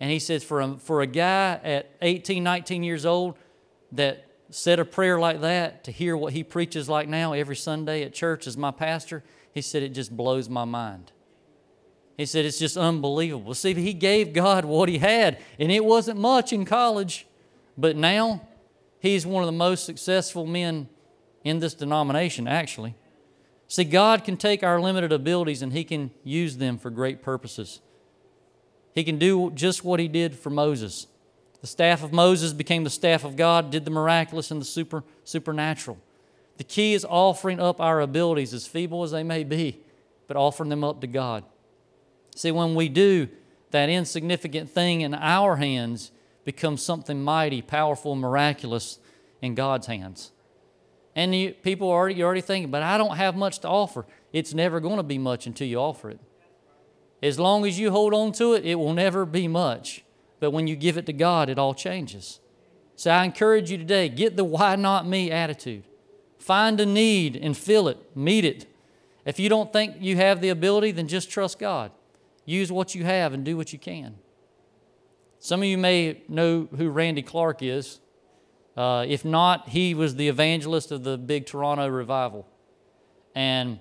And 0.00 0.10
he 0.10 0.18
says, 0.18 0.44
for 0.44 0.60
a, 0.60 0.76
for 0.78 1.00
a 1.00 1.06
guy 1.06 1.60
at 1.64 1.90
18, 2.02 2.42
19 2.42 2.82
years 2.82 3.04
old 3.04 3.36
that 3.92 4.26
said 4.50 4.78
a 4.78 4.84
prayer 4.84 5.18
like 5.18 5.40
that, 5.40 5.84
to 5.84 5.90
hear 5.90 6.16
what 6.16 6.32
he 6.32 6.44
preaches 6.44 6.88
like 6.88 7.08
now 7.08 7.32
every 7.32 7.56
Sunday 7.56 8.02
at 8.02 8.14
church 8.14 8.46
as 8.46 8.56
my 8.56 8.70
pastor, 8.70 9.24
he 9.52 9.60
said, 9.60 9.82
it 9.82 9.90
just 9.90 10.16
blows 10.16 10.48
my 10.48 10.64
mind. 10.64 11.12
He 12.16 12.26
said, 12.26 12.44
it's 12.44 12.58
just 12.58 12.76
unbelievable. 12.76 13.54
See, 13.54 13.74
he 13.74 13.92
gave 13.92 14.32
God 14.32 14.64
what 14.64 14.88
he 14.88 14.98
had, 14.98 15.38
and 15.58 15.70
it 15.70 15.84
wasn't 15.84 16.18
much 16.18 16.52
in 16.52 16.64
college, 16.64 17.26
but 17.76 17.96
now 17.96 18.46
he's 19.00 19.26
one 19.26 19.42
of 19.42 19.46
the 19.46 19.52
most 19.52 19.84
successful 19.84 20.46
men 20.46 20.88
in 21.44 21.60
this 21.60 21.74
denomination, 21.74 22.48
actually. 22.48 22.94
See, 23.68 23.84
God 23.84 24.24
can 24.24 24.36
take 24.36 24.62
our 24.62 24.80
limited 24.80 25.12
abilities 25.12 25.62
and 25.62 25.72
he 25.72 25.84
can 25.84 26.10
use 26.24 26.56
them 26.56 26.78
for 26.78 26.90
great 26.90 27.22
purposes. 27.22 27.80
He 28.98 29.04
can 29.04 29.16
do 29.16 29.52
just 29.52 29.84
what 29.84 30.00
he 30.00 30.08
did 30.08 30.36
for 30.36 30.50
Moses. 30.50 31.06
The 31.60 31.68
staff 31.68 32.02
of 32.02 32.12
Moses 32.12 32.52
became 32.52 32.82
the 32.82 32.90
staff 32.90 33.22
of 33.22 33.36
God, 33.36 33.70
did 33.70 33.84
the 33.84 33.92
miraculous 33.92 34.50
and 34.50 34.60
the 34.60 34.64
super, 34.66 35.04
supernatural. 35.22 35.98
The 36.56 36.64
key 36.64 36.94
is 36.94 37.06
offering 37.08 37.60
up 37.60 37.80
our 37.80 38.00
abilities, 38.00 38.52
as 38.52 38.66
feeble 38.66 39.04
as 39.04 39.12
they 39.12 39.22
may 39.22 39.44
be, 39.44 39.78
but 40.26 40.36
offering 40.36 40.68
them 40.68 40.82
up 40.82 41.00
to 41.02 41.06
God. 41.06 41.44
See, 42.34 42.50
when 42.50 42.74
we 42.74 42.88
do, 42.88 43.28
that 43.70 43.88
insignificant 43.88 44.68
thing 44.68 45.02
in 45.02 45.14
our 45.14 45.54
hands 45.54 46.10
becomes 46.44 46.82
something 46.82 47.22
mighty, 47.22 47.62
powerful, 47.62 48.16
miraculous 48.16 48.98
in 49.40 49.54
God's 49.54 49.86
hands. 49.86 50.32
And 51.14 51.32
you, 51.36 51.52
people 51.52 51.88
are 51.88 51.94
already, 51.94 52.16
you're 52.16 52.26
already 52.26 52.40
thinking, 52.40 52.72
but 52.72 52.82
I 52.82 52.98
don't 52.98 53.16
have 53.16 53.36
much 53.36 53.60
to 53.60 53.68
offer. 53.68 54.06
It's 54.32 54.54
never 54.54 54.80
going 54.80 54.96
to 54.96 55.04
be 55.04 55.18
much 55.18 55.46
until 55.46 55.68
you 55.68 55.78
offer 55.78 56.10
it. 56.10 56.18
As 57.22 57.38
long 57.38 57.66
as 57.66 57.78
you 57.78 57.90
hold 57.90 58.14
on 58.14 58.32
to 58.32 58.54
it, 58.54 58.64
it 58.64 58.76
will 58.76 58.92
never 58.92 59.24
be 59.24 59.48
much. 59.48 60.04
But 60.40 60.52
when 60.52 60.66
you 60.66 60.76
give 60.76 60.96
it 60.96 61.06
to 61.06 61.12
God, 61.12 61.48
it 61.48 61.58
all 61.58 61.74
changes. 61.74 62.40
So 62.94 63.10
I 63.10 63.24
encourage 63.24 63.70
you 63.70 63.78
today 63.78 64.08
get 64.08 64.36
the 64.36 64.44
why 64.44 64.76
not 64.76 65.06
me 65.06 65.30
attitude. 65.30 65.84
Find 66.38 66.80
a 66.80 66.86
need 66.86 67.36
and 67.36 67.56
fill 67.56 67.88
it, 67.88 67.98
meet 68.16 68.44
it. 68.44 68.66
If 69.24 69.38
you 69.38 69.48
don't 69.48 69.72
think 69.72 69.96
you 70.00 70.16
have 70.16 70.40
the 70.40 70.48
ability, 70.48 70.92
then 70.92 71.08
just 71.08 71.30
trust 71.30 71.58
God. 71.58 71.90
Use 72.44 72.72
what 72.72 72.94
you 72.94 73.04
have 73.04 73.34
and 73.34 73.44
do 73.44 73.56
what 73.56 73.72
you 73.72 73.78
can. 73.78 74.16
Some 75.38 75.60
of 75.60 75.66
you 75.66 75.78
may 75.78 76.22
know 76.28 76.68
who 76.76 76.88
Randy 76.88 77.22
Clark 77.22 77.62
is. 77.62 78.00
Uh, 78.76 79.04
if 79.06 79.24
not, 79.24 79.68
he 79.68 79.94
was 79.94 80.16
the 80.16 80.28
evangelist 80.28 80.90
of 80.90 81.04
the 81.04 81.18
big 81.18 81.46
Toronto 81.46 81.86
revival. 81.88 82.48
And 83.34 83.80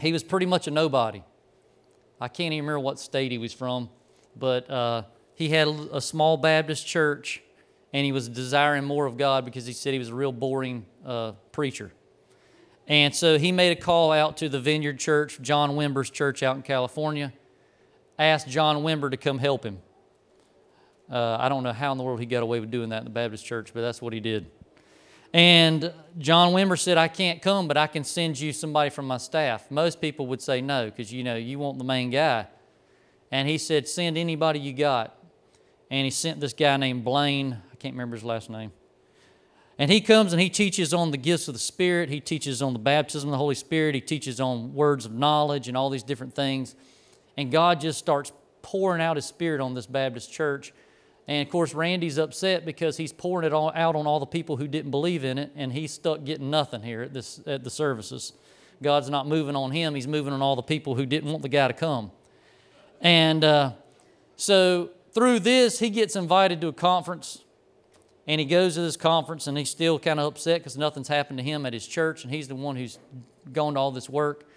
he 0.00 0.12
was 0.12 0.22
pretty 0.24 0.46
much 0.46 0.66
a 0.66 0.70
nobody. 0.70 1.22
I 2.20 2.28
can't 2.28 2.52
even 2.52 2.66
remember 2.66 2.80
what 2.80 2.98
state 2.98 3.32
he 3.32 3.38
was 3.38 3.52
from, 3.52 3.88
but 4.36 4.68
uh, 4.68 5.02
he 5.34 5.48
had 5.48 5.68
a 5.68 6.00
small 6.00 6.36
Baptist 6.36 6.86
church 6.86 7.42
and 7.92 8.04
he 8.04 8.12
was 8.12 8.28
desiring 8.28 8.84
more 8.84 9.06
of 9.06 9.16
God 9.16 9.44
because 9.44 9.66
he 9.66 9.72
said 9.72 9.92
he 9.92 9.98
was 9.98 10.10
a 10.10 10.14
real 10.14 10.32
boring 10.32 10.84
uh, 11.04 11.32
preacher. 11.50 11.92
And 12.86 13.14
so 13.14 13.38
he 13.38 13.52
made 13.52 13.76
a 13.76 13.80
call 13.80 14.12
out 14.12 14.36
to 14.38 14.48
the 14.48 14.60
Vineyard 14.60 14.98
Church, 14.98 15.40
John 15.40 15.70
Wimber's 15.70 16.10
church 16.10 16.42
out 16.42 16.56
in 16.56 16.62
California. 16.62 17.32
asked 18.18 18.48
John 18.48 18.82
Wimber 18.82 19.10
to 19.10 19.16
come 19.16 19.38
help 19.38 19.64
him. 19.64 19.78
Uh, 21.10 21.36
I 21.40 21.48
don't 21.48 21.62
know 21.62 21.72
how 21.72 21.90
in 21.92 21.98
the 21.98 22.04
world 22.04 22.20
he 22.20 22.26
got 22.26 22.42
away 22.42 22.60
with 22.60 22.70
doing 22.70 22.90
that 22.90 22.98
in 22.98 23.04
the 23.04 23.10
Baptist 23.10 23.44
church, 23.44 23.72
but 23.74 23.80
that's 23.80 24.00
what 24.00 24.12
he 24.12 24.20
did. 24.20 24.50
And 25.32 25.92
John 26.18 26.52
Wimber 26.52 26.78
said, 26.78 26.98
I 26.98 27.08
can't 27.08 27.40
come, 27.40 27.68
but 27.68 27.76
I 27.76 27.86
can 27.86 28.04
send 28.04 28.38
you 28.38 28.52
somebody 28.52 28.90
from 28.90 29.06
my 29.06 29.18
staff. 29.18 29.70
Most 29.70 30.00
people 30.00 30.26
would 30.26 30.42
say 30.42 30.60
no, 30.60 30.86
because 30.86 31.12
you 31.12 31.22
know, 31.22 31.36
you 31.36 31.58
want 31.58 31.78
the 31.78 31.84
main 31.84 32.10
guy. 32.10 32.46
And 33.30 33.48
he 33.48 33.58
said, 33.58 33.88
Send 33.88 34.18
anybody 34.18 34.58
you 34.58 34.72
got. 34.72 35.16
And 35.90 36.04
he 36.04 36.10
sent 36.10 36.40
this 36.40 36.52
guy 36.52 36.76
named 36.76 37.04
Blaine, 37.04 37.60
I 37.72 37.76
can't 37.76 37.94
remember 37.94 38.16
his 38.16 38.24
last 38.24 38.50
name. 38.50 38.72
And 39.78 39.90
he 39.90 40.02
comes 40.02 40.32
and 40.32 40.42
he 40.42 40.50
teaches 40.50 40.92
on 40.92 41.10
the 41.10 41.16
gifts 41.16 41.48
of 41.48 41.54
the 41.54 41.60
Spirit. 41.60 42.10
He 42.10 42.20
teaches 42.20 42.60
on 42.60 42.74
the 42.74 42.78
baptism 42.78 43.30
of 43.30 43.32
the 43.32 43.38
Holy 43.38 43.54
Spirit. 43.54 43.94
He 43.94 44.02
teaches 44.02 44.38
on 44.38 44.74
words 44.74 45.06
of 45.06 45.12
knowledge 45.12 45.68
and 45.68 45.76
all 45.76 45.88
these 45.88 46.02
different 46.02 46.34
things. 46.34 46.76
And 47.38 47.50
God 47.50 47.80
just 47.80 47.98
starts 47.98 48.30
pouring 48.60 49.00
out 49.00 49.16
His 49.16 49.24
Spirit 49.24 49.62
on 49.62 49.72
this 49.72 49.86
Baptist 49.86 50.30
church. 50.30 50.74
And 51.30 51.46
of 51.46 51.52
course, 51.52 51.74
Randy's 51.74 52.18
upset 52.18 52.64
because 52.64 52.96
he's 52.96 53.12
pouring 53.12 53.46
it 53.46 53.52
all 53.52 53.70
out 53.76 53.94
on 53.94 54.04
all 54.04 54.18
the 54.18 54.26
people 54.26 54.56
who 54.56 54.66
didn't 54.66 54.90
believe 54.90 55.22
in 55.22 55.38
it, 55.38 55.52
and 55.54 55.72
he's 55.72 55.92
stuck 55.92 56.24
getting 56.24 56.50
nothing 56.50 56.82
here 56.82 57.02
at, 57.02 57.14
this, 57.14 57.40
at 57.46 57.62
the 57.62 57.70
services. 57.70 58.32
God's 58.82 59.08
not 59.08 59.28
moving 59.28 59.54
on 59.54 59.70
him, 59.70 59.94
he's 59.94 60.08
moving 60.08 60.32
on 60.32 60.42
all 60.42 60.56
the 60.56 60.62
people 60.62 60.96
who 60.96 61.06
didn't 61.06 61.30
want 61.30 61.42
the 61.42 61.48
guy 61.48 61.68
to 61.68 61.72
come. 61.72 62.10
And 63.00 63.44
uh, 63.44 63.74
so 64.34 64.90
through 65.12 65.38
this, 65.38 65.78
he 65.78 65.88
gets 65.88 66.16
invited 66.16 66.60
to 66.62 66.66
a 66.66 66.72
conference 66.72 67.44
and 68.26 68.40
he 68.40 68.44
goes 68.44 68.74
to 68.74 68.80
this 68.80 68.96
conference 68.96 69.46
and 69.46 69.56
he's 69.56 69.70
still 69.70 70.00
kind 70.00 70.18
of 70.18 70.26
upset 70.26 70.58
because 70.58 70.76
nothing's 70.76 71.06
happened 71.06 71.38
to 71.38 71.44
him 71.44 71.64
at 71.64 71.72
his 71.72 71.86
church, 71.86 72.24
and 72.24 72.34
he's 72.34 72.48
the 72.48 72.56
one 72.56 72.74
who's 72.74 72.98
gone 73.52 73.74
to 73.74 73.80
all 73.80 73.92
this 73.92 74.10
work. 74.10 74.48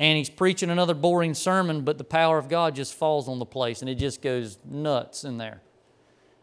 And 0.00 0.18
he's 0.18 0.30
preaching 0.30 0.68
another 0.68 0.94
boring 0.94 1.34
sermon, 1.34 1.82
but 1.82 1.96
the 1.96 2.02
power 2.02 2.38
of 2.38 2.48
God 2.48 2.74
just 2.74 2.94
falls 2.94 3.28
on 3.28 3.38
the 3.38 3.46
place 3.46 3.82
and 3.82 3.88
it 3.88 3.94
just 3.94 4.20
goes 4.20 4.58
nuts 4.64 5.22
in 5.22 5.38
there. 5.38 5.62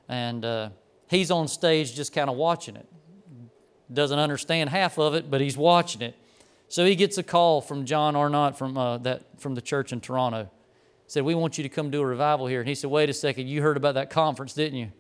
And 0.08 0.46
uh, 0.46 0.70
he's 1.10 1.32
on 1.32 1.48
stage 1.48 1.96
just 1.96 2.14
kind 2.14 2.30
of 2.30 2.36
watching 2.36 2.76
it. 2.76 2.88
Doesn't 3.94 4.18
understand 4.18 4.70
half 4.70 4.98
of 4.98 5.14
it, 5.14 5.30
but 5.30 5.42
he's 5.42 5.58
watching 5.58 6.02
it. 6.02 6.16
So 6.68 6.86
he 6.86 6.96
gets 6.96 7.18
a 7.18 7.24
call 7.24 7.62
from 7.62 7.86
John 7.86 8.16
Arnott 8.16 8.58
from, 8.58 8.78
uh, 8.78 8.98
that, 9.00 9.40
from 9.40 9.56
the 9.56 9.62
church 9.62 9.94
in 9.94 10.02
Toronto. 10.02 10.50
Said, 11.08 11.24
We 11.24 11.36
want 11.36 11.58
you 11.58 11.64
to 11.64 11.70
come 11.70 11.92
do 11.92 12.02
a 12.02 12.06
revival 12.06 12.48
here. 12.48 12.60
And 12.60 12.68
he 12.68 12.74
said, 12.74 12.90
Wait 12.90 13.10
a 13.10 13.14
second, 13.14 13.48
you 13.48 13.62
heard 13.62 13.78
about 13.78 13.94
that 13.94 14.10
conference, 14.10 14.54
didn't 14.54 14.80
you? 14.80 14.92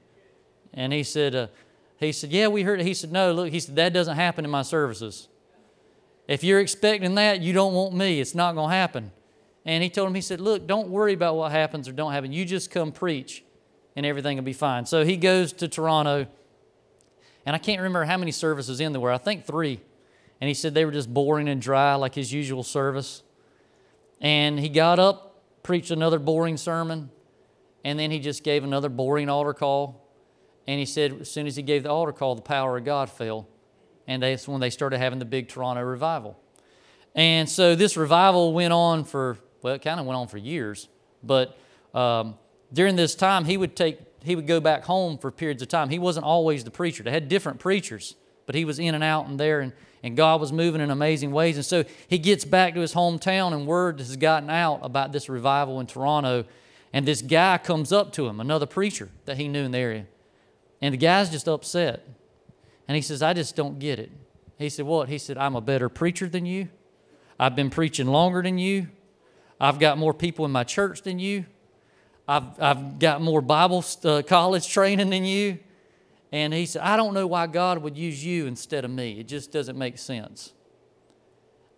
And 0.73 0.93
he 0.93 1.03
said, 1.03 1.35
uh, 1.35 1.47
he 1.97 2.11
said, 2.11 2.31
Yeah, 2.31 2.47
we 2.47 2.61
heard 2.61 2.79
it. 2.79 2.85
He 2.85 2.93
said, 2.93 3.11
No, 3.11 3.31
look, 3.31 3.49
he 3.49 3.59
said, 3.59 3.75
that 3.77 3.93
doesn't 3.93 4.15
happen 4.15 4.45
in 4.45 4.51
my 4.51 4.61
services. 4.61 5.27
If 6.27 6.43
you're 6.43 6.59
expecting 6.59 7.15
that, 7.15 7.41
you 7.41 7.53
don't 7.53 7.73
want 7.73 7.93
me. 7.95 8.19
It's 8.19 8.35
not 8.35 8.53
going 8.53 8.69
to 8.69 8.75
happen. 8.75 9.11
And 9.63 9.83
he 9.83 9.89
told 9.89 10.09
him, 10.09 10.15
He 10.15 10.21
said, 10.21 10.39
Look, 10.39 10.67
don't 10.67 10.89
worry 10.89 11.13
about 11.13 11.35
what 11.35 11.51
happens 11.51 11.87
or 11.87 11.93
don't 11.93 12.11
happen. 12.11 12.31
You 12.31 12.45
just 12.45 12.69
come 12.69 12.91
preach 12.91 13.43
and 13.95 14.05
everything 14.05 14.37
will 14.37 14.43
be 14.43 14.53
fine. 14.53 14.85
So 14.85 15.05
he 15.05 15.17
goes 15.17 15.53
to 15.53 15.67
Toronto, 15.67 16.27
and 17.45 17.55
I 17.55 17.59
can't 17.59 17.79
remember 17.79 18.05
how 18.05 18.17
many 18.17 18.31
services 18.31 18.79
in 18.79 18.91
there 18.91 19.01
were. 19.01 19.11
I 19.11 19.17
think 19.17 19.45
three. 19.45 19.79
And 20.41 20.47
he 20.47 20.53
said 20.53 20.73
they 20.73 20.85
were 20.85 20.91
just 20.91 21.13
boring 21.13 21.47
and 21.47 21.61
dry 21.61 21.95
like 21.95 22.15
his 22.15 22.33
usual 22.33 22.63
service. 22.63 23.23
And 24.19 24.59
he 24.59 24.69
got 24.69 24.99
up, 24.99 25.41
preached 25.63 25.91
another 25.91 26.19
boring 26.19 26.57
sermon, 26.57 27.09
and 27.83 27.97
then 27.97 28.11
he 28.11 28.19
just 28.19 28.43
gave 28.43 28.63
another 28.63 28.89
boring 28.89 29.29
altar 29.29 29.53
call 29.53 30.05
and 30.67 30.79
he 30.79 30.85
said, 30.85 31.21
as 31.21 31.29
soon 31.29 31.47
as 31.47 31.55
he 31.55 31.61
gave 31.61 31.83
the 31.83 31.91
altar 31.91 32.11
call, 32.11 32.35
the 32.35 32.41
power 32.41 32.77
of 32.77 32.85
God 32.85 33.09
fell. 33.09 33.47
And 34.07 34.23
that's 34.23 34.47
when 34.47 34.61
they 34.61 34.69
started 34.69 34.97
having 34.97 35.19
the 35.19 35.25
big 35.25 35.47
Toronto 35.47 35.81
revival. 35.81 36.39
And 37.13 37.49
so 37.49 37.75
this 37.75 37.95
revival 37.95 38.53
went 38.53 38.73
on 38.73 39.03
for, 39.03 39.37
well, 39.61 39.75
it 39.75 39.81
kind 39.81 39.99
of 39.99 40.05
went 40.05 40.17
on 40.17 40.27
for 40.27 40.37
years. 40.37 40.89
But 41.23 41.57
um, 41.93 42.35
during 42.75 42.97
this 42.97 43.15
time, 43.15 43.45
he 43.45 43.55
would 43.55 43.75
take, 43.75 43.99
he 44.21 44.35
would 44.35 44.47
go 44.47 44.59
back 44.59 44.83
home 44.83 45.17
for 45.17 45.31
periods 45.31 45.61
of 45.61 45.69
time. 45.69 45.89
He 45.89 45.97
wasn't 45.97 46.25
always 46.25 46.65
the 46.65 46.71
preacher. 46.71 47.03
They 47.03 47.11
had 47.11 47.29
different 47.29 47.59
preachers, 47.59 48.15
but 48.45 48.53
he 48.53 48.65
was 48.65 48.79
in 48.79 48.93
and 48.93 49.03
out 49.03 49.27
and 49.27 49.39
there, 49.39 49.61
and, 49.61 49.71
and 50.03 50.17
God 50.17 50.41
was 50.41 50.51
moving 50.51 50.81
in 50.81 50.91
amazing 50.91 51.31
ways. 51.31 51.55
And 51.55 51.65
so 51.65 51.85
he 52.09 52.17
gets 52.17 52.43
back 52.43 52.73
to 52.73 52.81
his 52.81 52.93
hometown, 52.93 53.53
and 53.53 53.65
word 53.65 53.99
has 53.99 54.17
gotten 54.17 54.49
out 54.49 54.81
about 54.83 55.13
this 55.13 55.29
revival 55.29 55.79
in 55.79 55.87
Toronto. 55.87 56.43
And 56.91 57.07
this 57.07 57.21
guy 57.21 57.57
comes 57.57 57.93
up 57.93 58.11
to 58.13 58.27
him, 58.27 58.41
another 58.41 58.65
preacher 58.65 59.09
that 59.23 59.37
he 59.37 59.47
knew 59.47 59.63
in 59.63 59.71
the 59.71 59.77
area. 59.77 60.05
And 60.81 60.93
the 60.93 60.97
guy's 60.97 61.29
just 61.29 61.47
upset. 61.47 62.05
And 62.89 62.95
he 62.95 63.01
says, 63.01 63.21
I 63.21 63.33
just 63.33 63.55
don't 63.55 63.79
get 63.79 63.99
it. 63.99 64.11
He 64.57 64.69
said, 64.69 64.85
What? 64.85 65.07
He 65.07 65.17
said, 65.17 65.37
I'm 65.37 65.55
a 65.55 65.61
better 65.61 65.87
preacher 65.87 66.27
than 66.27 66.45
you. 66.45 66.69
I've 67.39 67.55
been 67.55 67.69
preaching 67.69 68.07
longer 68.07 68.41
than 68.41 68.57
you. 68.57 68.89
I've 69.59 69.79
got 69.79 69.97
more 69.97 70.13
people 70.13 70.45
in 70.45 70.51
my 70.51 70.63
church 70.63 71.01
than 71.01 71.19
you. 71.19 71.45
I've, 72.27 72.59
I've 72.59 72.99
got 72.99 73.21
more 73.21 73.41
Bible 73.41 73.83
uh, 74.03 74.21
college 74.25 74.67
training 74.67 75.09
than 75.09 75.25
you. 75.25 75.59
And 76.31 76.53
he 76.53 76.65
said, 76.65 76.81
I 76.81 76.97
don't 76.97 77.13
know 77.13 77.27
why 77.27 77.47
God 77.47 77.77
would 77.79 77.97
use 77.97 78.25
you 78.25 78.47
instead 78.47 78.83
of 78.83 78.91
me. 78.91 79.19
It 79.19 79.27
just 79.27 79.51
doesn't 79.51 79.77
make 79.77 79.97
sense. 79.97 80.53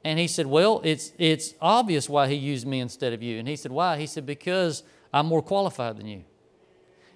And 0.03 0.17
he 0.17 0.27
said, 0.27 0.47
Well, 0.47 0.81
it's, 0.83 1.11
it's 1.17 1.53
obvious 1.61 2.09
why 2.09 2.27
he 2.27 2.35
used 2.35 2.65
me 2.65 2.79
instead 2.79 3.13
of 3.13 3.21
you. 3.21 3.39
And 3.39 3.47
he 3.47 3.55
said, 3.55 3.71
Why? 3.71 3.97
He 3.97 4.07
said, 4.07 4.25
Because 4.25 4.83
I'm 5.13 5.25
more 5.25 5.41
qualified 5.41 5.97
than 5.97 6.07
you. 6.07 6.23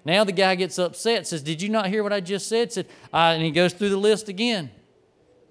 Now 0.04 0.24
the 0.24 0.32
guy 0.32 0.54
gets 0.56 0.78
upset, 0.78 1.26
says, 1.26 1.42
Did 1.42 1.62
you 1.62 1.68
not 1.68 1.86
hear 1.86 2.02
what 2.02 2.12
I 2.12 2.20
just 2.20 2.48
said? 2.48 2.72
Said, 2.72 2.86
and 3.12 3.42
he 3.42 3.50
goes 3.50 3.72
through 3.72 3.90
the 3.90 3.96
list 3.96 4.28
again. 4.28 4.70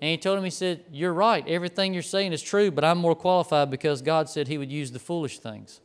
And 0.02 0.10
he 0.10 0.18
told 0.18 0.38
him, 0.38 0.46
He 0.46 0.50
said, 0.50 0.86
You're 0.92 1.14
right. 1.14 1.46
Everything 1.48 1.94
you're 1.94 2.04
saying 2.04 2.32
is 2.32 2.42
true, 2.42 2.72
but 2.72 2.86
I'm 2.86 3.00
more 3.00 3.16
qualified 3.16 3.70
because 3.70 4.02
God 4.02 4.30
said 4.30 4.48
He 4.48 4.58
would 4.58 4.72
use 4.72 4.92
the 4.92 5.00
foolish 5.00 5.40
things. 5.40 5.81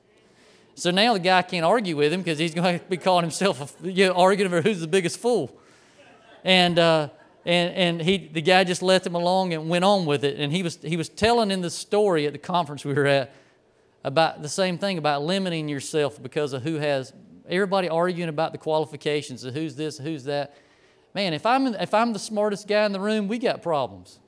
So 0.76 0.90
now 0.90 1.14
the 1.14 1.18
guy 1.18 1.40
can't 1.40 1.64
argue 1.64 1.96
with 1.96 2.12
him 2.12 2.20
because 2.20 2.38
he's 2.38 2.54
going 2.54 2.78
to 2.80 2.84
be 2.84 2.98
calling 2.98 3.22
himself, 3.22 3.74
you 3.82 4.06
know, 4.06 4.12
arguing 4.12 4.52
over 4.52 4.62
who's 4.62 4.80
the 4.80 4.86
biggest 4.86 5.18
fool. 5.18 5.58
And, 6.44 6.78
uh, 6.78 7.08
and, 7.46 7.74
and 7.74 8.02
he, 8.02 8.28
the 8.28 8.42
guy 8.42 8.62
just 8.62 8.82
let 8.82 9.06
him 9.06 9.14
along 9.14 9.54
and 9.54 9.70
went 9.70 9.84
on 9.84 10.04
with 10.04 10.22
it. 10.22 10.38
And 10.38 10.52
he 10.52 10.62
was, 10.62 10.76
he 10.76 10.96
was 10.96 11.08
telling 11.08 11.50
in 11.50 11.62
the 11.62 11.70
story 11.70 12.26
at 12.26 12.34
the 12.34 12.38
conference 12.38 12.84
we 12.84 12.92
were 12.92 13.06
at 13.06 13.32
about 14.04 14.42
the 14.42 14.48
same 14.48 14.76
thing 14.76 14.98
about 14.98 15.22
limiting 15.22 15.66
yourself 15.68 16.22
because 16.22 16.52
of 16.52 16.62
who 16.62 16.74
has 16.74 17.12
everybody 17.48 17.88
arguing 17.88 18.28
about 18.28 18.52
the 18.52 18.58
qualifications 18.58 19.44
of 19.44 19.54
who's 19.54 19.76
this, 19.76 19.98
who's 19.98 20.24
that. 20.24 20.56
Man, 21.14 21.32
if 21.32 21.46
I'm, 21.46 21.68
if 21.68 21.94
I'm 21.94 22.12
the 22.12 22.18
smartest 22.18 22.68
guy 22.68 22.84
in 22.84 22.92
the 22.92 23.00
room, 23.00 23.28
we 23.28 23.38
got 23.38 23.62
problems. 23.62 24.18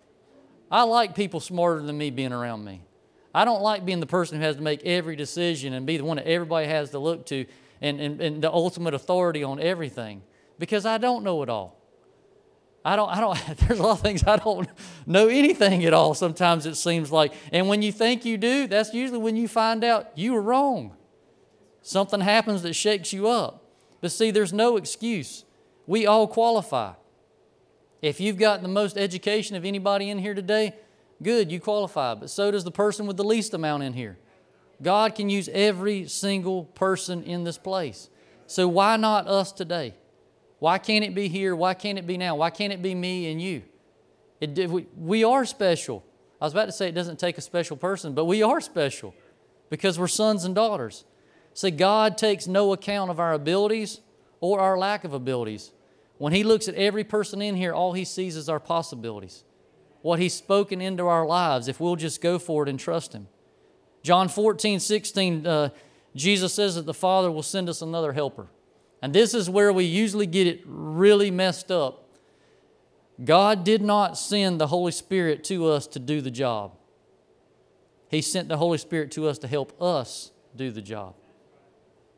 I 0.70 0.84
like 0.84 1.14
people 1.14 1.40
smarter 1.40 1.82
than 1.82 1.98
me 1.98 2.10
being 2.10 2.32
around 2.32 2.64
me. 2.64 2.80
I 3.34 3.44
don't 3.44 3.62
like 3.62 3.84
being 3.84 4.00
the 4.00 4.06
person 4.06 4.38
who 4.38 4.44
has 4.44 4.56
to 4.56 4.62
make 4.62 4.84
every 4.84 5.16
decision 5.16 5.72
and 5.74 5.86
be 5.86 5.96
the 5.96 6.04
one 6.04 6.16
that 6.16 6.26
everybody 6.26 6.66
has 6.66 6.90
to 6.90 6.98
look 6.98 7.26
to 7.26 7.46
and, 7.80 8.00
and, 8.00 8.20
and 8.20 8.42
the 8.42 8.50
ultimate 8.50 8.94
authority 8.94 9.44
on 9.44 9.60
everything 9.60 10.22
because 10.58 10.86
I 10.86 10.98
don't 10.98 11.22
know 11.24 11.42
it 11.42 11.48
all. 11.48 11.76
I 12.84 12.96
don't, 12.96 13.10
I 13.10 13.20
don't, 13.20 13.58
there's 13.68 13.78
a 13.78 13.82
lot 13.82 13.92
of 13.92 14.00
things 14.00 14.24
I 14.24 14.36
don't 14.36 14.68
know 15.06 15.28
anything 15.28 15.84
at 15.84 15.92
all 15.92 16.14
sometimes 16.14 16.66
it 16.66 16.76
seems 16.76 17.12
like. 17.12 17.32
And 17.52 17.68
when 17.68 17.82
you 17.82 17.92
think 17.92 18.24
you 18.24 18.38
do, 18.38 18.66
that's 18.66 18.94
usually 18.94 19.18
when 19.18 19.36
you 19.36 19.48
find 19.48 19.84
out 19.84 20.16
you 20.16 20.32
were 20.32 20.42
wrong. 20.42 20.96
Something 21.82 22.20
happens 22.20 22.62
that 22.62 22.74
shakes 22.74 23.12
you 23.12 23.28
up. 23.28 23.64
But 24.00 24.12
see, 24.12 24.30
there's 24.30 24.52
no 24.52 24.76
excuse. 24.76 25.44
We 25.86 26.06
all 26.06 26.28
qualify. 26.28 26.94
If 28.00 28.20
you've 28.20 28.38
got 28.38 28.62
the 28.62 28.68
most 28.68 28.96
education 28.96 29.56
of 29.56 29.64
anybody 29.64 30.08
in 30.10 30.18
here 30.18 30.34
today, 30.34 30.74
good, 31.22 31.50
you 31.50 31.60
qualify. 31.60 32.14
But 32.14 32.30
so 32.30 32.50
does 32.50 32.64
the 32.64 32.70
person 32.70 33.06
with 33.06 33.16
the 33.16 33.24
least 33.24 33.54
amount 33.54 33.82
in 33.82 33.92
here. 33.92 34.18
God 34.80 35.14
can 35.14 35.28
use 35.28 35.48
every 35.52 36.06
single 36.06 36.64
person 36.64 37.22
in 37.22 37.44
this 37.44 37.58
place. 37.58 38.08
So 38.46 38.68
why 38.68 38.96
not 38.96 39.26
us 39.26 39.52
today? 39.52 39.94
Why 40.58 40.78
can't 40.78 41.04
it 41.04 41.14
be 41.14 41.28
here? 41.28 41.54
Why 41.54 41.74
can't 41.74 41.98
it 41.98 42.06
be 42.06 42.16
now? 42.16 42.36
Why 42.36 42.50
can't 42.50 42.72
it 42.72 42.82
be 42.82 42.94
me 42.94 43.30
and 43.30 43.40
you? 43.40 43.62
It, 44.40 44.70
we, 44.70 44.86
we 44.96 45.24
are 45.24 45.44
special. 45.44 46.04
I 46.40 46.44
was 46.44 46.52
about 46.52 46.66
to 46.66 46.72
say 46.72 46.88
it 46.88 46.94
doesn't 46.94 47.18
take 47.18 47.38
a 47.38 47.42
special 47.42 47.76
person, 47.76 48.14
but 48.14 48.24
we 48.26 48.42
are 48.42 48.60
special 48.60 49.14
because 49.70 49.98
we're 49.98 50.08
sons 50.08 50.44
and 50.44 50.54
daughters. 50.54 51.04
See, 51.54 51.70
God 51.72 52.16
takes 52.16 52.46
no 52.46 52.72
account 52.72 53.10
of 53.10 53.18
our 53.18 53.32
abilities 53.32 54.00
or 54.40 54.60
our 54.60 54.78
lack 54.78 55.04
of 55.04 55.12
abilities. 55.12 55.72
When 56.18 56.32
He 56.32 56.44
looks 56.44 56.68
at 56.68 56.74
every 56.76 57.04
person 57.04 57.42
in 57.42 57.56
here, 57.56 57.74
all 57.74 57.92
He 57.92 58.04
sees 58.04 58.36
is 58.36 58.48
our 58.48 58.60
possibilities. 58.60 59.44
What 60.02 60.18
He's 60.18 60.34
spoken 60.34 60.80
into 60.80 61.06
our 61.06 61.26
lives, 61.26 61.68
if 61.68 61.80
we'll 61.80 61.96
just 61.96 62.20
go 62.20 62.38
for 62.38 62.62
it 62.62 62.68
and 62.68 62.78
trust 62.78 63.12
Him. 63.12 63.28
John 64.02 64.28
14, 64.28 64.80
16, 64.80 65.46
uh, 65.46 65.68
Jesus 66.14 66.54
says 66.54 66.76
that 66.76 66.86
the 66.86 66.94
Father 66.94 67.30
will 67.30 67.42
send 67.42 67.68
us 67.68 67.82
another 67.82 68.12
helper. 68.12 68.48
And 69.02 69.12
this 69.12 69.34
is 69.34 69.48
where 69.48 69.72
we 69.72 69.84
usually 69.84 70.26
get 70.26 70.46
it 70.46 70.62
really 70.64 71.30
messed 71.30 71.70
up. 71.70 72.04
God 73.24 73.64
did 73.64 73.82
not 73.82 74.16
send 74.16 74.60
the 74.60 74.68
Holy 74.68 74.92
Spirit 74.92 75.44
to 75.44 75.66
us 75.66 75.86
to 75.88 75.98
do 75.98 76.20
the 76.20 76.30
job, 76.30 76.76
He 78.08 78.22
sent 78.22 78.48
the 78.48 78.56
Holy 78.56 78.78
Spirit 78.78 79.10
to 79.12 79.28
us 79.28 79.38
to 79.38 79.48
help 79.48 79.80
us 79.82 80.30
do 80.56 80.70
the 80.70 80.82
job. 80.82 81.14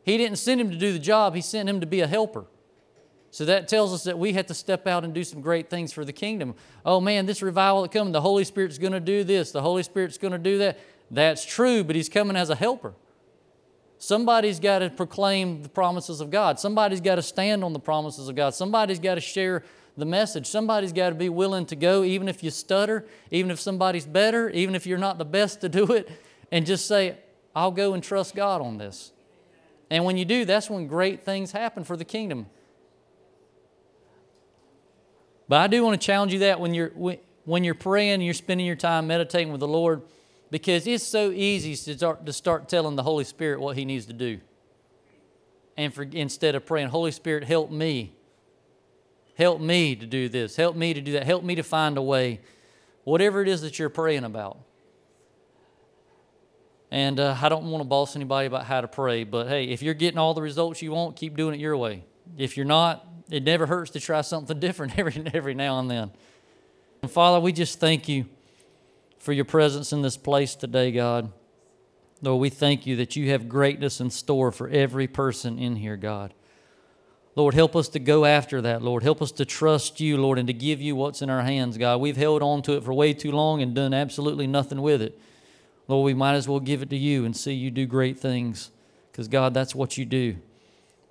He 0.02 0.16
didn't 0.16 0.38
send 0.38 0.60
him 0.60 0.70
to 0.70 0.76
do 0.76 0.92
the 0.92 0.98
job, 0.98 1.34
he 1.34 1.40
sent 1.40 1.68
him 1.68 1.80
to 1.80 1.86
be 1.86 2.00
a 2.00 2.06
helper. 2.06 2.46
So 3.32 3.44
that 3.44 3.68
tells 3.68 3.92
us 3.92 4.04
that 4.04 4.18
we 4.18 4.32
have 4.32 4.46
to 4.46 4.54
step 4.54 4.86
out 4.86 5.04
and 5.04 5.14
do 5.14 5.22
some 5.22 5.40
great 5.40 5.70
things 5.70 5.92
for 5.92 6.04
the 6.04 6.12
kingdom. 6.12 6.54
Oh 6.84 7.00
man, 7.00 7.26
this 7.26 7.42
revival 7.42 7.82
that 7.82 7.92
coming, 7.92 8.12
the 8.12 8.20
Holy 8.20 8.44
Spirit's 8.44 8.78
going 8.78 8.92
to 8.92 9.00
do 9.00 9.22
this, 9.22 9.52
the 9.52 9.62
Holy 9.62 9.82
Spirit's 9.82 10.18
going 10.18 10.32
to 10.32 10.38
do 10.38 10.58
that. 10.58 10.78
That's 11.10 11.44
true, 11.44 11.84
but 11.84 11.96
he's 11.96 12.08
coming 12.08 12.36
as 12.36 12.50
a 12.50 12.54
helper. 12.54 12.94
Somebody's 13.98 14.58
got 14.58 14.78
to 14.78 14.90
proclaim 14.90 15.62
the 15.62 15.68
promises 15.68 16.20
of 16.20 16.30
God. 16.30 16.58
Somebody's 16.58 17.00
got 17.00 17.16
to 17.16 17.22
stand 17.22 17.62
on 17.62 17.72
the 17.72 17.80
promises 17.80 18.28
of 18.28 18.34
God. 18.34 18.54
Somebody's 18.54 18.98
got 18.98 19.16
to 19.16 19.20
share 19.20 19.62
the 19.96 20.06
message. 20.06 20.46
Somebody's 20.46 20.92
got 20.92 21.10
to 21.10 21.14
be 21.14 21.28
willing 21.28 21.66
to 21.66 21.76
go, 21.76 22.02
even 22.02 22.28
if 22.28 22.42
you 22.42 22.50
stutter, 22.50 23.04
even 23.30 23.50
if 23.50 23.60
somebody's 23.60 24.06
better, 24.06 24.48
even 24.50 24.74
if 24.74 24.86
you're 24.86 24.98
not 24.98 25.18
the 25.18 25.24
best 25.24 25.60
to 25.60 25.68
do 25.68 25.92
it, 25.92 26.10
and 26.50 26.64
just 26.64 26.86
say, 26.86 27.18
I'll 27.54 27.72
go 27.72 27.92
and 27.92 28.02
trust 28.02 28.34
God 28.34 28.62
on 28.62 28.78
this. 28.78 29.12
And 29.90 30.04
when 30.04 30.16
you 30.16 30.24
do, 30.24 30.44
that's 30.44 30.70
when 30.70 30.86
great 30.86 31.22
things 31.22 31.52
happen 31.52 31.84
for 31.84 31.96
the 31.96 32.04
kingdom. 32.04 32.46
But 35.50 35.62
I 35.62 35.66
do 35.66 35.82
want 35.82 36.00
to 36.00 36.06
challenge 36.06 36.32
you 36.32 36.38
that 36.38 36.60
when 36.60 36.74
you're 36.74 36.92
when 37.44 37.64
you're 37.64 37.74
praying, 37.74 38.20
you're 38.20 38.34
spending 38.34 38.68
your 38.68 38.76
time 38.76 39.08
meditating 39.08 39.50
with 39.50 39.58
the 39.58 39.66
Lord 39.66 40.02
because 40.48 40.86
it's 40.86 41.02
so 41.02 41.32
easy 41.32 41.74
to 41.74 41.98
start, 41.98 42.24
to 42.24 42.32
start 42.32 42.68
telling 42.68 42.94
the 42.94 43.02
Holy 43.02 43.24
Spirit 43.24 43.58
what 43.58 43.76
He 43.76 43.84
needs 43.84 44.06
to 44.06 44.12
do. 44.12 44.38
And 45.76 45.92
for, 45.92 46.04
instead 46.04 46.54
of 46.54 46.64
praying, 46.64 46.90
Holy 46.90 47.10
Spirit, 47.10 47.42
help 47.42 47.72
me. 47.72 48.14
Help 49.34 49.60
me 49.60 49.96
to 49.96 50.06
do 50.06 50.28
this. 50.28 50.54
Help 50.54 50.76
me 50.76 50.94
to 50.94 51.00
do 51.00 51.12
that. 51.14 51.26
Help 51.26 51.42
me 51.42 51.56
to 51.56 51.64
find 51.64 51.98
a 51.98 52.02
way. 52.02 52.38
Whatever 53.02 53.42
it 53.42 53.48
is 53.48 53.60
that 53.62 53.76
you're 53.76 53.88
praying 53.88 54.22
about. 54.22 54.56
And 56.92 57.18
uh, 57.18 57.36
I 57.42 57.48
don't 57.48 57.72
want 57.72 57.82
to 57.82 57.88
boss 57.88 58.14
anybody 58.14 58.46
about 58.46 58.66
how 58.66 58.82
to 58.82 58.88
pray, 58.88 59.24
but 59.24 59.48
hey, 59.48 59.64
if 59.64 59.82
you're 59.82 59.94
getting 59.94 60.18
all 60.18 60.32
the 60.32 60.42
results 60.42 60.80
you 60.80 60.92
want, 60.92 61.16
keep 61.16 61.36
doing 61.36 61.56
it 61.56 61.60
your 61.60 61.76
way. 61.76 62.04
If 62.38 62.56
you're 62.56 62.66
not, 62.66 63.04
it 63.30 63.44
never 63.44 63.66
hurts 63.66 63.90
to 63.92 64.00
try 64.00 64.20
something 64.20 64.58
different 64.60 64.98
every, 64.98 65.22
every 65.32 65.54
now 65.54 65.78
and 65.78 65.90
then. 65.90 66.10
And 67.02 67.10
Father, 67.10 67.40
we 67.40 67.52
just 67.52 67.80
thank 67.80 68.08
you 68.08 68.26
for 69.18 69.32
your 69.32 69.44
presence 69.44 69.92
in 69.92 70.02
this 70.02 70.16
place 70.16 70.54
today, 70.54 70.92
God. 70.92 71.32
Lord, 72.22 72.40
we 72.40 72.50
thank 72.50 72.86
you 72.86 72.96
that 72.96 73.16
you 73.16 73.30
have 73.30 73.48
greatness 73.48 74.00
in 74.00 74.10
store 74.10 74.52
for 74.52 74.68
every 74.68 75.06
person 75.06 75.58
in 75.58 75.76
here, 75.76 75.96
God. 75.96 76.34
Lord, 77.36 77.54
help 77.54 77.76
us 77.76 77.88
to 77.90 77.98
go 77.98 78.24
after 78.24 78.60
that, 78.60 78.82
Lord. 78.82 79.02
Help 79.02 79.22
us 79.22 79.32
to 79.32 79.44
trust 79.44 80.00
you, 80.00 80.16
Lord, 80.16 80.38
and 80.38 80.46
to 80.48 80.52
give 80.52 80.80
you 80.80 80.96
what's 80.96 81.22
in 81.22 81.30
our 81.30 81.42
hands, 81.42 81.78
God. 81.78 82.00
We've 82.00 82.16
held 82.16 82.42
on 82.42 82.60
to 82.62 82.72
it 82.72 82.84
for 82.84 82.92
way 82.92 83.14
too 83.14 83.30
long 83.30 83.62
and 83.62 83.74
done 83.74 83.94
absolutely 83.94 84.46
nothing 84.46 84.82
with 84.82 85.00
it. 85.00 85.18
Lord, 85.86 86.04
we 86.04 86.14
might 86.14 86.34
as 86.34 86.48
well 86.48 86.60
give 86.60 86.82
it 86.82 86.90
to 86.90 86.96
you 86.96 87.24
and 87.24 87.36
see 87.36 87.52
you 87.52 87.70
do 87.70 87.86
great 87.86 88.18
things 88.18 88.70
because, 89.10 89.28
God, 89.28 89.54
that's 89.54 89.74
what 89.74 89.96
you 89.96 90.04
do. 90.04 90.36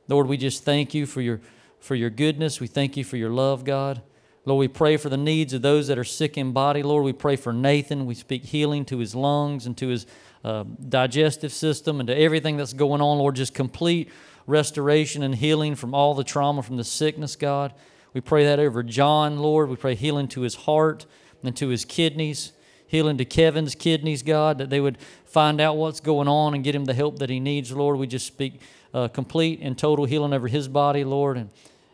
Lord, 0.08 0.28
we 0.28 0.38
just 0.38 0.64
thank 0.64 0.94
you 0.94 1.06
for 1.06 1.22
your, 1.22 1.40
for 1.80 1.96
your 1.96 2.10
goodness. 2.10 2.60
We 2.60 2.68
thank 2.68 2.98
you 2.98 3.04
for 3.04 3.18
your 3.18 3.30
love, 3.30 3.64
God. 3.64 4.02
Lord, 4.46 4.60
we 4.60 4.68
pray 4.68 4.98
for 4.98 5.10
the 5.10 5.18
needs 5.18 5.54
of 5.54 5.62
those 5.62 5.88
that 5.88 5.98
are 5.98 6.04
sick 6.04 6.38
in 6.38 6.52
body. 6.54 6.82
Lord, 6.82 7.04
we 7.04 7.14
pray 7.14 7.36
for 7.36 7.54
Nathan. 7.54 8.06
We 8.06 8.16
speak 8.16 8.46
healing 8.46 8.86
to 8.86 8.98
his 8.98 9.14
lungs 9.14 9.66
and 9.66 9.78
to 9.78 9.90
his 9.90 10.08
uh, 10.44 10.64
digestive 10.88 11.52
system 11.52 12.00
and 12.00 12.08
to 12.08 12.18
everything 12.18 12.58
that's 12.58 12.74
going 12.74 13.02
on. 13.02 13.18
Lord, 13.18 13.36
just 13.36 13.54
complete 13.54 14.10
restoration 14.48 15.22
and 15.24 15.36
healing 15.36 15.76
from 15.76 15.94
all 15.94 16.14
the 16.14 16.24
trauma, 16.24 16.64
from 16.64 16.78
the 16.78 16.84
sickness, 16.84 17.36
God. 17.36 17.74
We 18.14 18.22
pray 18.22 18.46
that 18.46 18.60
over 18.60 18.82
John, 18.82 19.38
Lord. 19.38 19.70
We 19.70 19.76
pray 19.76 19.96
healing 19.96 20.28
to 20.30 20.42
his 20.42 20.56
heart 20.56 21.06
and 21.44 21.56
to 21.58 21.68
his 21.68 21.86
kidneys, 21.86 22.54
healing 22.88 23.18
to 23.18 23.26
Kevin's 23.26 23.76
kidneys, 23.76 24.24
God, 24.24 24.58
that 24.58 24.70
they 24.70 24.80
would 24.80 24.98
find 25.26 25.62
out 25.62 25.78
what's 25.78 26.00
going 26.00 26.28
on 26.28 26.56
and 26.56 26.64
get 26.64 26.74
him 26.74 26.86
the 26.86 26.94
help 26.94 27.20
that 27.20 27.30
he 27.30 27.40
needs, 27.40 27.72
Lord. 27.72 27.98
We 27.98 28.08
just 28.08 28.26
speak 28.26 28.62
uh, 28.94 29.08
complete 29.08 29.60
and 29.62 29.78
total 29.78 30.06
healing 30.06 30.34
over 30.34 30.48
his 30.48 30.68
body, 30.68 31.04
Lord, 31.04 31.38
and 31.38 31.50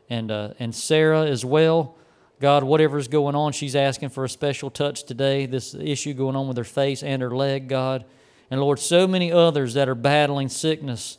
and 0.10 0.32
uh, 0.32 0.54
and 0.60 0.74
Sarah 0.74 1.26
as 1.26 1.44
well. 1.44 1.96
God, 2.40 2.64
whatever's 2.64 3.08
going 3.08 3.34
on, 3.36 3.54
she's 3.54 3.76
asking 3.76 4.10
for 4.10 4.26
a 4.26 4.30
special 4.30 4.70
touch 4.70 5.04
today. 5.04 5.46
This 5.46 5.74
issue 5.74 6.14
going 6.14 6.36
on 6.36 6.48
with 6.48 6.58
her 6.58 6.66
face 6.66 7.02
and 7.02 7.22
her 7.22 7.32
leg, 7.32 7.70
God. 7.70 8.04
And 8.52 8.60
Lord, 8.60 8.78
so 8.80 9.08
many 9.08 9.32
others 9.32 9.74
that 9.74 9.88
are 9.88 9.96
battling 9.96 10.50
sickness, 10.50 11.18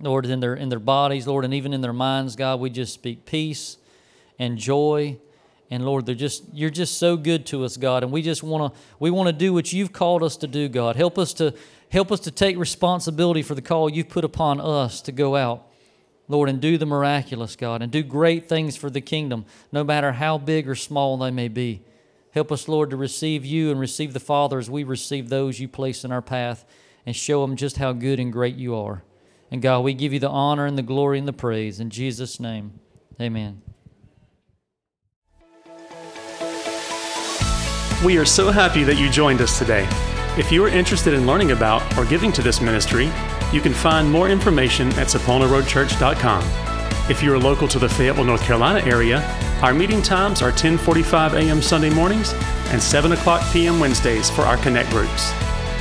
Lord, 0.00 0.26
in 0.26 0.40
their, 0.40 0.54
in 0.54 0.68
their 0.68 0.80
bodies, 0.80 1.26
Lord, 1.26 1.44
and 1.44 1.54
even 1.54 1.72
in 1.72 1.80
their 1.80 1.92
minds, 1.92 2.36
God, 2.36 2.60
we 2.60 2.70
just 2.70 2.92
speak 2.92 3.24
peace 3.24 3.78
and 4.38 4.58
joy. 4.58 5.16
And 5.70 5.84
Lord, 5.84 6.06
they're 6.06 6.14
just 6.14 6.44
you're 6.52 6.70
just 6.70 6.98
so 6.98 7.16
good 7.16 7.46
to 7.46 7.64
us, 7.64 7.76
God. 7.76 8.02
And 8.02 8.12
we 8.12 8.22
just 8.22 8.42
want 8.42 8.72
to 8.72 8.80
we 8.98 9.10
want 9.10 9.26
to 9.28 9.32
do 9.32 9.52
what 9.52 9.72
you've 9.72 9.92
called 9.92 10.22
us 10.22 10.36
to 10.38 10.46
do, 10.46 10.68
God. 10.68 10.96
Help 10.96 11.18
us 11.18 11.32
to 11.34 11.54
help 11.90 12.12
us 12.12 12.20
to 12.20 12.30
take 12.30 12.56
responsibility 12.56 13.42
for 13.42 13.54
the 13.54 13.62
call 13.62 13.90
you've 13.90 14.08
put 14.08 14.24
upon 14.24 14.60
us 14.60 15.00
to 15.02 15.12
go 15.12 15.36
out 15.36 15.66
Lord, 16.28 16.48
and 16.48 16.60
do 16.60 16.76
the 16.76 16.86
miraculous, 16.86 17.56
God, 17.56 17.82
and 17.82 17.92
do 17.92 18.02
great 18.02 18.48
things 18.48 18.76
for 18.76 18.90
the 18.90 19.00
kingdom, 19.00 19.44
no 19.70 19.84
matter 19.84 20.12
how 20.12 20.38
big 20.38 20.68
or 20.68 20.74
small 20.74 21.16
they 21.16 21.30
may 21.30 21.48
be. 21.48 21.82
Help 22.32 22.50
us, 22.50 22.68
Lord, 22.68 22.90
to 22.90 22.96
receive 22.96 23.44
you 23.44 23.70
and 23.70 23.80
receive 23.80 24.12
the 24.12 24.20
Father 24.20 24.58
as 24.58 24.68
we 24.68 24.84
receive 24.84 25.28
those 25.28 25.60
you 25.60 25.68
place 25.68 26.04
in 26.04 26.12
our 26.12 26.22
path 26.22 26.64
and 27.06 27.14
show 27.14 27.46
them 27.46 27.56
just 27.56 27.76
how 27.76 27.92
good 27.92 28.18
and 28.18 28.32
great 28.32 28.56
you 28.56 28.74
are. 28.74 29.04
And 29.50 29.62
God, 29.62 29.80
we 29.80 29.94
give 29.94 30.12
you 30.12 30.18
the 30.18 30.28
honor 30.28 30.66
and 30.66 30.76
the 30.76 30.82
glory 30.82 31.18
and 31.18 31.28
the 31.28 31.32
praise. 31.32 31.78
In 31.78 31.90
Jesus' 31.90 32.40
name, 32.40 32.80
amen. 33.20 33.62
We 38.04 38.18
are 38.18 38.26
so 38.26 38.50
happy 38.50 38.84
that 38.84 38.98
you 38.98 39.08
joined 39.08 39.40
us 39.40 39.58
today. 39.58 39.88
If 40.36 40.52
you 40.52 40.62
are 40.62 40.68
interested 40.68 41.14
in 41.14 41.26
learning 41.26 41.52
about 41.52 41.96
or 41.96 42.04
giving 42.04 42.30
to 42.32 42.42
this 42.42 42.60
ministry, 42.60 43.10
you 43.52 43.62
can 43.62 43.72
find 43.72 44.10
more 44.10 44.28
information 44.28 44.88
at 44.98 45.06
saponaroadchurch.com. 45.06 46.42
If 47.10 47.22
you 47.22 47.32
are 47.32 47.38
local 47.38 47.66
to 47.68 47.78
the 47.78 47.88
Fayetteville, 47.88 48.24
North 48.24 48.42
Carolina 48.42 48.80
area, 48.80 49.22
our 49.62 49.72
meeting 49.72 50.02
times 50.02 50.42
are 50.42 50.52
10:45 50.52 51.32
a.m. 51.32 51.62
Sunday 51.62 51.88
mornings 51.88 52.34
and 52.68 52.82
7 52.82 53.12
o'clock 53.12 53.42
p.m. 53.50 53.80
Wednesdays 53.80 54.28
for 54.28 54.42
our 54.42 54.58
connect 54.58 54.90
groups. 54.90 55.32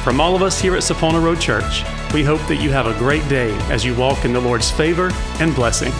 From 0.01 0.21
all 0.21 0.37
of 0.37 0.41
us 0.41 0.57
here 0.57 0.75
at 0.77 0.83
Sapona 0.83 1.21
Road 1.21 1.41
Church, 1.41 1.83
we 2.13 2.23
hope 2.23 2.41
that 2.47 2.61
you 2.61 2.69
have 2.69 2.87
a 2.87 2.97
great 2.97 3.27
day 3.27 3.53
as 3.69 3.83
you 3.83 3.93
walk 3.93 4.23
in 4.23 4.31
the 4.31 4.39
Lord's 4.39 4.71
favor 4.71 5.11
and 5.41 5.53
blessing. 5.53 5.91